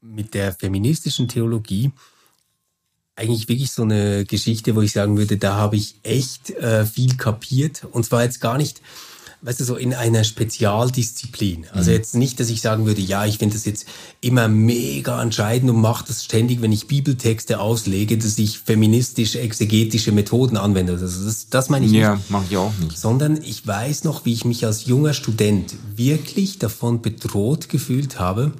mit 0.00 0.34
der 0.34 0.52
feministischen 0.52 1.28
Theologie 1.28 1.92
eigentlich 3.16 3.48
wirklich 3.48 3.70
so 3.70 3.82
eine 3.82 4.24
Geschichte, 4.24 4.74
wo 4.74 4.80
ich 4.80 4.92
sagen 4.92 5.16
würde, 5.16 5.36
da 5.36 5.54
habe 5.54 5.76
ich 5.76 5.96
echt 6.02 6.50
äh, 6.50 6.84
viel 6.84 7.16
kapiert. 7.16 7.84
Und 7.90 8.04
zwar 8.04 8.24
jetzt 8.24 8.40
gar 8.40 8.58
nicht 8.58 8.80
weißt 9.44 9.60
du, 9.60 9.64
so 9.64 9.76
in 9.76 9.92
einer 9.92 10.24
Spezialdisziplin. 10.24 11.66
Also 11.70 11.90
mhm. 11.90 11.96
jetzt 11.96 12.14
nicht, 12.14 12.40
dass 12.40 12.48
ich 12.48 12.62
sagen 12.62 12.86
würde, 12.86 13.02
ja, 13.02 13.26
ich 13.26 13.38
finde 13.38 13.54
das 13.54 13.66
jetzt 13.66 13.86
immer 14.22 14.48
mega 14.48 15.22
entscheidend 15.22 15.70
und 15.70 15.82
mache 15.82 16.06
das 16.08 16.24
ständig, 16.24 16.62
wenn 16.62 16.72
ich 16.72 16.86
Bibeltexte 16.86 17.60
auslege, 17.60 18.16
dass 18.16 18.38
ich 18.38 18.58
feministisch-exegetische 18.60 20.12
Methoden 20.12 20.56
anwende. 20.56 20.94
Also 20.94 21.06
das, 21.26 21.50
das 21.50 21.68
meine 21.68 21.84
ich 21.84 21.92
ja, 21.92 22.14
nicht. 22.14 22.30
Ja, 22.30 22.32
mache 22.38 22.46
ich 22.48 22.56
auch 22.56 22.72
nicht. 22.80 22.98
Sondern 22.98 23.36
ich 23.42 23.66
weiß 23.66 24.04
noch, 24.04 24.24
wie 24.24 24.32
ich 24.32 24.46
mich 24.46 24.64
als 24.64 24.86
junger 24.86 25.12
Student 25.12 25.74
wirklich 25.94 26.58
davon 26.58 27.02
bedroht 27.02 27.68
gefühlt 27.68 28.18
habe, 28.18 28.52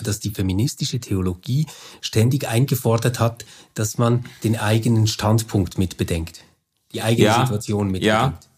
dass 0.00 0.20
die 0.20 0.30
feministische 0.30 1.00
Theologie 1.00 1.66
ständig 2.00 2.46
eingefordert 2.46 3.18
hat, 3.18 3.44
dass 3.74 3.98
man 3.98 4.24
den 4.44 4.56
eigenen 4.56 5.08
Standpunkt 5.08 5.78
mitbedenkt. 5.78 6.44
Die 6.92 7.02
eigene 7.02 7.26
ja, 7.26 7.40
Situation 7.40 7.90
mitbedenkt. 7.90 8.44
Ja. 8.44 8.49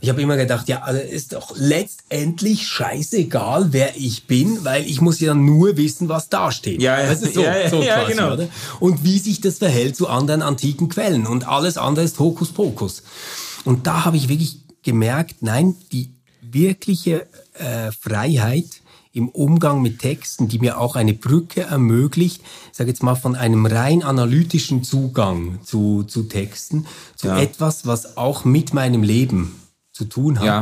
Ich 0.00 0.08
habe 0.08 0.22
immer 0.22 0.36
gedacht, 0.36 0.68
ja, 0.68 0.82
also 0.82 1.00
ist 1.00 1.32
doch 1.32 1.54
letztendlich 1.56 2.66
scheißegal, 2.66 3.68
wer 3.72 3.96
ich 3.96 4.26
bin, 4.26 4.64
weil 4.64 4.86
ich 4.86 5.00
muss 5.00 5.20
ja 5.20 5.34
nur 5.34 5.76
wissen, 5.76 6.08
was 6.08 6.28
da 6.28 6.50
steht. 6.52 6.80
Ja, 6.82 7.00
ja, 7.00 7.14
so, 7.14 7.26
ja, 7.42 7.70
so 7.70 7.82
ja, 7.82 8.00
quasi, 8.00 8.12
genau. 8.12 8.32
Oder? 8.32 8.48
Und 8.80 9.04
wie 9.04 9.18
sich 9.18 9.40
das 9.40 9.58
verhält 9.58 9.96
zu 9.96 10.08
anderen 10.08 10.42
antiken 10.42 10.88
Quellen. 10.88 11.26
Und 11.26 11.46
alles 11.46 11.76
andere 11.76 12.04
ist 12.04 12.18
Hokuspokus. 12.18 13.02
Und 13.64 13.86
da 13.86 14.04
habe 14.04 14.16
ich 14.16 14.28
wirklich 14.28 14.60
gemerkt, 14.82 15.36
nein, 15.42 15.76
die 15.92 16.10
wirkliche 16.40 17.26
äh, 17.54 17.92
Freiheit 17.92 18.66
im 19.12 19.28
Umgang 19.28 19.82
mit 19.82 19.98
Texten, 19.98 20.48
die 20.48 20.58
mir 20.58 20.78
auch 20.78 20.94
eine 20.94 21.12
Brücke 21.14 21.62
ermöglicht, 21.62 22.40
ich 22.70 22.76
sage 22.76 22.90
jetzt 22.90 23.02
mal 23.02 23.16
von 23.16 23.34
einem 23.34 23.66
rein 23.66 24.02
analytischen 24.02 24.84
Zugang 24.84 25.58
zu, 25.64 26.04
zu 26.04 26.24
Texten, 26.24 26.86
zu 27.16 27.28
ja. 27.28 27.38
etwas, 27.38 27.86
was 27.86 28.16
auch 28.16 28.44
mit 28.44 28.74
meinem 28.74 29.02
Leben 29.02 29.56
zu 29.98 30.04
tun 30.04 30.38
hat, 30.38 30.46
ja. 30.46 30.60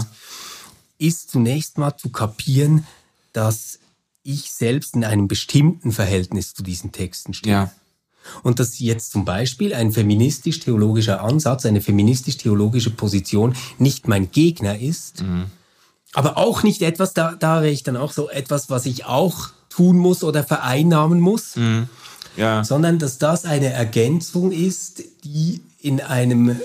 ist 0.98 1.30
zunächst 1.30 1.76
mal 1.76 1.96
zu 1.96 2.08
kapieren, 2.08 2.86
dass 3.32 3.78
ich 4.22 4.50
selbst 4.50 4.94
in 4.94 5.04
einem 5.04 5.28
bestimmten 5.28 5.92
Verhältnis 5.92 6.54
zu 6.54 6.62
diesen 6.62 6.90
Texten 6.90 7.34
stehe. 7.34 7.52
Ja. 7.52 7.72
Und 8.42 8.58
dass 8.58 8.78
jetzt 8.80 9.12
zum 9.12 9.24
Beispiel 9.24 9.72
ein 9.72 9.92
feministisch-theologischer 9.92 11.22
Ansatz, 11.22 11.66
eine 11.66 11.80
feministisch-theologische 11.80 12.90
Position 12.90 13.54
nicht 13.78 14.08
mein 14.08 14.32
Gegner 14.32 14.80
ist, 14.80 15.22
mhm. 15.22 15.44
aber 16.14 16.36
auch 16.38 16.64
nicht 16.64 16.82
etwas, 16.82 17.12
da, 17.14 17.34
da 17.34 17.62
wäre 17.62 17.70
ich 17.70 17.84
dann 17.84 17.96
auch 17.96 18.12
so 18.12 18.28
etwas, 18.28 18.68
was 18.68 18.86
ich 18.86 19.04
auch 19.04 19.50
tun 19.68 19.98
muss 19.98 20.24
oder 20.24 20.42
vereinnahmen 20.42 21.20
muss, 21.20 21.54
mhm. 21.54 21.88
Ja. 22.36 22.64
sondern 22.64 22.98
dass 22.98 23.18
das 23.18 23.44
eine 23.44 23.70
Ergänzung 23.70 24.52
ist, 24.52 25.02
die 25.24 25.62
in 25.80 26.00
einem 26.00 26.50
äh, 26.50 26.56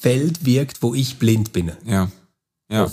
Feld 0.00 0.44
wirkt, 0.44 0.82
wo 0.82 0.94
ich 0.94 1.18
blind 1.18 1.52
bin. 1.52 1.72
Ja. 1.84 2.10
Ja. 2.70 2.90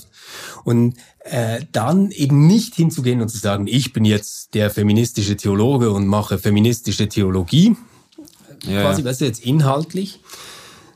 Und 0.64 0.96
äh, 1.20 1.62
dann 1.72 2.12
eben 2.12 2.48
nicht 2.48 2.76
hinzugehen 2.76 3.22
und 3.22 3.30
zu 3.30 3.38
sagen, 3.38 3.68
ich 3.68 3.94
bin 3.94 4.06
jetzt 4.06 4.54
der 4.54 4.70
feministische 4.70 5.38
Theologe 5.38 5.92
und 5.92 6.08
mache 6.08 6.38
feministische 6.38 7.08
Theologie, 7.08 7.76
ja, 8.64 8.82
quasi, 8.82 9.02
ja. 9.02 9.08
weißt 9.08 9.22
du, 9.22 9.26
jetzt 9.26 9.46
inhaltlich, 9.46 10.20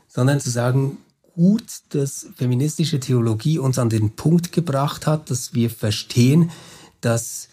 sondern 0.08 0.40
zu 0.40 0.50
sagen, 0.50 0.98
gut, 1.34 1.64
dass 1.90 2.26
feministische 2.36 3.00
Theologie 3.00 3.58
uns 3.58 3.78
an 3.78 3.88
den 3.88 4.10
Punkt 4.10 4.52
gebracht 4.52 5.06
hat, 5.06 5.30
dass 5.30 5.54
wir 5.54 5.70
verstehen, 5.70 6.50
dass 7.00 7.48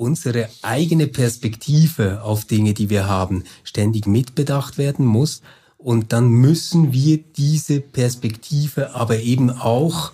unsere 0.00 0.48
eigene 0.62 1.06
Perspektive 1.06 2.22
auf 2.22 2.46
Dinge, 2.46 2.72
die 2.72 2.88
wir 2.88 3.06
haben, 3.06 3.44
ständig 3.64 4.06
mitbedacht 4.06 4.78
werden 4.78 5.04
muss. 5.04 5.42
Und 5.76 6.14
dann 6.14 6.28
müssen 6.30 6.92
wir 6.92 7.18
diese 7.18 7.80
Perspektive 7.80 8.94
aber 8.94 9.20
eben 9.20 9.50
auch, 9.50 10.12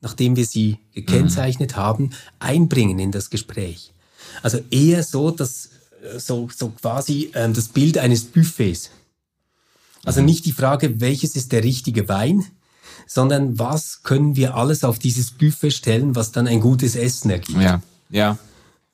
nachdem 0.00 0.36
wir 0.36 0.46
sie 0.46 0.78
gekennzeichnet 0.94 1.72
mhm. 1.72 1.76
haben, 1.76 2.10
einbringen 2.38 3.00
in 3.00 3.10
das 3.10 3.28
Gespräch. 3.28 3.92
Also 4.42 4.60
eher 4.70 5.02
so, 5.02 5.32
dass 5.32 5.70
so, 6.16 6.48
so 6.54 6.68
quasi 6.70 7.32
ähm, 7.34 7.54
das 7.54 7.68
Bild 7.68 7.98
eines 7.98 8.24
Buffets. 8.24 8.90
Also 10.04 10.22
nicht 10.22 10.46
die 10.46 10.52
Frage, 10.52 11.00
welches 11.00 11.34
ist 11.34 11.50
der 11.50 11.64
richtige 11.64 12.08
Wein, 12.08 12.44
sondern 13.08 13.58
was 13.58 14.04
können 14.04 14.36
wir 14.36 14.54
alles 14.54 14.84
auf 14.84 15.00
dieses 15.00 15.32
Buffet 15.32 15.72
stellen, 15.72 16.14
was 16.14 16.30
dann 16.30 16.46
ein 16.46 16.60
gutes 16.60 16.94
Essen 16.94 17.30
ergibt. 17.30 17.60
Ja, 17.60 17.82
ja. 18.10 18.38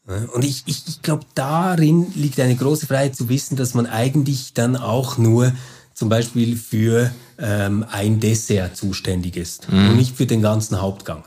Und 0.07 0.45
ich, 0.45 0.65
ich, 0.67 0.83
ich 0.87 1.03
glaube, 1.03 1.25
darin 1.35 2.13
liegt 2.15 2.39
eine 2.39 2.55
große 2.55 2.87
Freiheit 2.87 3.17
zu 3.17 3.29
wissen, 3.31 3.57
dass 3.57 3.73
man 3.73 3.87
eigentlich 3.87 4.53
dann 4.53 4.77
auch 4.77 5.17
nur 5.17 5.53
zum 5.95 6.09
Beispiel 6.11 6.57
für 6.57 7.11
ähm, 7.39 7.87
ein 7.91 8.21
Dessert 8.21 8.77
zuständig 8.77 9.37
ist 9.37 9.71
mhm. 9.71 9.91
und 9.91 9.97
nicht 9.97 10.17
für 10.17 10.27
den 10.27 10.43
ganzen 10.43 10.83
Hauptgang. 10.83 11.25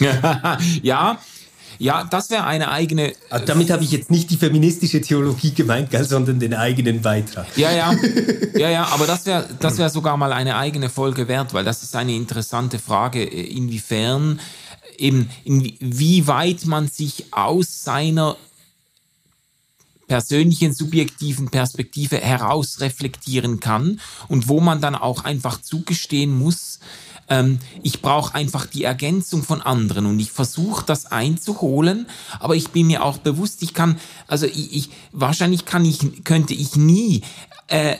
ja, 0.82 1.18
ja, 1.78 2.04
das 2.04 2.30
wäre 2.30 2.44
eine 2.44 2.70
eigene. 2.70 3.12
Also 3.30 3.46
damit 3.46 3.70
habe 3.70 3.82
ich 3.82 3.90
jetzt 3.90 4.10
nicht 4.10 4.30
die 4.30 4.36
feministische 4.36 5.00
Theologie 5.00 5.52
gemeint, 5.52 5.90
gell, 5.90 6.04
sondern 6.04 6.38
den 6.38 6.54
eigenen 6.54 7.02
Beitrag. 7.02 7.46
Ja, 7.56 7.72
ja, 7.72 7.94
ja, 8.54 8.70
ja. 8.70 8.88
Aber 8.88 9.06
das 9.06 9.26
wäre, 9.26 9.48
das 9.60 9.78
wäre 9.78 9.90
sogar 9.90 10.16
mal 10.16 10.32
eine 10.32 10.56
eigene 10.56 10.88
Folge 10.88 11.26
wert, 11.28 11.52
weil 11.54 11.64
das 11.64 11.82
ist 11.82 11.96
eine 11.96 12.14
interessante 12.14 12.78
Frage, 12.78 13.24
inwiefern 13.24 14.40
eben, 14.98 15.30
inwieweit 15.44 16.64
man 16.66 16.88
sich 16.88 17.32
aus 17.32 17.84
seiner 17.84 18.36
persönlichen 20.06 20.74
subjektiven 20.74 21.48
Perspektive 21.48 22.18
heraus 22.18 22.80
reflektieren 22.80 23.60
kann 23.60 24.00
und 24.28 24.48
wo 24.48 24.60
man 24.60 24.80
dann 24.80 24.94
auch 24.94 25.24
einfach 25.24 25.60
zugestehen 25.60 26.36
muss, 26.36 26.78
ähm, 27.28 27.58
ich 27.82 28.02
brauche 28.02 28.34
einfach 28.34 28.66
die 28.66 28.84
Ergänzung 28.84 29.42
von 29.42 29.62
anderen 29.62 30.06
und 30.06 30.18
ich 30.18 30.30
versuche 30.30 30.84
das 30.84 31.06
einzuholen, 31.06 32.06
aber 32.38 32.54
ich 32.54 32.68
bin 32.68 32.86
mir 32.86 33.02
auch 33.02 33.18
bewusst, 33.18 33.62
ich 33.62 33.72
kann, 33.72 33.98
also 34.26 34.46
ich, 34.46 34.76
ich 34.76 34.90
wahrscheinlich 35.12 35.64
kann 35.64 35.84
ich, 35.84 36.24
könnte 36.24 36.54
ich 36.54 36.76
nie 36.76 37.22
äh, 37.68 37.96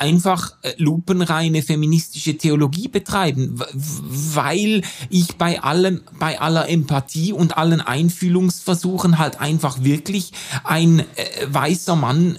einfach 0.00 0.54
äh, 0.62 0.72
lupenreine 0.78 1.62
feministische 1.62 2.36
Theologie 2.36 2.88
betreiben, 2.88 3.60
weil 3.74 4.82
ich 5.10 5.36
bei 5.36 5.62
allem, 5.62 6.00
bei 6.18 6.40
aller 6.40 6.68
Empathie 6.68 7.32
und 7.32 7.56
allen 7.56 7.80
Einfühlungsversuchen 7.80 9.18
halt 9.18 9.40
einfach 9.40 9.84
wirklich 9.84 10.32
ein 10.64 11.00
äh, 11.00 11.04
weißer 11.48 11.96
Mann 11.96 12.38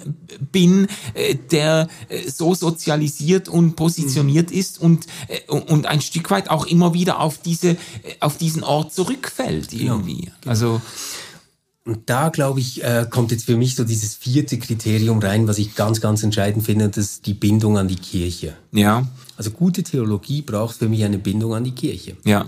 bin, 0.51 0.88
äh, 1.14 1.36
der 1.36 1.88
äh, 2.09 2.30
so 2.30 2.55
sozialisiert 2.55 3.47
und 3.47 3.76
positioniert 3.76 4.51
mhm. 4.51 4.57
ist 4.57 4.82
und, 4.82 5.05
äh, 5.28 5.51
und 5.51 5.86
ein 5.86 6.01
Stück 6.01 6.32
weit 6.32 6.49
auch 6.49 6.66
immer 6.66 6.93
wieder 6.93 7.20
auf 7.20 7.38
diese, 7.38 7.72
äh, 7.72 7.78
auf 8.20 8.38
diesen 8.38 8.64
Ort 8.64 8.93
zurückfällt 8.93 9.70
genau. 9.70 9.95
irgendwie. 9.95 10.22
Genau. 10.22 10.32
Also, 10.47 10.82
und 11.84 12.09
da, 12.09 12.29
glaube 12.29 12.59
ich, 12.59 12.84
äh, 12.84 13.07
kommt 13.09 13.32
jetzt 13.32 13.45
für 13.45 13.57
mich 13.57 13.75
so 13.75 13.84
dieses 13.84 14.15
vierte 14.15 14.59
Kriterium 14.59 15.19
rein, 15.19 15.47
was 15.47 15.57
ich 15.57 15.75
ganz, 15.75 15.99
ganz 15.99 16.21
entscheidend 16.21 16.65
finde, 16.65 16.89
das 16.89 17.05
ist 17.05 17.25
die 17.25 17.34
Bindung 17.34 17.77
an 17.77 17.88
die 17.88 17.95
Kirche. 17.95 18.55
Ja. 18.71 19.07
Also 19.36 19.49
gute 19.51 19.82
Theologie 19.82 20.43
braucht 20.43 20.77
für 20.77 20.88
mich 20.88 21.03
eine 21.03 21.17
Bindung 21.17 21.55
an 21.55 21.63
die 21.63 21.73
Kirche. 21.73 22.17
Ja. 22.23 22.45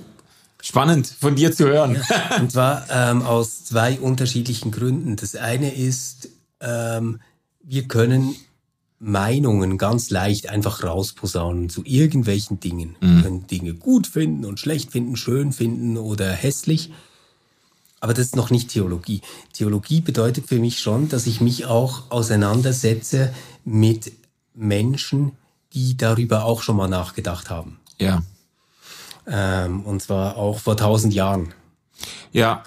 Spannend 0.62 1.08
von 1.08 1.36
dir 1.36 1.52
zu 1.52 1.66
hören. 1.66 1.98
Ja. 2.10 2.38
Und 2.40 2.52
zwar 2.52 2.86
ähm, 2.92 3.24
aus 3.24 3.66
zwei 3.66 4.00
unterschiedlichen 4.00 4.72
Gründen. 4.72 5.16
Das 5.16 5.36
eine 5.36 5.74
ist, 5.74 6.30
ähm, 6.62 7.20
wir 7.64 7.88
können 7.88 8.36
Meinungen 9.00 9.78
ganz 9.78 10.12
leicht 10.12 10.48
einfach 10.48 10.84
rausposaunen 10.84 11.70
zu 11.70 11.82
irgendwelchen 11.86 12.60
Dingen. 12.60 12.96
Mhm. 13.02 13.16
Wir 13.16 13.24
können 13.24 13.48
Dinge 13.48 13.74
gut 13.74 14.06
finden 14.06 14.46
und 14.46 14.60
schlecht 14.60 14.92
finden, 14.92 15.18
schön 15.18 15.52
finden 15.52 15.98
oder 15.98 16.32
hässlich. 16.32 16.92
Aber 18.04 18.14
das 18.14 18.26
ist 18.26 18.36
noch 18.36 18.50
nicht 18.50 18.68
Theologie. 18.68 19.22
Theologie 19.54 20.02
bedeutet 20.02 20.46
für 20.48 20.60
mich 20.60 20.82
schon, 20.82 21.08
dass 21.08 21.26
ich 21.26 21.40
mich 21.40 21.68
auch 21.68 22.12
auseinandersetze 22.12 23.34
mit 23.64 24.12
Menschen, 24.54 25.32
die 25.72 25.96
darüber 25.96 26.44
auch 26.44 26.64
schon 26.64 26.76
mal 26.76 26.90
nachgedacht 26.90 27.50
haben. 27.50 27.80
Ja. 28.00 28.22
Ähm, 29.26 29.84
und 29.86 30.02
zwar 30.02 30.36
auch 30.36 30.60
vor 30.60 30.76
tausend 30.76 31.14
Jahren. 31.14 31.54
Ja. 32.34 32.64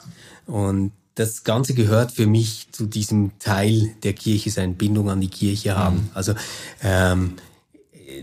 Und 0.47 0.93
das 1.17 1.45
Ganze 1.45 1.75
gehört 1.75 2.13
für 2.13 2.27
mich 2.27 2.69
zu 2.73 2.87
diesem 2.87 3.39
Teil 3.39 3.95
der 4.05 4.15
Kirche, 4.15 4.51
seine 4.51 4.73
Bindung 4.73 5.11
an 5.11 5.21
die 5.21 5.29
Kirche 5.29 5.77
haben. 5.77 5.97
Mhm. 5.97 6.11
Also 6.15 6.33
ähm, 6.83 7.35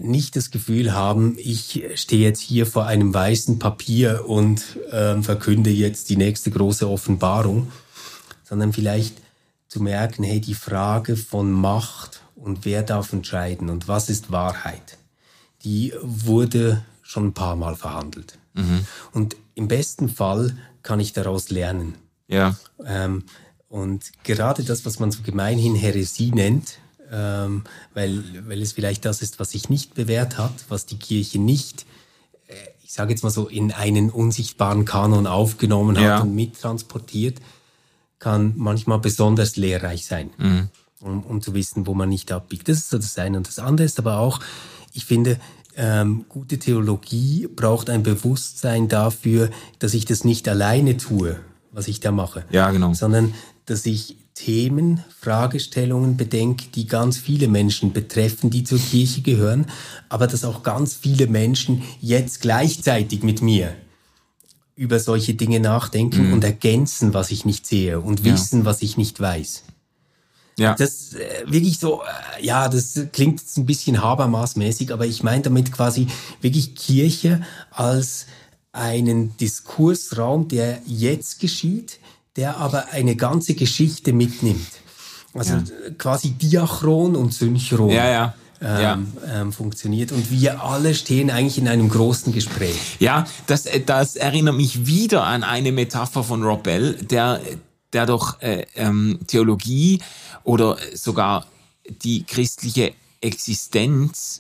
nicht 0.02 0.36
das 0.36 0.52
Gefühl 0.52 0.94
haben, 0.94 1.36
ich 1.38 1.84
stehe 1.96 2.22
jetzt 2.22 2.42
hier 2.42 2.66
vor 2.66 2.86
einem 2.86 3.14
weißen 3.14 3.60
Papier 3.60 4.26
und 4.28 4.78
ähm, 4.92 5.24
verkünde 5.24 5.70
jetzt 5.70 6.10
die 6.10 6.18
nächste 6.18 6.52
große 6.52 6.90
Offenbarung, 6.90 7.72
sondern 8.44 8.74
vielleicht 8.74 9.16
zu 9.68 9.82
merken, 9.82 10.24
hey, 10.24 10.40
die 10.40 10.54
Frage 10.54 11.16
von 11.16 11.52
Macht 11.52 12.22
und 12.36 12.66
wer 12.66 12.84
darf 12.84 13.14
entscheiden 13.14 13.70
und 13.70 13.88
was 13.88 14.10
ist 14.10 14.32
Wahrheit, 14.32 14.98
die 15.64 15.94
wurde 16.02 16.84
schon 17.02 17.28
ein 17.28 17.34
paar 17.34 17.56
Mal 17.56 17.76
verhandelt. 17.76 18.38
Mhm. 18.54 18.86
Und 19.12 19.36
im 19.56 19.68
besten 19.68 20.10
Fall 20.10 20.56
kann 20.84 21.00
ich 21.00 21.14
daraus 21.14 21.50
lernen. 21.50 21.96
Ja. 22.28 22.56
Ähm, 22.86 23.24
und 23.70 24.12
gerade 24.24 24.64
das, 24.64 24.86
was 24.86 25.00
man 25.00 25.12
so 25.12 25.24
gemeinhin 25.24 25.76
Heresie 25.76 26.32
nennt, 26.32 26.78
ähm, 27.14 27.64
weil, 27.94 28.24
weil 28.48 28.62
es 28.62 28.72
vielleicht 28.72 29.06
das 29.06 29.22
ist, 29.22 29.40
was 29.40 29.52
sich 29.52 29.70
nicht 29.70 29.94
bewährt 29.94 30.38
hat, 30.38 30.54
was 30.70 30.86
die 30.86 30.98
Kirche 30.98 31.40
nicht, 31.40 31.86
äh, 32.48 32.54
ich 32.84 32.92
sage 32.92 33.12
jetzt 33.12 33.24
mal 33.24 33.30
so, 33.30 33.48
in 33.48 33.72
einen 33.72 34.10
unsichtbaren 34.10 34.84
Kanon 34.86 35.28
aufgenommen 35.28 35.98
hat 35.98 36.04
ja. 36.04 36.20
und 36.22 36.34
mittransportiert, 36.34 37.40
kann 38.18 38.54
manchmal 38.56 39.00
besonders 39.00 39.58
lehrreich 39.58 40.06
sein, 40.06 40.32
mhm. 40.38 40.70
um, 41.02 41.24
um 41.24 41.42
zu 41.42 41.54
wissen, 41.54 41.86
wo 41.86 41.94
man 41.94 42.10
nicht 42.10 42.32
abbiegt. 42.32 42.68
Das 42.68 42.78
ist 42.78 42.90
so 42.90 42.98
das 42.98 43.18
eine. 43.18 43.38
Und 43.38 43.48
das 43.48 43.60
andere 43.60 43.86
ist 43.86 44.00
aber 44.00 44.18
auch, 44.18 44.40
ich 44.94 45.06
finde, 45.06 45.40
ähm, 45.76 46.26
gute 46.30 46.58
Theologie 46.58 47.48
braucht 47.48 47.90
ein 47.90 48.04
Bewusstsein 48.04 48.88
dafür, 48.88 49.50
dass 49.80 49.94
ich 49.94 50.06
das 50.06 50.24
nicht 50.24 50.48
alleine 50.48 50.98
tue, 50.98 51.40
was 51.72 51.88
ich 51.88 52.00
da 52.00 52.12
mache. 52.12 52.46
Ja, 52.50 52.72
genau. 52.72 52.94
Sondern, 52.94 53.34
dass 53.66 53.86
ich 53.86 54.18
Themen, 54.34 55.04
Fragestellungen 55.20 56.18
bedenke, 56.18 56.66
die 56.74 56.88
ganz 56.88 57.18
viele 57.18 57.48
Menschen 57.48 57.94
betreffen, 57.94 58.50
die 58.50 58.64
zur 58.64 58.80
Kirche 58.80 59.22
gehören, 59.22 59.68
aber 60.10 60.28
dass 60.28 60.44
auch 60.44 60.64
ganz 60.64 60.96
viele 60.96 61.28
Menschen 61.28 61.84
jetzt 62.02 62.42
gleichzeitig 62.42 63.24
mit 63.24 63.42
mir 63.42 63.76
über 64.76 65.00
solche 65.00 65.36
Dinge 65.36 65.60
nachdenken 65.60 66.28
mhm. 66.28 66.34
und 66.34 66.44
ergänzen, 66.44 67.14
was 67.14 67.32
ich 67.32 67.46
nicht 67.46 67.68
sehe 67.68 68.00
und 68.00 68.24
wissen, 68.24 68.60
ja. 68.60 68.66
was 68.66 68.82
ich 68.82 68.98
nicht 68.98 69.20
weiß. 69.20 69.64
Ja. 70.58 70.76
Das 70.76 71.14
äh, 71.14 71.44
wirklich 71.46 71.80
so, 71.80 72.02
äh, 72.02 72.46
ja, 72.46 72.68
das 72.70 73.00
klingt 73.12 73.40
jetzt 73.40 73.58
ein 73.58 73.66
bisschen 73.66 74.02
Habermaßmäßig, 74.02 74.92
aber 74.92 75.06
ich 75.06 75.24
meine 75.24 75.44
damit 75.44 75.72
quasi 75.72 76.08
wirklich 76.42 76.76
Kirche 76.76 77.42
als 77.72 78.26
einen 78.72 79.38
Diskursraum, 79.38 80.48
der 80.48 80.82
jetzt 80.86 81.40
geschieht, 81.40 82.00
der 82.36 82.58
aber 82.58 82.90
eine 82.92 83.16
ganze 83.16 83.54
Geschichte 83.54 84.14
mitnimmt. 84.14 84.68
Also 85.34 85.54
ja. 85.54 85.64
quasi 85.98 86.32
diachron 86.32 87.16
und 87.16 87.34
synchron. 87.34 87.90
Ja, 87.90 88.10
ja. 88.10 88.34
Ähm, 88.62 88.82
ja. 88.82 89.42
Ähm, 89.42 89.52
funktioniert 89.52 90.14
und 90.14 90.32
wir 90.32 90.64
alle 90.64 90.96
stehen 90.96 91.30
eigentlich 91.30 91.58
in 91.58 91.68
einem 91.68 91.90
großen 91.90 92.32
Gespräch. 92.32 92.96
Ja, 93.00 93.26
das, 93.46 93.66
äh, 93.66 93.82
das 93.82 94.16
erinnert 94.16 94.56
mich 94.56 94.86
wieder 94.86 95.26
an 95.26 95.44
eine 95.44 95.74
Metapher 95.74 96.24
von 96.24 96.44
Rob 96.44 96.64
Bell, 96.64 96.94
der, 96.94 97.42
der 97.92 98.06
doch 98.06 98.42
äh, 98.42 98.66
ähm, 98.76 99.20
Theologie 99.28 100.00
oder 100.46 100.78
sogar 100.94 101.46
die 102.04 102.24
christliche 102.24 102.94
Existenz 103.20 104.40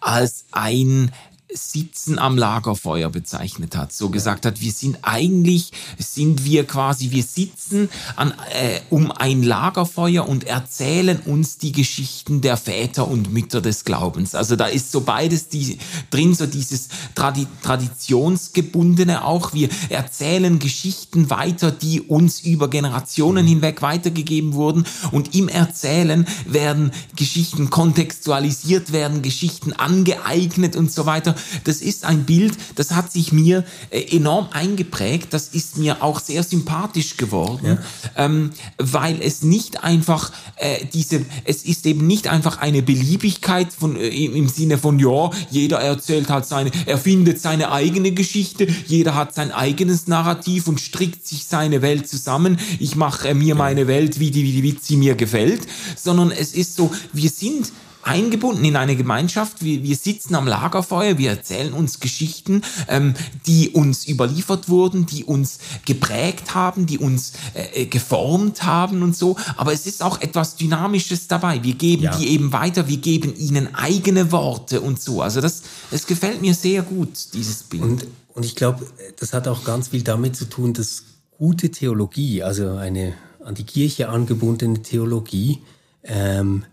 als 0.00 0.44
ein 0.52 1.10
Sitzen 1.54 2.18
am 2.18 2.36
Lagerfeuer 2.36 3.10
bezeichnet 3.10 3.76
hat. 3.76 3.92
So 3.92 4.10
gesagt 4.10 4.44
hat, 4.44 4.60
wir 4.60 4.72
sind 4.72 4.98
eigentlich, 5.02 5.70
sind 5.98 6.44
wir 6.44 6.66
quasi, 6.66 7.12
wir 7.12 7.22
sitzen 7.22 7.88
an, 8.16 8.34
äh, 8.52 8.80
um 8.90 9.12
ein 9.12 9.42
Lagerfeuer 9.42 10.28
und 10.28 10.44
erzählen 10.44 11.20
uns 11.20 11.58
die 11.58 11.72
Geschichten 11.72 12.40
der 12.40 12.56
Väter 12.56 13.06
und 13.08 13.32
Mütter 13.32 13.60
des 13.60 13.84
Glaubens. 13.84 14.34
Also 14.34 14.56
da 14.56 14.66
ist 14.66 14.90
so 14.90 15.02
beides 15.02 15.48
die, 15.48 15.78
drin, 16.10 16.34
so 16.34 16.46
dieses 16.46 16.88
Tradi 17.14 17.46
Traditionsgebundene 17.62 19.24
auch. 19.24 19.54
Wir 19.54 19.68
erzählen 19.88 20.58
Geschichten 20.58 21.30
weiter, 21.30 21.70
die 21.70 22.00
uns 22.00 22.40
über 22.40 22.68
Generationen 22.68 23.46
hinweg 23.46 23.80
weitergegeben 23.80 24.54
wurden. 24.54 24.84
Und 25.12 25.34
im 25.34 25.48
Erzählen 25.48 26.26
werden 26.46 26.90
Geschichten 27.16 27.70
kontextualisiert, 27.70 28.92
werden 28.92 29.22
Geschichten 29.22 29.72
angeeignet 29.72 30.76
und 30.76 30.90
so 30.90 31.06
weiter. 31.06 31.34
Das 31.64 31.80
ist 31.80 32.04
ein 32.04 32.24
Bild, 32.24 32.54
das 32.74 32.92
hat 32.92 33.12
sich 33.12 33.32
mir 33.32 33.64
äh, 33.90 34.16
enorm 34.16 34.48
eingeprägt. 34.52 35.28
Das 35.32 35.48
ist 35.48 35.78
mir 35.78 36.02
auch 36.02 36.20
sehr 36.20 36.42
sympathisch 36.42 37.16
geworden, 37.16 37.66
ja. 37.66 37.78
ähm, 38.16 38.50
weil 38.78 39.20
es 39.22 39.42
nicht 39.42 39.84
einfach 39.84 40.32
äh, 40.56 40.84
diese, 40.92 41.24
es 41.44 41.62
ist 41.62 41.86
eben 41.86 42.06
nicht 42.06 42.28
einfach 42.28 42.58
eine 42.58 42.82
Beliebigkeit 42.82 43.72
von 43.72 43.96
äh, 43.96 44.08
im 44.08 44.48
Sinne 44.48 44.78
von 44.78 44.98
ja, 44.98 45.30
jeder 45.50 45.80
erzählt 45.80 46.30
halt 46.30 46.46
seine, 46.46 46.70
er 46.86 46.98
findet 46.98 47.40
seine 47.40 47.72
eigene 47.72 48.12
Geschichte, 48.12 48.66
jeder 48.86 49.14
hat 49.14 49.34
sein 49.34 49.52
eigenes 49.52 50.06
Narrativ 50.06 50.68
und 50.68 50.80
strickt 50.80 51.26
sich 51.26 51.44
seine 51.44 51.82
Welt 51.82 52.08
zusammen. 52.08 52.58
Ich 52.78 52.96
mache 52.96 53.28
äh, 53.28 53.34
mir 53.34 53.54
meine 53.54 53.86
Welt, 53.86 54.20
wie 54.20 54.30
die, 54.30 54.44
wie 54.44 54.52
die, 54.52 54.62
wie 54.62 54.76
sie 54.80 54.96
mir 54.96 55.14
gefällt, 55.14 55.62
sondern 55.96 56.30
es 56.30 56.54
ist 56.54 56.76
so, 56.76 56.92
wir 57.12 57.30
sind 57.30 57.72
eingebunden 58.04 58.64
in 58.64 58.76
eine 58.76 58.96
Gemeinschaft. 58.96 59.64
Wir, 59.64 59.82
wir 59.82 59.96
sitzen 59.96 60.34
am 60.34 60.46
Lagerfeuer, 60.46 61.18
wir 61.18 61.30
erzählen 61.30 61.72
uns 61.72 62.00
Geschichten, 62.00 62.62
ähm, 62.88 63.14
die 63.46 63.70
uns 63.70 64.06
überliefert 64.06 64.68
wurden, 64.68 65.06
die 65.06 65.24
uns 65.24 65.58
geprägt 65.84 66.54
haben, 66.54 66.86
die 66.86 66.98
uns 66.98 67.32
äh, 67.54 67.82
äh, 67.82 67.86
geformt 67.86 68.64
haben 68.64 69.02
und 69.02 69.16
so. 69.16 69.36
Aber 69.56 69.72
es 69.72 69.86
ist 69.86 70.02
auch 70.02 70.20
etwas 70.20 70.56
Dynamisches 70.56 71.28
dabei. 71.28 71.62
Wir 71.62 71.74
geben 71.74 72.04
ja. 72.04 72.16
die 72.16 72.28
eben 72.28 72.52
weiter, 72.52 72.88
wir 72.88 72.98
geben 72.98 73.34
ihnen 73.36 73.74
eigene 73.74 74.32
Worte 74.32 74.80
und 74.80 75.00
so. 75.00 75.22
Also 75.22 75.40
das, 75.40 75.62
es 75.90 76.06
gefällt 76.06 76.40
mir 76.40 76.54
sehr 76.54 76.82
gut, 76.82 77.10
dieses 77.32 77.62
Bild. 77.64 77.82
Und, 77.82 78.06
und 78.34 78.44
ich 78.44 78.54
glaube, 78.54 78.86
das 79.18 79.32
hat 79.32 79.48
auch 79.48 79.64
ganz 79.64 79.88
viel 79.88 80.02
damit 80.02 80.36
zu 80.36 80.44
tun, 80.46 80.72
dass 80.72 81.04
gute 81.38 81.70
Theologie, 81.70 82.42
also 82.42 82.76
eine 82.76 83.14
an 83.44 83.54
die 83.54 83.64
Kirche 83.64 84.08
angebundene 84.08 84.82
Theologie, 84.82 85.60
ähm, 86.02 86.64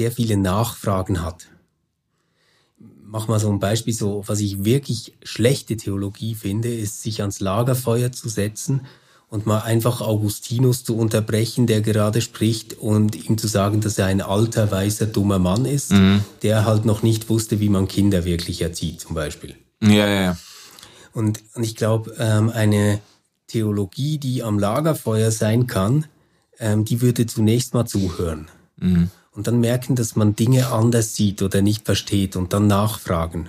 sehr 0.00 0.12
viele 0.12 0.38
Nachfragen 0.38 1.22
hat. 1.22 1.48
Mach 3.04 3.28
mal 3.28 3.38
so 3.38 3.50
ein 3.50 3.58
Beispiel, 3.58 3.92
so, 3.92 4.24
was 4.26 4.40
ich 4.40 4.64
wirklich 4.64 5.12
schlechte 5.22 5.76
Theologie 5.76 6.34
finde, 6.34 6.74
ist, 6.74 7.02
sich 7.02 7.20
ans 7.20 7.40
Lagerfeuer 7.40 8.10
zu 8.10 8.30
setzen 8.30 8.86
und 9.28 9.44
mal 9.44 9.58
einfach 9.58 10.00
Augustinus 10.00 10.84
zu 10.84 10.96
unterbrechen, 10.96 11.66
der 11.66 11.82
gerade 11.82 12.22
spricht 12.22 12.78
und 12.78 13.14
ihm 13.28 13.36
zu 13.36 13.46
sagen, 13.46 13.82
dass 13.82 13.98
er 13.98 14.06
ein 14.06 14.22
alter, 14.22 14.70
weißer, 14.70 15.04
dummer 15.04 15.38
Mann 15.38 15.66
ist, 15.66 15.92
mhm. 15.92 16.24
der 16.42 16.64
halt 16.64 16.86
noch 16.86 17.02
nicht 17.02 17.28
wusste, 17.28 17.60
wie 17.60 17.68
man 17.68 17.86
Kinder 17.86 18.24
wirklich 18.24 18.62
erzieht, 18.62 19.02
zum 19.02 19.14
Beispiel. 19.14 19.54
Ja, 19.82 20.06
ja, 20.08 20.22
ja. 20.22 20.36
Und, 21.12 21.42
und 21.52 21.62
ich 21.62 21.76
glaube, 21.76 22.14
ähm, 22.18 22.48
eine 22.48 23.02
Theologie, 23.48 24.16
die 24.16 24.42
am 24.42 24.58
Lagerfeuer 24.58 25.30
sein 25.30 25.66
kann, 25.66 26.06
ähm, 26.58 26.86
die 26.86 27.02
würde 27.02 27.26
zunächst 27.26 27.74
mal 27.74 27.84
zuhören. 27.84 28.48
Mhm 28.78 29.10
und 29.32 29.46
dann 29.46 29.60
merken, 29.60 29.94
dass 29.94 30.16
man 30.16 30.36
Dinge 30.36 30.68
anders 30.68 31.14
sieht 31.14 31.42
oder 31.42 31.62
nicht 31.62 31.84
versteht 31.84 32.36
und 32.36 32.52
dann 32.52 32.66
nachfragen. 32.66 33.48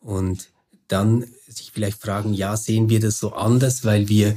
Und 0.00 0.48
dann 0.88 1.24
sich 1.48 1.72
vielleicht 1.72 2.00
fragen, 2.00 2.32
ja, 2.32 2.56
sehen 2.56 2.88
wir 2.88 3.00
das 3.00 3.18
so 3.18 3.32
anders, 3.32 3.84
weil 3.84 4.08
wir 4.08 4.36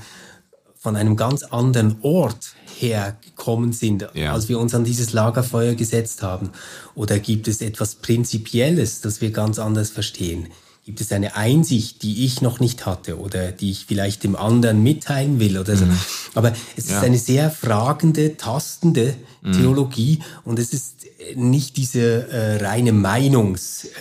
von 0.75 0.95
einem 0.95 1.17
ganz 1.17 1.43
anderen 1.43 1.97
Ort 2.01 2.55
hergekommen 2.79 3.73
sind, 3.73 4.07
ja. 4.13 4.33
als 4.33 4.47
wir 4.47 4.57
uns 4.57 4.73
an 4.73 4.85
dieses 4.85 5.11
Lagerfeuer 5.11 5.75
gesetzt 5.75 6.23
haben? 6.23 6.51
Oder 6.95 7.19
gibt 7.19 7.47
es 7.47 7.61
etwas 7.61 7.95
Prinzipielles, 7.95 9.01
das 9.01 9.19
wir 9.19 9.31
ganz 9.31 9.59
anders 9.59 9.89
verstehen? 9.89 10.47
Gibt 10.89 11.01
es 11.01 11.11
eine 11.11 11.35
Einsicht, 11.35 12.01
die 12.01 12.25
ich 12.25 12.41
noch 12.41 12.59
nicht 12.59 12.87
hatte 12.87 13.19
oder 13.19 13.51
die 13.51 13.69
ich 13.69 13.85
vielleicht 13.85 14.23
dem 14.23 14.35
anderen 14.35 14.81
mitteilen 14.81 15.39
will 15.39 15.59
oder 15.59 15.77
so? 15.77 15.85
Mhm. 15.85 15.95
Aber 16.33 16.51
es 16.75 16.89
ja. 16.89 16.97
ist 16.97 17.03
eine 17.03 17.19
sehr 17.19 17.51
fragende, 17.51 18.37
tastende 18.37 19.13
mhm. 19.43 19.51
Theologie 19.51 20.17
und 20.45 20.57
es 20.57 20.73
ist 20.73 21.05
nicht 21.35 21.77
diese 21.77 22.27
äh, 22.31 22.55
reine 22.65 22.91
Meinungsmarkt. 22.91 23.99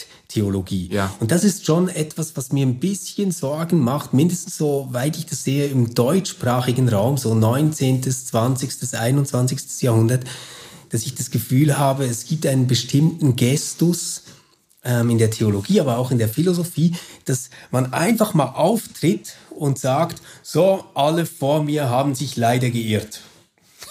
Äh, 0.00 0.04
Theologie. 0.28 0.88
Ja. 0.92 1.14
Und 1.20 1.30
das 1.30 1.44
ist 1.44 1.66
schon 1.66 1.88
etwas, 1.88 2.36
was 2.36 2.52
mir 2.52 2.66
ein 2.66 2.80
bisschen 2.80 3.30
Sorgen 3.30 3.78
macht, 3.78 4.12
mindestens 4.12 4.56
so 4.56 4.88
weit 4.90 5.16
ich 5.16 5.26
das 5.26 5.44
sehe 5.44 5.66
im 5.66 5.94
deutschsprachigen 5.94 6.88
Raum, 6.88 7.16
so 7.16 7.34
19., 7.34 8.02
20., 8.02 8.94
21. 8.98 9.82
Jahrhundert, 9.82 10.24
dass 10.90 11.04
ich 11.06 11.14
das 11.14 11.30
Gefühl 11.30 11.78
habe, 11.78 12.06
es 12.06 12.24
gibt 12.24 12.46
einen 12.46 12.66
bestimmten 12.66 13.36
Gestus, 13.36 14.22
ähm, 14.86 15.10
in 15.10 15.18
der 15.18 15.30
Theologie, 15.30 15.80
aber 15.80 15.98
auch 15.98 16.10
in 16.10 16.18
der 16.18 16.28
Philosophie, 16.28 16.94
dass 17.24 17.50
man 17.70 17.92
einfach 17.92 18.32
mal 18.32 18.52
auftritt 18.54 19.34
und 19.50 19.78
sagt, 19.78 20.22
so, 20.42 20.84
alle 20.94 21.26
vor 21.26 21.62
mir 21.62 21.90
haben 21.90 22.14
sich 22.14 22.36
leider 22.36 22.70
geirrt. 22.70 23.20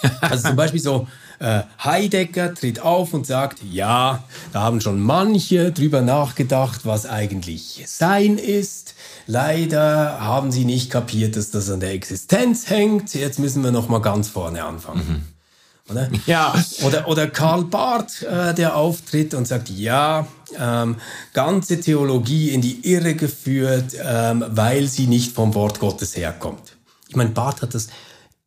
Also 0.20 0.48
zum 0.48 0.56
Beispiel 0.56 0.80
so, 0.80 1.06
äh, 1.38 1.62
Heidegger 1.82 2.54
tritt 2.54 2.80
auf 2.80 3.12
und 3.14 3.26
sagt, 3.26 3.60
ja, 3.70 4.24
da 4.52 4.62
haben 4.62 4.80
schon 4.80 5.00
manche 5.00 5.72
drüber 5.72 6.02
nachgedacht, 6.02 6.82
was 6.84 7.06
eigentlich 7.06 7.84
Sein 7.86 8.38
ist. 8.38 8.94
Leider 9.26 10.20
haben 10.20 10.52
sie 10.52 10.64
nicht 10.64 10.90
kapiert, 10.90 11.36
dass 11.36 11.50
das 11.50 11.70
an 11.70 11.80
der 11.80 11.92
Existenz 11.92 12.70
hängt. 12.70 13.14
Jetzt 13.14 13.38
müssen 13.38 13.62
wir 13.64 13.70
noch 13.70 13.88
mal 13.88 14.00
ganz 14.00 14.28
vorne 14.28 14.64
anfangen. 14.64 15.06
Mhm. 15.08 15.92
Oder? 15.92 16.10
Ja. 16.26 16.54
Oder, 16.84 17.08
oder 17.08 17.26
Karl 17.28 17.64
Barth, 17.64 18.22
äh, 18.22 18.54
der 18.54 18.76
auftritt 18.76 19.34
und 19.34 19.46
sagt, 19.46 19.68
ja, 19.68 20.26
ähm, 20.58 20.96
ganze 21.32 21.80
Theologie 21.80 22.50
in 22.50 22.60
die 22.60 22.92
Irre 22.92 23.14
geführt, 23.14 23.96
ähm, 24.02 24.44
weil 24.48 24.86
sie 24.88 25.06
nicht 25.06 25.32
vom 25.32 25.54
Wort 25.54 25.80
Gottes 25.80 26.16
herkommt. 26.16 26.76
Ich 27.08 27.16
meine, 27.16 27.30
Barth 27.30 27.62
hat 27.62 27.74
das 27.74 27.88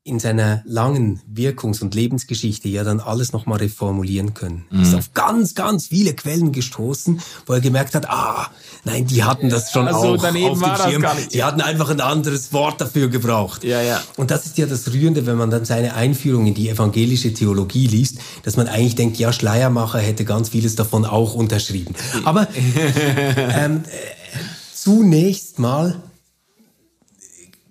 in 0.06 0.20
seiner 0.20 0.64
langen 0.66 1.22
Wirkungs- 1.28 1.82
und 1.82 1.94
Lebensgeschichte 1.94 2.70
ja 2.70 2.84
dann 2.84 3.00
alles 3.02 3.34
nochmal 3.34 3.60
reformulieren 3.60 4.34
können. 4.34 4.66
Mhm. 4.72 4.82
Ist 4.82 4.96
auf 4.96 5.14
ganz, 5.14 5.56
ganz 5.56 5.88
viele 5.88 6.14
Quellen 6.14 6.52
gestoßen, 6.52 7.22
wo 7.46 7.54
er 7.54 7.60
gemerkt 7.60 7.96
hat, 7.96 8.10
ah, 8.10 8.50
nein, 8.86 9.06
die 9.06 9.24
hatten 9.24 9.50
das 9.50 9.72
schon 9.72 9.88
also, 9.88 10.00
auch 10.00 10.24
auf 10.24 10.32
dem 10.32 10.36
Schirm. 10.36 11.06
Die 11.34 11.44
hatten 11.44 11.62
einfach 11.62 11.90
ein 11.90 12.00
anderes 12.00 12.54
Wort 12.54 12.80
dafür 12.80 13.10
gebraucht. 13.10 13.64
Ja, 13.66 13.82
ja. 13.82 14.02
Und 14.16 14.32
das 14.32 14.46
ist 14.46 14.58
ja 14.58 14.66
das 14.66 14.92
Rührende, 14.92 15.26
wenn 15.26 15.38
man 15.38 15.52
dann 15.52 15.66
seine 15.66 15.94
Einführung 15.94 16.48
in 16.48 16.54
die 16.54 16.70
evangelische 16.70 17.34
Theologie 17.34 17.88
liest, 17.88 18.20
dass 18.44 18.56
man 18.56 18.68
eigentlich 18.68 18.96
denkt, 18.96 19.18
ja, 19.18 19.34
Schleiermacher 19.34 20.00
hätte 20.00 20.24
ganz 20.24 20.50
vieles 20.50 20.76
davon 20.76 21.06
auch 21.06 21.34
unterschrieben. 21.34 21.94
Aber 22.24 22.48
ähm, 22.56 23.84
äh, 23.86 23.90
zunächst 24.74 25.60
mal 25.60 26.02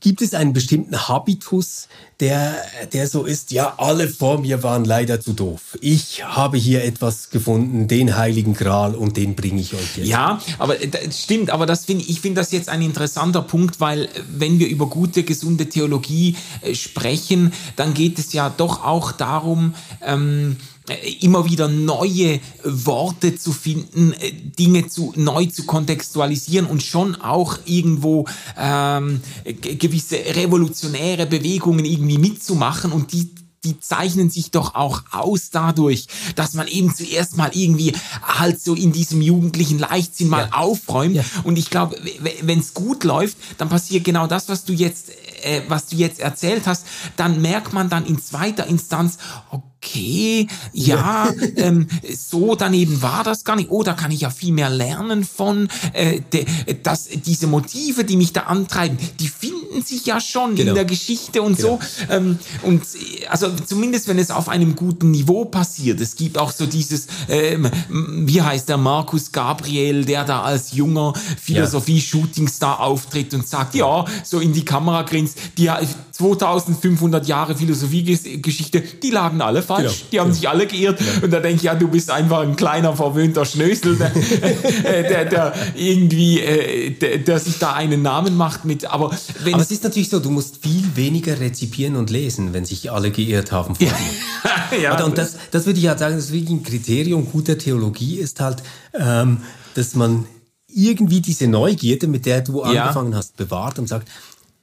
Gibt 0.01 0.22
es 0.22 0.33
einen 0.33 0.53
bestimmten 0.53 1.09
Habitus, 1.09 1.89
der, 2.21 2.57
der 2.93 3.07
so 3.07 3.25
ist, 3.25 3.53
ja, 3.53 3.75
alle 3.79 4.09
vor 4.09 4.41
mir 4.41 4.62
waren 4.64 4.85
leider 4.85 5.21
zu 5.21 5.35
doof. 5.35 5.79
Ich 5.81 6.25
habe 6.25 6.57
hier 6.57 6.85
etwas 6.85 7.31
gefunden, 7.31 7.87
den 7.87 8.16
heiligen 8.16 8.55
Gral 8.55 8.97
und 8.97 9.16
den 9.16 9.37
bringe 9.37 9.61
ich 9.61 9.75
euch 9.75 9.97
jetzt. 9.97 10.09
Ja, 10.09 10.41
aber 10.59 10.83
äh, 10.83 10.89
das 10.89 11.23
stimmt, 11.23 11.51
aber 11.51 11.66
das 11.66 11.85
finde 11.85 12.05
ich 12.05 12.21
finde 12.21 12.41
das 12.41 12.51
jetzt 12.51 12.69
ein 12.69 12.83
interessanter 12.83 13.43
Punkt, 13.43 13.81
weil 13.81 14.07
äh, 14.07 14.09
wenn 14.31 14.59
wir 14.59 14.69
über 14.69 14.87
gute, 14.87 15.23
gesunde 15.23 15.69
Theologie 15.69 16.37
äh, 16.62 16.75
sprechen, 16.75 17.53
dann 17.77 17.95
geht 17.95 18.19
es 18.19 18.33
ja 18.33 18.51
doch 18.51 18.85
auch 18.85 19.12
darum, 19.12 19.75
ähm, 20.05 20.57
äh, 20.57 20.78
immer 21.20 21.45
wieder 21.49 21.68
neue 21.68 22.41
Worte 22.64 23.36
zu 23.36 23.53
finden, 23.53 24.12
äh, 24.12 24.32
Dinge 24.32 24.86
zu 24.86 25.12
neu 25.16 25.47
zu 25.47 25.64
kontextualisieren 25.64 26.66
und 26.66 26.82
schon 26.82 27.16
auch 27.16 27.59
irgendwo 27.64 28.26
ähm, 28.57 29.20
gewisse 29.45 30.16
revolutionäre 30.16 31.26
Bewegungen 31.26 31.84
irgendwie 31.84 32.18
mitzumachen 32.18 32.93
und 32.93 33.12
die 33.12 33.30
die 33.64 33.80
zeichnen 33.80 34.30
sich 34.30 34.51
doch 34.51 34.74
auch 34.74 35.03
aus 35.11 35.51
dadurch, 35.51 36.07
dass 36.36 36.55
man 36.55 36.68
eben 36.68 36.95
zuerst 36.95 37.36
mal 37.36 37.51
irgendwie 37.53 37.93
halt 38.22 38.61
so 38.61 38.74
in 38.74 38.93
diesem 38.93 39.20
jugendlichen 39.20 39.78
Leichtsinn 39.78 40.28
mal 40.28 40.47
ja. 40.47 40.53
aufräumt. 40.53 41.16
Ja. 41.16 41.24
Und 41.45 41.59
ich 41.59 41.68
glaube, 41.68 41.97
wenn 42.43 42.61
es 42.61 42.74
gut 42.74 43.05
läuft, 43.05 43.36
dann 43.59 43.68
passiert 43.68 44.05
genau 44.05 44.26
das, 44.26 44.49
was 44.49 44.64
du 44.64 44.72
jetzt, 44.72 45.11
äh, 45.43 45.62
was 45.68 45.86
du 45.86 45.97
jetzt 45.97 46.20
erzählt 46.20 46.66
hast. 46.66 46.86
Dann 47.16 47.43
merkt 47.43 47.72
man 47.72 47.89
dann 47.91 48.07
in 48.07 48.20
zweiter 48.22 48.66
Instanz, 48.66 49.18
oh 49.51 49.61
okay, 49.81 50.49
ja, 50.72 51.33
ähm, 51.57 51.87
so 52.14 52.55
daneben 52.55 53.01
war 53.03 53.24
das 53.24 53.45
gar 53.45 53.57
nicht. 53.57 53.70
Oh, 53.70 53.83
da 53.83 53.95
kann 53.95 54.11
ich 54.11 54.20
ja 54.22 54.31
viel 54.31 54.53
mehr 54.53 54.70
lernen 54.70 55.24
von, 55.24 55.68
äh, 55.93 56.20
de, 56.33 56.47
dass 56.83 57.09
diese 57.09 57.47
Motive, 57.47 58.05
die 58.05 58.16
mich 58.16 58.33
da 58.33 58.43
antreiben, 58.43 58.99
die 59.20 59.29
finden 59.29 59.83
sich 59.83 60.07
ja 60.07 60.20
schon 60.20 60.55
genau. 60.55 60.70
in 60.70 60.74
der 60.74 60.85
Geschichte 60.85 61.43
und 61.43 61.57
genau. 61.57 61.79
so. 61.81 62.12
Ähm, 62.12 62.39
und 62.62 62.83
also 63.29 63.51
zumindest, 63.66 64.09
wenn 64.09 64.18
es 64.18 64.31
auf 64.31 64.49
einem 64.49 64.74
guten 64.74 65.11
Niveau 65.11 65.45
passiert. 65.45 66.01
Es 66.01 66.16
gibt 66.16 66.39
auch 66.39 66.53
so 66.53 66.66
dieses, 66.66 67.07
ähm, 67.29 67.70
wie 67.89 68.43
heißt 68.43 68.68
der 68.68 68.76
Markus 68.76 69.33
Gabriel, 69.33 70.05
der 70.05 70.24
da 70.24 70.43
als 70.43 70.72
junger 70.72 71.12
Philosophie-Shootingstar 71.41 72.81
auftritt 72.81 73.35
und 73.35 73.47
sagt, 73.47 73.74
ja, 73.74 74.05
so 74.24 74.41
in 74.41 74.53
die 74.53 74.64
Kamera 74.64 75.03
grinst, 75.03 75.39
die 75.57 75.70
2500 76.12 77.26
Jahre 77.29 77.55
Philosophiegeschichte, 77.55 78.81
die 78.81 79.11
lagen 79.11 79.41
alle 79.41 79.62
falsch. 79.62 79.78
Genau. 79.83 79.95
Die 80.12 80.20
haben 80.20 80.26
genau. 80.26 80.37
sich 80.37 80.49
alle 80.49 80.66
geirrt. 80.66 80.99
Genau. 80.99 81.24
Und 81.24 81.31
da 81.33 81.41
denke 81.41 81.57
ich, 81.57 81.62
ja, 81.62 81.74
du 81.74 81.89
bist 81.89 82.11
einfach 82.11 82.41
ein 82.41 82.57
kleiner 82.57 82.95
verwöhnter 82.97 83.45
Schnösel, 83.45 83.97
der, 83.97 84.14
äh, 84.85 85.09
der, 85.09 85.24
der 85.24 85.55
irgendwie, 85.76 86.41
äh, 86.41 86.91
der, 86.91 87.18
der, 87.18 87.39
sich 87.39 87.59
da 87.59 87.72
einen 87.72 88.03
Namen 88.03 88.37
macht 88.37 88.64
mit. 88.64 88.87
Aber, 88.87 89.11
wenn 89.45 89.55
aber 89.55 89.62
es 89.62 89.70
ist 89.70 89.85
natürlich 89.85 90.09
so, 90.09 90.20
du 90.20 90.31
musst 90.31 90.62
viel 90.62 90.85
weniger 90.95 91.39
rezipieren 91.41 91.97
und 91.97 92.11
lesen, 92.11 92.53
wenn 92.53 92.64
sich 92.64 92.91
alle 92.91 93.11
geirrt 93.11 93.53
haben 93.53 93.74
vor 93.74 93.87
dir. 93.87 94.83
ja, 94.83 95.05
und 95.05 95.18
das, 95.18 95.37
das 95.51 95.66
würde 95.66 95.79
ich 95.79 95.89
halt 95.89 95.99
sagen, 95.99 96.16
das 96.16 96.33
wirklich 96.33 96.51
ein 96.51 96.62
Kriterium 96.62 97.31
guter 97.31 97.59
Theologie 97.59 98.16
ist 98.18 98.41
halt, 98.41 98.62
ähm, 98.95 99.39
dass 99.74 99.95
man 99.95 100.26
irgendwie 100.68 101.20
diese 101.20 101.47
Neugierde, 101.47 102.07
mit 102.07 102.26
der 102.26 102.43
du 102.43 102.62
ja. 102.62 102.83
angefangen 102.83 103.14
hast, 103.14 103.37
bewahrt 103.37 103.79
und 103.79 103.89
sagt, 103.89 104.09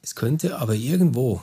es 0.02 0.14
könnte 0.14 0.58
aber 0.58 0.74
irgendwo 0.74 1.40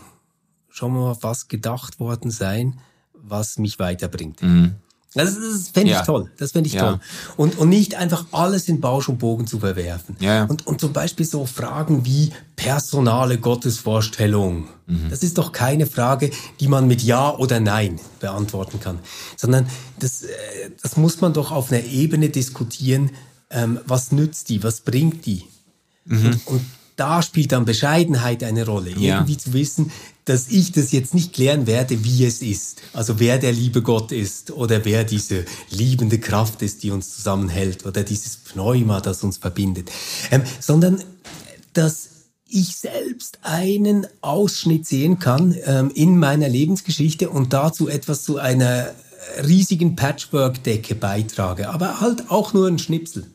schon 0.69 0.93
mal 0.93 1.15
was 1.21 1.47
gedacht 1.47 1.99
worden 1.99 2.31
sein, 2.31 2.79
was 3.23 3.57
mich 3.57 3.79
weiterbringt. 3.79 4.41
Mhm. 4.41 4.75
Das, 5.15 5.35
das 5.35 5.69
fände 5.69 5.91
ich 5.91 5.97
ja. 5.97 6.01
toll. 6.03 6.31
Das 6.37 6.53
fände 6.53 6.67
ich 6.67 6.73
ja. 6.73 6.81
toll. 6.81 6.99
Und, 7.37 7.57
und 7.57 7.69
nicht 7.69 7.95
einfach 7.95 8.25
alles 8.31 8.67
in 8.67 8.81
Bausch 8.81 9.09
und 9.09 9.19
Bogen 9.19 9.45
zu 9.45 9.59
verwerfen. 9.59 10.15
Ja. 10.19 10.45
Und, 10.45 10.65
und 10.65 10.81
zum 10.81 10.91
Beispiel 10.91 11.25
so 11.25 11.45
Fragen 11.45 12.03
wie 12.05 12.31
personale 12.55 13.37
Gottesvorstellung. 13.37 14.69
Mhm. 14.87 15.09
Das 15.11 15.21
ist 15.21 15.37
doch 15.37 15.51
keine 15.51 15.85
Frage, 15.85 16.31
die 16.59 16.67
man 16.67 16.87
mit 16.87 17.03
Ja 17.03 17.35
oder 17.35 17.59
Nein 17.59 17.99
beantworten 18.19 18.79
kann. 18.79 18.99
Sondern 19.37 19.67
das, 19.99 20.23
äh, 20.23 20.71
das 20.81 20.97
muss 20.97 21.21
man 21.21 21.33
doch 21.33 21.51
auf 21.51 21.71
einer 21.71 21.83
Ebene 21.83 22.29
diskutieren. 22.29 23.11
Ähm, 23.51 23.79
was 23.85 24.11
nützt 24.11 24.49
die? 24.49 24.63
Was 24.63 24.81
bringt 24.81 25.27
die? 25.27 25.43
Mhm. 26.05 26.25
Und, 26.25 26.47
und 26.47 26.65
da 27.03 27.21
spielt 27.21 27.51
dann 27.51 27.65
Bescheidenheit 27.65 28.45
eine 28.45 28.65
Rolle. 28.65 28.91
Ja. 28.91 29.17
Irgendwie 29.17 29.35
zu 29.35 29.51
wissen, 29.51 29.91
dass 30.23 30.47
ich 30.47 30.71
das 30.71 30.93
jetzt 30.93 31.13
nicht 31.13 31.33
klären 31.33 31.67
werde, 31.67 32.05
wie 32.05 32.23
es 32.23 32.41
ist. 32.41 32.81
Also 32.93 33.19
wer 33.19 33.37
der 33.39 33.51
liebe 33.51 33.81
Gott 33.81 34.13
ist 34.13 34.51
oder 34.51 34.85
wer 34.85 35.03
diese 35.03 35.43
liebende 35.69 36.17
Kraft 36.17 36.61
ist, 36.61 36.81
die 36.81 36.91
uns 36.91 37.13
zusammenhält 37.13 37.85
oder 37.85 38.03
dieses 38.03 38.37
Pneuma, 38.37 39.01
das 39.01 39.21
uns 39.21 39.37
verbindet. 39.37 39.91
Ähm, 40.31 40.43
sondern, 40.61 41.03
dass 41.73 42.07
ich 42.47 42.77
selbst 42.77 43.39
einen 43.41 44.07
Ausschnitt 44.21 44.87
sehen 44.87 45.19
kann 45.19 45.57
ähm, 45.65 45.91
in 45.93 46.17
meiner 46.17 46.47
Lebensgeschichte 46.47 47.29
und 47.29 47.51
dazu 47.51 47.89
etwas 47.89 48.23
zu 48.23 48.37
einer 48.37 48.91
riesigen 49.45 49.97
Patchwork-Decke 49.97 50.95
beitrage. 50.95 51.69
Aber 51.69 51.99
halt 51.99 52.31
auch 52.31 52.53
nur 52.53 52.69
ein 52.69 52.79
Schnipsel. 52.79 53.25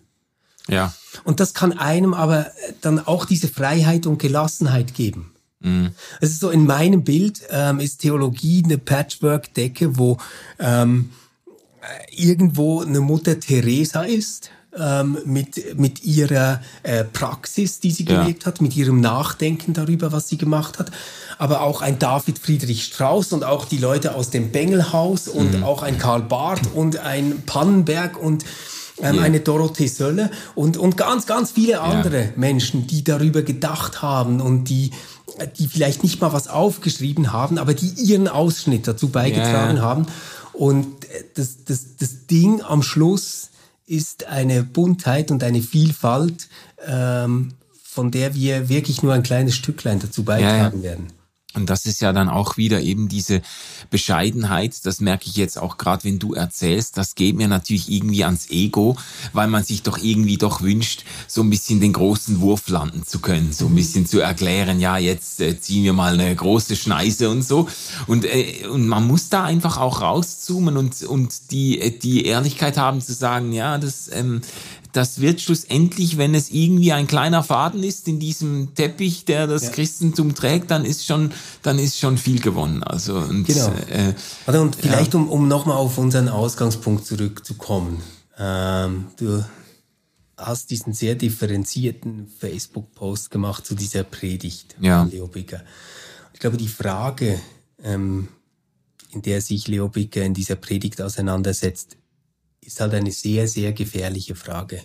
Ja. 0.68 0.94
Und 1.24 1.40
das 1.40 1.54
kann 1.54 1.76
einem 1.76 2.14
aber 2.14 2.46
dann 2.80 3.04
auch 3.04 3.24
diese 3.24 3.48
Freiheit 3.48 4.06
und 4.06 4.18
Gelassenheit 4.18 4.94
geben. 4.94 5.32
Mhm. 5.60 5.90
Es 6.20 6.30
ist 6.30 6.40
so 6.40 6.50
in 6.50 6.66
meinem 6.66 7.02
Bild 7.02 7.42
ähm, 7.50 7.80
ist 7.80 7.98
Theologie 7.98 8.62
eine 8.64 8.78
Patchwork-Decke, 8.78 9.98
wo 9.98 10.18
ähm, 10.58 11.10
irgendwo 12.10 12.82
eine 12.82 13.00
Mutter 13.00 13.40
Teresa 13.40 14.02
ist 14.02 14.50
ähm, 14.76 15.18
mit 15.24 15.78
mit 15.78 16.04
ihrer 16.04 16.60
äh, 16.82 17.04
Praxis, 17.04 17.80
die 17.80 17.90
sie 17.90 18.04
ja. 18.04 18.22
gelebt 18.22 18.46
hat, 18.46 18.60
mit 18.60 18.76
ihrem 18.76 19.00
Nachdenken 19.00 19.72
darüber, 19.72 20.12
was 20.12 20.28
sie 20.28 20.38
gemacht 20.38 20.78
hat, 20.78 20.90
aber 21.38 21.62
auch 21.62 21.80
ein 21.80 21.98
David 21.98 22.38
Friedrich 22.38 22.84
Strauss 22.84 23.32
und 23.32 23.44
auch 23.44 23.64
die 23.64 23.78
Leute 23.78 24.14
aus 24.14 24.30
dem 24.30 24.52
Bengelhaus 24.52 25.26
und 25.26 25.56
mhm. 25.56 25.64
auch 25.64 25.82
ein 25.82 25.98
Karl 25.98 26.22
Barth 26.22 26.74
und 26.74 26.98
ein 26.98 27.42
Pannenberg 27.46 28.16
und 28.16 28.44
ähm, 29.00 29.16
yeah. 29.16 29.24
eine 29.24 29.40
Dorothee 29.40 29.86
Sölle 29.86 30.30
und, 30.54 30.76
und 30.76 30.96
ganz, 30.96 31.26
ganz 31.26 31.52
viele 31.52 31.80
andere 31.80 32.16
yeah. 32.16 32.32
Menschen, 32.36 32.86
die 32.86 33.04
darüber 33.04 33.42
gedacht 33.42 34.02
haben 34.02 34.40
und 34.40 34.64
die, 34.64 34.90
die 35.58 35.68
vielleicht 35.68 36.02
nicht 36.02 36.20
mal 36.20 36.32
was 36.32 36.48
aufgeschrieben 36.48 37.32
haben, 37.32 37.58
aber 37.58 37.74
die 37.74 37.88
ihren 37.88 38.28
Ausschnitt 38.28 38.86
dazu 38.86 39.08
beigetragen 39.08 39.76
yeah. 39.76 39.84
haben. 39.84 40.06
Und 40.52 40.86
das, 41.34 41.64
das, 41.64 41.96
das 41.98 42.26
Ding 42.26 42.62
am 42.62 42.82
Schluss 42.82 43.50
ist 43.86 44.26
eine 44.26 44.62
Buntheit 44.62 45.30
und 45.30 45.42
eine 45.42 45.62
Vielfalt, 45.62 46.48
ähm, 46.86 47.54
von 47.82 48.10
der 48.10 48.34
wir 48.34 48.68
wirklich 48.68 49.02
nur 49.02 49.14
ein 49.14 49.22
kleines 49.22 49.54
Stücklein 49.54 49.98
dazu 49.98 50.24
beitragen 50.24 50.82
werden. 50.82 51.17
Und 51.54 51.70
das 51.70 51.86
ist 51.86 52.02
ja 52.02 52.12
dann 52.12 52.28
auch 52.28 52.58
wieder 52.58 52.82
eben 52.82 53.08
diese 53.08 53.40
Bescheidenheit, 53.88 54.84
das 54.84 55.00
merke 55.00 55.24
ich 55.26 55.36
jetzt 55.36 55.58
auch 55.58 55.78
gerade, 55.78 56.04
wenn 56.04 56.18
du 56.18 56.34
erzählst, 56.34 56.98
das 56.98 57.14
geht 57.14 57.36
mir 57.36 57.48
natürlich 57.48 57.90
irgendwie 57.90 58.22
ans 58.22 58.50
Ego, 58.50 58.98
weil 59.32 59.48
man 59.48 59.64
sich 59.64 59.82
doch 59.82 59.96
irgendwie 59.96 60.36
doch 60.36 60.60
wünscht, 60.60 61.04
so 61.26 61.40
ein 61.40 61.48
bisschen 61.48 61.80
den 61.80 61.94
großen 61.94 62.42
Wurf 62.42 62.68
landen 62.68 63.02
zu 63.06 63.20
können, 63.20 63.54
so 63.54 63.64
ein 63.64 63.72
mhm. 63.72 63.76
bisschen 63.76 64.06
zu 64.06 64.20
erklären, 64.20 64.78
ja, 64.78 64.98
jetzt 64.98 65.40
äh, 65.40 65.58
ziehen 65.58 65.84
wir 65.84 65.94
mal 65.94 66.12
eine 66.12 66.36
große 66.36 66.76
Schneise 66.76 67.30
und 67.30 67.42
so. 67.42 67.66
Und, 68.06 68.26
äh, 68.26 68.66
und 68.70 68.86
man 68.86 69.06
muss 69.06 69.30
da 69.30 69.44
einfach 69.44 69.78
auch 69.78 70.02
rauszoomen 70.02 70.76
und, 70.76 71.02
und 71.04 71.50
die, 71.50 71.80
äh, 71.80 71.98
die 71.98 72.26
Ehrlichkeit 72.26 72.76
haben 72.76 73.00
zu 73.00 73.14
sagen, 73.14 73.52
ja, 73.52 73.78
das, 73.78 74.10
ähm, 74.12 74.42
das 74.92 75.20
wird 75.20 75.40
schlussendlich, 75.40 76.18
wenn 76.18 76.34
es 76.34 76.50
irgendwie 76.50 76.92
ein 76.92 77.06
kleiner 77.06 77.42
Faden 77.42 77.82
ist 77.82 78.08
in 78.08 78.18
diesem 78.18 78.74
Teppich, 78.74 79.24
der 79.24 79.46
das 79.46 79.64
ja. 79.64 79.70
Christentum 79.70 80.34
trägt, 80.34 80.70
dann 80.70 80.84
ist 80.84 81.06
schon, 81.06 81.32
dann 81.62 81.78
ist 81.78 81.98
schon 81.98 82.18
viel 82.18 82.40
gewonnen. 82.40 82.82
Also 82.82 83.16
und, 83.16 83.44
genau. 83.44 83.72
Äh, 83.90 84.14
also 84.46 84.60
und 84.60 84.76
vielleicht 84.76 85.14
ja. 85.14 85.20
um, 85.20 85.28
um 85.28 85.48
nochmal 85.48 85.76
auf 85.76 85.98
unseren 85.98 86.28
Ausgangspunkt 86.28 87.06
zurückzukommen. 87.06 88.02
Ähm, 88.38 89.06
du 89.16 89.44
hast 90.36 90.70
diesen 90.70 90.92
sehr 90.92 91.16
differenzierten 91.16 92.28
Facebook-Post 92.38 93.30
gemacht 93.30 93.66
zu 93.66 93.74
dieser 93.74 94.04
Predigt 94.04 94.76
ja. 94.80 95.00
von 95.00 95.10
Leo 95.10 95.26
Bicker. 95.26 95.62
Ich 96.32 96.40
glaube, 96.40 96.56
die 96.56 96.68
Frage, 96.68 97.40
ähm, 97.82 98.28
in 99.10 99.22
der 99.22 99.40
sich 99.40 99.66
Leo 99.66 99.88
Bicker 99.88 100.22
in 100.22 100.34
dieser 100.34 100.56
Predigt 100.56 101.02
auseinandersetzt, 101.02 101.96
ist 102.68 102.80
halt 102.80 102.92
eine 102.92 103.12
sehr, 103.12 103.48
sehr 103.48 103.72
gefährliche 103.72 104.34
Frage. 104.34 104.82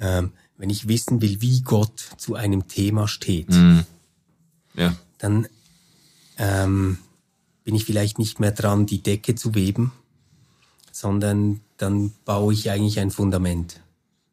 Ähm, 0.00 0.32
wenn 0.56 0.70
ich 0.70 0.88
wissen 0.88 1.20
will, 1.20 1.42
wie 1.42 1.60
Gott 1.60 2.00
zu 2.16 2.36
einem 2.36 2.68
Thema 2.68 3.06
steht, 3.06 3.50
mm. 3.50 3.80
ja. 4.74 4.96
dann 5.18 5.46
ähm, 6.38 6.96
bin 7.64 7.74
ich 7.74 7.84
vielleicht 7.84 8.18
nicht 8.18 8.40
mehr 8.40 8.52
dran, 8.52 8.86
die 8.86 9.02
Decke 9.02 9.34
zu 9.34 9.54
weben, 9.54 9.92
sondern 10.90 11.60
dann 11.76 12.12
baue 12.24 12.54
ich 12.54 12.70
eigentlich 12.70 12.98
ein 12.98 13.10
Fundament. 13.10 13.82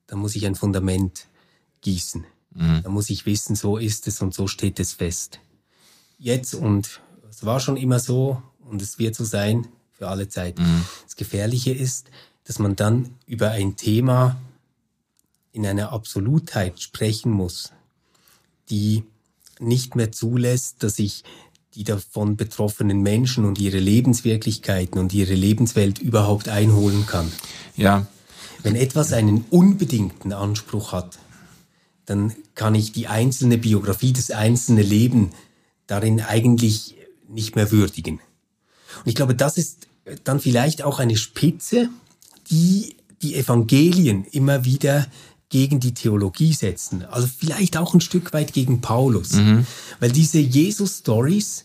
Da 0.08 0.16
muss 0.16 0.36
ich 0.38 0.46
ein 0.46 0.56
Fundament 0.56 1.28
gießen. 1.82 2.24
Mm. 2.54 2.80
Da 2.82 2.90
muss 2.90 3.10
ich 3.10 3.26
wissen, 3.26 3.58
so 3.58 3.76
ist 3.76 4.08
es 4.08 4.22
und 4.22 4.34
so 4.34 4.48
steht 4.48 4.80
es 4.80 4.94
fest. 4.94 5.42
Jetzt 6.18 6.56
und 6.56 7.02
es 7.30 7.46
war 7.46 7.60
schon 7.60 7.76
immer 7.76 8.00
so 8.00 8.42
und 8.62 8.82
es 8.82 9.00
wird 9.00 9.16
so 9.16 9.26
sein 9.26 9.68
für 9.92 10.08
alle 10.08 10.30
Zeit. 10.30 10.58
Mm. 10.58 10.82
Das 11.04 11.18
Gefährliche 11.18 11.74
ist, 11.74 12.10
dass 12.48 12.60
man 12.60 12.78
dann 12.78 13.10
über 13.26 13.52
ein 13.52 13.76
Thema 13.76 14.38
in 15.52 15.66
einer 15.66 15.92
Absolutheit 15.92 16.80
sprechen 16.80 17.30
muss, 17.32 17.74
die 18.70 19.04
nicht 19.60 19.96
mehr 19.96 20.14
zulässt, 20.14 20.82
dass 20.82 20.98
ich 20.98 21.26
die 21.76 21.84
davon 21.84 22.38
betroffenen 22.38 23.02
Menschen 23.02 23.44
und 23.44 23.60
ihre 23.60 23.80
Lebenswirklichkeiten 23.80 24.98
und 24.98 25.14
ihre 25.14 25.34
Lebenswelt 25.34 26.00
überhaupt 26.00 26.48
einholen 26.48 27.06
kann. 27.06 27.32
Ja. 27.76 28.08
Wenn 28.64 28.76
etwas 28.76 29.12
einen 29.12 29.46
unbedingten 29.50 30.32
Anspruch 30.32 30.94
hat, 30.94 31.20
dann 32.06 32.34
kann 32.56 32.76
ich 32.76 32.94
die 32.94 33.08
einzelne 33.08 33.58
Biografie, 33.58 34.14
das 34.14 34.32
einzelne 34.32 34.84
Leben 34.84 35.32
darin 35.86 36.22
eigentlich 36.22 36.96
nicht 37.28 37.58
mehr 37.58 37.72
würdigen. 37.72 38.22
Und 39.00 39.08
ich 39.08 39.16
glaube, 39.16 39.36
das 39.36 39.58
ist 39.58 39.88
dann 40.24 40.40
vielleicht 40.40 40.82
auch 40.82 41.00
eine 41.00 41.18
Spitze 41.18 41.90
die 42.50 42.96
die 43.22 43.36
Evangelien 43.36 44.26
immer 44.26 44.66
wieder 44.66 45.08
gegen 45.50 45.80
die 45.80 45.94
Theologie 45.94 46.54
setzen. 46.54 47.06
Also 47.06 47.28
vielleicht 47.28 47.78
auch 47.78 47.94
ein 47.94 48.02
Stück 48.02 48.34
weit 48.34 48.54
gegen 48.54 48.82
Paulus. 48.82 49.34
Mhm. 49.34 49.66
Weil 50.00 50.12
diese 50.12 50.40
Jesus-Stories 50.40 51.64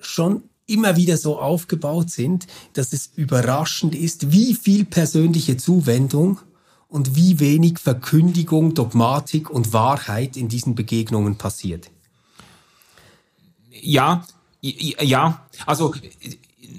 schon 0.00 0.42
immer 0.66 0.96
wieder 0.96 1.16
so 1.16 1.38
aufgebaut 1.38 2.10
sind, 2.10 2.46
dass 2.72 2.92
es 2.92 3.10
überraschend 3.14 3.94
ist, 3.94 4.32
wie 4.32 4.54
viel 4.54 4.84
persönliche 4.84 5.56
Zuwendung 5.56 6.40
und 6.88 7.14
wie 7.16 7.40
wenig 7.40 7.78
Verkündigung, 7.78 8.74
Dogmatik 8.74 9.50
und 9.50 9.72
Wahrheit 9.72 10.36
in 10.36 10.48
diesen 10.48 10.74
Begegnungen 10.74 11.36
passiert. 11.36 11.90
Ja, 13.70 14.26
ja, 14.60 15.46
also 15.66 15.94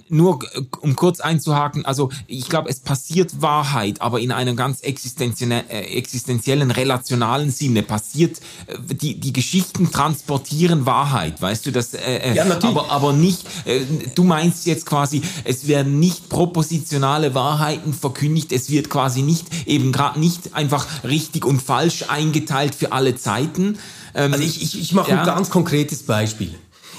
nur 0.10 0.40
um 0.82 0.96
kurz 0.96 1.20
einzuhaken, 1.20 1.86
also 1.86 2.10
ich 2.28 2.50
glaube, 2.50 2.70
es 2.70 2.80
passiert 2.80 3.42
Wahrheit, 3.42 4.02
aber 4.02 4.20
in 4.20 4.32
einem 4.32 4.56
ganz 4.56 4.82
existenziellen, 4.82 5.70
äh, 5.70 5.82
existenziellen 5.82 6.72
relationalen 6.72 7.52
Sinne 7.52 7.84
passiert, 7.84 8.40
äh, 8.68 8.94
die, 8.94 9.20
die 9.20 9.34
Geschichten 9.34 9.92
transportieren 9.92 10.86
Wahrheit, 10.86 11.42
weißt 11.42 11.66
du, 11.66 11.72
das, 11.72 11.94
äh, 11.94 12.00
äh 12.00 12.36
ja, 12.36 12.46
natürlich. 12.46 12.78
aber, 12.78 12.92
aber 12.92 13.14
nicht, 13.14 13.46
äh, 13.66 13.82
du 14.16 14.24
meinst 14.24 14.66
jetzt 14.66 14.86
quasi, 14.86 15.22
es 15.44 15.68
werden 15.68 16.00
nicht 16.00 16.30
propositionale 16.30 17.34
Wahrheiten 17.34 17.94
verkündigt, 17.94 18.52
es 18.52 18.70
wird 18.70 18.90
quasi 18.90 19.22
nicht, 19.22 19.48
eben 19.68 19.92
gerade 19.92 20.20
nicht 20.20 20.54
einfach 20.54 20.88
richtig 21.04 21.46
und 21.46 21.62
falsch 21.62 22.06
eingeteilt 22.08 22.76
für 22.76 22.92
alle 22.92 23.16
Zeiten. 23.16 23.78
Ähm, 24.16 24.34
also 24.34 24.44
ich, 24.44 24.62
ich, 24.62 24.80
ich 24.80 24.94
mache 24.94 25.12
ja. 25.12 25.20
ein 25.20 25.26
ganz 25.26 25.50
konkretes 25.50 26.04
Beispiel. 26.04 26.56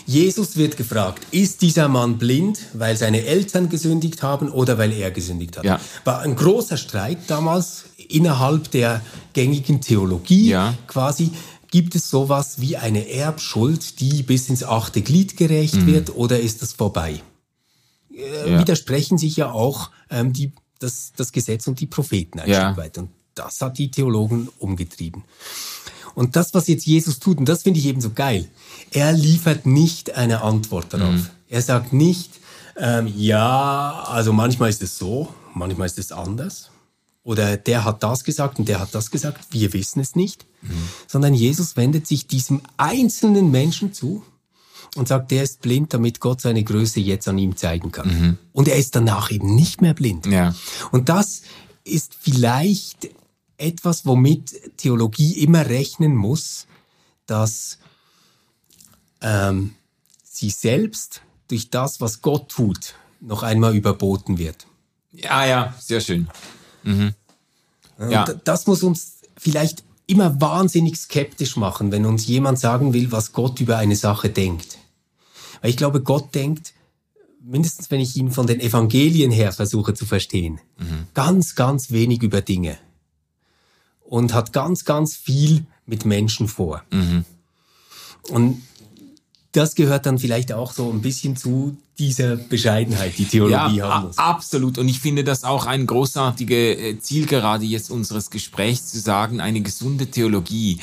Jesus 0.07 0.57
wird 0.57 0.77
gefragt, 0.77 1.27
ist 1.31 1.63
dieser 1.63 1.89
Mann 1.89 2.19
blind, 2.19 2.61
weil 2.75 2.97
seine 2.97 3.25
Eltern 3.25 3.69
gesündigt 3.69 4.23
haben 4.23 4.51
oder 4.51 4.77
weil 4.79 4.93
er 4.93 5.11
gesündigt 5.11 5.57
hat? 5.57 5.65
Ja. 5.65 5.81
War 6.05 6.21
ein 6.21 6.37
großer 6.37 6.77
Streit 6.77 7.19
damals 7.29 7.85
innerhalb 8.09 8.71
der 8.71 9.01
gängigen 9.33 9.81
Theologie. 9.81 10.51
Ja. 10.51 10.75
Quasi 10.87 11.31
gibt 11.71 11.95
es 11.95 12.11
sowas 12.11 12.61
wie 12.61 12.77
eine 12.77 13.09
Erbschuld, 13.11 13.99
die 14.01 14.23
bis 14.23 14.49
ins 14.49 14.63
achte 14.63 15.03
Glied 15.03 15.37
gerecht 15.37 15.75
mhm. 15.75 15.87
wird 15.87 16.15
oder 16.15 16.39
ist 16.39 16.63
das 16.63 16.73
vorbei? 16.73 17.21
Äh, 18.15 18.53
ja. 18.53 18.61
Widersprechen 18.61 19.19
sich 19.19 19.37
ja 19.37 19.51
auch 19.51 19.91
ähm, 20.11 20.33
die, 20.33 20.53
das, 20.79 21.13
das 21.17 21.33
Gesetz 21.33 21.67
und 21.67 21.81
die 21.81 21.87
Propheten 21.87 22.41
ein 22.41 22.49
ja. 22.49 22.67
Stück 22.67 22.77
weit. 22.77 22.99
Und 22.99 23.11
das 23.35 23.61
hat 23.61 23.79
die 23.79 23.91
Theologen 23.91 24.49
umgetrieben. 24.59 25.25
Und 26.15 26.37
das, 26.37 26.55
was 26.55 26.69
jetzt 26.69 26.87
Jesus 26.87 27.19
tut, 27.19 27.39
und 27.39 27.49
das 27.49 27.63
finde 27.63 27.81
ich 27.81 27.87
eben 27.87 28.01
so 28.01 28.11
geil, 28.11 28.49
er 28.93 29.13
liefert 29.13 29.67
nicht 29.67 30.15
eine 30.15 30.43
Antwort 30.43 30.93
darauf. 30.93 31.15
Mhm. 31.15 31.27
Er 31.49 31.63
sagt 31.63 31.93
nicht, 31.93 32.31
ähm, 32.77 33.13
ja, 33.17 34.05
also 34.09 34.33
manchmal 34.33 34.71
ist 34.71 34.83
es 34.83 34.99
so, 34.99 35.33
manchmal 35.55 35.87
ist 35.87 35.99
es 35.99 36.13
anders. 36.13 36.71
Oder 37.23 37.57
der 37.57 37.85
hat 37.85 38.03
das 38.03 38.23
gesagt 38.23 38.59
und 38.59 38.69
der 38.69 38.81
hat 38.81 38.95
das 38.95 39.11
gesagt, 39.11 39.47
wir 39.51 39.73
wissen 39.73 40.01
es 40.01 40.15
nicht. 40.15 40.45
Mhm. 40.61 40.89
Sondern 41.07 41.35
Jesus 41.35 41.77
wendet 41.77 42.07
sich 42.07 42.27
diesem 42.27 42.61
einzelnen 42.77 43.51
Menschen 43.51 43.93
zu 43.93 44.23
und 44.95 45.09
sagt, 45.09 45.31
der 45.31 45.43
ist 45.43 45.63
blind, 45.63 45.95
damit 45.95 46.21
Gott 46.21 46.41
seine 46.41 46.63
Größe 46.63 47.01
jetzt 47.01 47.27
an 47.27 47.39
ihm 47.39 47.57
zeigen 47.57 47.93
kann. 47.93 48.09
Mhm. 48.09 48.39
Und 48.53 48.69
er 48.69 48.77
ist 48.77 48.95
danach 48.95 49.31
eben 49.31 49.55
nicht 49.55 49.81
mehr 49.81 49.95
blind. 49.95 50.27
Ja. 50.27 50.55
Und 50.93 51.09
das 51.09 51.43
ist 51.85 52.17
vielleicht 52.21 53.09
etwas, 53.59 54.07
womit 54.07 54.77
Theologie 54.77 55.39
immer 55.41 55.67
rechnen 55.67 56.15
muss, 56.15 56.67
dass 57.27 57.79
ähm, 59.21 59.75
sie 60.23 60.51
selbst 60.51 61.23
durch 61.49 61.71
das, 61.71 62.01
was 62.01 62.23
Gott 62.23 62.49
tut, 62.51 62.95
noch 63.21 63.43
einmal 63.43 63.75
überboten 63.75 64.39
wird. 64.39 64.67
Ja, 65.13 65.47
ja, 65.47 65.75
sehr 65.79 66.01
schön. 66.01 66.29
Mhm. 66.83 67.15
Ja. 67.99 68.25
Das 68.25 68.67
muss 68.67 68.83
uns 68.83 69.21
vielleicht 69.37 69.85
immer 70.07 70.41
wahnsinnig 70.41 70.97
skeptisch 70.97 71.57
machen, 71.57 71.93
wenn 71.93 72.05
uns 72.05 72.27
jemand 72.27 72.59
sagen 72.59 72.93
will, 72.93 73.13
was 73.13 73.33
Gott 73.33 73.61
über 73.61 73.79
eine 73.79 73.97
Sache 73.97 74.29
denkt. 74.29 74.79
Weil 75.61 75.71
ich 75.71 75.77
glaube, 75.77 76.03
Gott 76.03 76.35
denkt, 76.35 76.75
mindestens 77.41 77.91
wenn 77.91 78.01
ich 78.01 78.17
ihn 78.17 78.31
von 78.31 78.47
den 78.47 78.61
Evangelien 78.61 79.31
her 79.31 79.53
versuche 79.53 79.95
zu 79.95 80.05
verstehen, 80.07 80.61
mhm. 80.79 81.07
ganz, 81.15 81.55
ganz 81.55 81.91
wenig 81.91 82.23
über 82.23 82.41
Dinge. 82.43 82.79
Und 84.05 84.35
hat 84.35 84.53
ganz, 84.53 84.85
ganz 84.85 85.17
viel 85.17 85.65
mit 85.87 86.05
Menschen 86.05 86.47
vor. 86.49 86.83
Mhm. 86.91 87.25
Und 88.29 88.63
das 89.53 89.75
gehört 89.75 90.07
dann 90.07 90.19
vielleicht 90.19 90.53
auch 90.53 90.73
so 90.73 90.91
ein 90.91 91.01
bisschen 91.01 91.37
zu 91.37 91.77
dieser 91.99 92.37
Bescheidenheit, 92.37 93.17
die 93.19 93.25
Theologie 93.25 93.77
ja, 93.77 93.89
haben 93.89 94.07
muss. 94.09 94.19
Absolut. 94.19 94.79
Und 94.79 94.89
ich 94.89 94.99
finde 94.99 95.23
das 95.23 95.45
auch 95.45 95.67
ein 95.67 95.87
großartige 95.87 96.77
äh, 96.77 96.99
Zielgerade 96.99 97.65
jetzt 97.65 97.91
unseres 97.91 98.31
Gesprächs 98.31 98.89
zu 98.89 98.99
sagen, 98.99 99.41
eine 99.41 99.61
gesunde 99.61 100.09
Theologie 100.09 100.81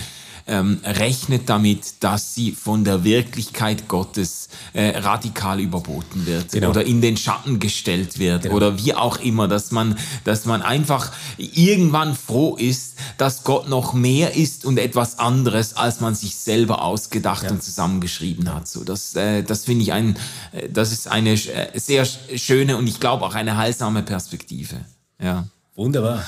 ähm, 0.51 0.81
rechnet 0.83 1.49
damit, 1.49 2.03
dass 2.03 2.35
sie 2.35 2.51
von 2.51 2.83
der 2.83 3.05
Wirklichkeit 3.05 3.87
Gottes 3.87 4.49
äh, 4.73 4.97
radikal 4.97 5.59
überboten 5.59 6.25
wird 6.25 6.51
genau. 6.51 6.69
oder 6.69 6.85
in 6.85 7.01
den 7.01 7.15
Schatten 7.15 7.59
gestellt 7.59 8.19
wird 8.19 8.43
genau. 8.43 8.55
oder 8.55 8.77
wie 8.77 8.93
auch 8.93 9.17
immer, 9.19 9.47
dass 9.47 9.71
man, 9.71 9.97
dass 10.25 10.45
man 10.45 10.61
einfach 10.61 11.13
irgendwann 11.37 12.15
froh 12.15 12.57
ist, 12.57 12.95
dass 13.17 13.43
Gott 13.43 13.69
noch 13.69 13.93
mehr 13.93 14.35
ist 14.35 14.65
und 14.65 14.77
etwas 14.77 15.19
anderes, 15.19 15.77
als 15.77 16.01
man 16.01 16.15
sich 16.15 16.35
selber 16.35 16.83
ausgedacht 16.83 17.43
ja. 17.43 17.51
und 17.51 17.63
zusammengeschrieben 17.63 18.53
hat. 18.53 18.67
So, 18.67 18.83
das, 18.83 19.15
äh, 19.15 19.43
das 19.43 19.63
finde 19.65 19.83
ich 19.83 19.93
ein, 19.93 20.17
äh, 20.51 20.67
das 20.67 20.91
ist 20.91 21.07
eine 21.07 21.31
äh, 21.31 21.79
sehr 21.79 22.05
schöne 22.05 22.75
und 22.75 22.87
ich 22.87 22.99
glaube 22.99 23.23
auch 23.25 23.35
eine 23.35 23.55
heilsame 23.55 24.03
Perspektive. 24.03 24.75
Ja. 25.21 25.47
Wunderbar. 25.75 26.25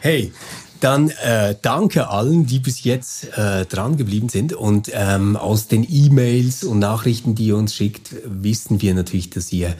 Hey, 0.00 0.32
dann 0.80 1.10
äh, 1.10 1.54
danke 1.62 2.08
allen, 2.08 2.46
die 2.46 2.58
bis 2.58 2.84
jetzt 2.84 3.36
äh, 3.36 3.64
dran 3.66 3.96
geblieben 3.96 4.28
sind. 4.28 4.52
Und 4.52 4.90
ähm, 4.92 5.36
aus 5.36 5.68
den 5.68 5.86
E-Mails 5.88 6.64
und 6.64 6.78
Nachrichten, 6.78 7.34
die 7.34 7.46
ihr 7.46 7.56
uns 7.56 7.74
schickt, 7.74 8.14
wissen 8.24 8.82
wir 8.82 8.94
natürlich, 8.94 9.30
dass 9.30 9.52
ihr 9.52 9.74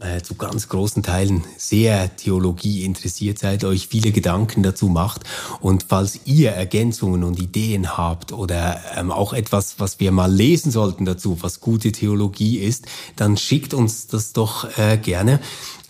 äh, 0.00 0.20
zu 0.22 0.34
ganz 0.34 0.68
großen 0.68 1.02
Teilen 1.02 1.44
sehr 1.56 2.16
Theologie 2.16 2.84
interessiert 2.84 3.38
seid, 3.38 3.64
euch 3.64 3.88
viele 3.88 4.12
Gedanken 4.12 4.62
dazu 4.62 4.88
macht. 4.88 5.22
Und 5.60 5.86
falls 5.88 6.20
ihr 6.24 6.50
Ergänzungen 6.50 7.24
und 7.24 7.38
Ideen 7.38 7.96
habt 7.96 8.32
oder 8.32 8.80
ähm, 8.96 9.10
auch 9.10 9.32
etwas, 9.32 9.76
was 9.78 10.00
wir 10.00 10.12
mal 10.12 10.32
lesen 10.32 10.70
sollten 10.70 11.04
dazu, 11.04 11.38
was 11.40 11.60
gute 11.60 11.92
Theologie 11.92 12.58
ist, 12.58 12.86
dann 13.16 13.36
schickt 13.36 13.74
uns 13.74 14.06
das 14.06 14.32
doch 14.32 14.76
äh, 14.78 14.98
gerne. 14.98 15.40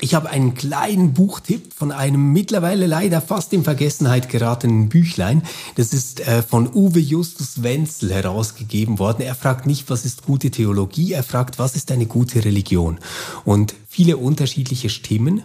Ich 0.02 0.14
habe 0.14 0.28
einen 0.28 0.54
kleinen 0.54 1.14
Buchtipp 1.14 1.72
von 1.72 1.90
einem 1.90 2.32
mittlerweile 2.32 2.86
leider 2.86 3.22
fast 3.22 3.54
in 3.54 3.64
Vergessenheit 3.64 4.28
geratenen 4.28 4.90
Büchlein. 4.90 5.42
Das 5.76 5.94
ist 5.94 6.20
äh, 6.20 6.42
von 6.42 6.68
Uwe 6.72 6.98
Justus 6.98 7.62
Wenzel 7.62 8.12
herausgegeben 8.12 8.98
worden. 8.98 9.22
Er 9.22 9.34
fragt 9.34 9.64
nicht, 9.64 9.88
was 9.88 10.04
ist 10.04 10.26
gute 10.26 10.50
Theologie, 10.50 11.12
er 11.12 11.22
fragt, 11.22 11.58
was 11.58 11.76
ist 11.76 11.90
eine 11.90 12.04
gute 12.04 12.44
Religion. 12.44 12.98
Und 13.46 13.74
viele 13.96 14.18
unterschiedliche 14.18 14.90
Stimmen 14.90 15.42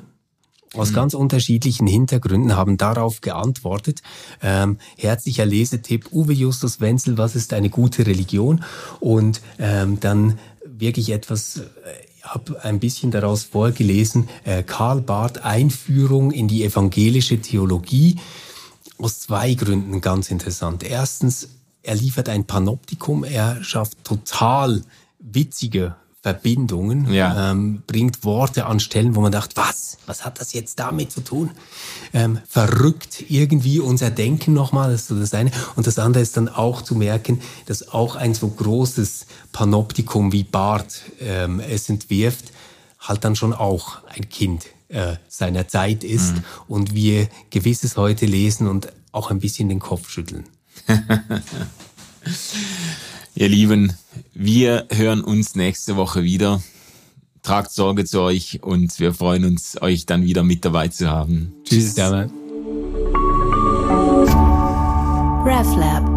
aus 0.73 0.91
mhm. 0.91 0.95
ganz 0.95 1.13
unterschiedlichen 1.13 1.87
Hintergründen 1.87 2.57
haben 2.57 2.75
darauf 2.75 3.21
geantwortet. 3.21 4.01
Ähm, 4.41 4.77
herzlicher 4.97 5.45
Lesetipp, 5.45 6.11
Uwe 6.11 6.33
Justus 6.33 6.81
Wenzel, 6.81 7.17
was 7.17 7.37
ist 7.37 7.53
eine 7.53 7.69
gute 7.69 8.05
Religion? 8.05 8.61
Und 8.99 9.39
ähm, 9.57 10.01
dann 10.01 10.37
wirklich 10.65 11.11
etwas 11.11 11.59
äh, 11.59 11.63
habe 12.23 12.61
ein 12.65 12.81
bisschen 12.81 13.09
daraus 13.09 13.43
vorgelesen, 13.43 14.27
äh, 14.43 14.63
Karl 14.63 14.99
Barth 14.99 15.45
Einführung 15.45 16.31
in 16.31 16.49
die 16.49 16.65
evangelische 16.65 17.39
Theologie. 17.39 18.17
Aus 18.97 19.21
zwei 19.21 19.53
Gründen 19.53 20.01
ganz 20.01 20.29
interessant. 20.29 20.83
Erstens, 20.83 21.47
er 21.83 21.95
liefert 21.95 22.27
ein 22.27 22.45
Panoptikum, 22.45 23.23
er 23.23 23.63
schafft 23.63 24.03
total 24.03 24.83
witzige 25.19 25.95
Verbindungen, 26.21 27.11
ja. 27.11 27.51
ähm, 27.51 27.81
bringt 27.87 28.23
Worte 28.23 28.67
an 28.67 28.79
Stellen, 28.79 29.15
wo 29.15 29.21
man 29.21 29.31
dacht, 29.31 29.57
was, 29.57 29.97
was 30.05 30.23
hat 30.23 30.39
das 30.39 30.53
jetzt 30.53 30.77
damit 30.79 31.11
zu 31.11 31.21
tun? 31.21 31.49
Ähm, 32.13 32.39
verrückt 32.47 33.25
irgendwie 33.27 33.79
unser 33.79 34.11
Denken 34.11 34.53
nochmal, 34.53 34.91
das 34.91 35.01
ist 35.01 35.07
so 35.07 35.19
das 35.19 35.33
eine. 35.33 35.51
Und 35.75 35.87
das 35.87 35.97
andere 35.97 36.21
ist 36.21 36.37
dann 36.37 36.47
auch 36.47 36.83
zu 36.83 36.93
merken, 36.93 37.41
dass 37.65 37.89
auch 37.89 38.15
ein 38.15 38.35
so 38.35 38.47
großes 38.49 39.25
Panoptikum 39.51 40.31
wie 40.31 40.43
Barth 40.43 41.01
ähm, 41.19 41.59
es 41.59 41.89
entwirft, 41.89 42.51
halt 42.99 43.23
dann 43.23 43.35
schon 43.35 43.53
auch 43.53 44.03
ein 44.07 44.29
Kind 44.29 44.67
äh, 44.89 45.15
seiner 45.27 45.67
Zeit 45.67 46.03
ist 46.03 46.35
mhm. 46.35 46.43
und 46.67 46.93
wir 46.93 47.29
gewisses 47.49 47.97
heute 47.97 48.27
lesen 48.27 48.67
und 48.67 48.93
auch 49.11 49.31
ein 49.31 49.39
bisschen 49.39 49.69
den 49.69 49.79
Kopf 49.79 50.09
schütteln. 50.09 50.43
Ihr 53.33 53.49
Lieben, 53.49 53.93
wir 54.33 54.87
hören 54.91 55.23
uns 55.23 55.55
nächste 55.55 55.95
Woche 55.95 56.23
wieder. 56.23 56.61
Tragt 57.43 57.71
Sorge 57.71 58.05
zu 58.05 58.21
euch 58.21 58.61
und 58.61 58.99
wir 58.99 59.13
freuen 59.13 59.45
uns, 59.45 59.81
euch 59.81 60.05
dann 60.05 60.23
wieder 60.23 60.43
mit 60.43 60.63
dabei 60.63 60.89
zu 60.89 61.09
haben. 61.09 61.53
Tschüss. 61.63 61.95
Tschüss. 61.95 62.29
RefLab 65.43 66.10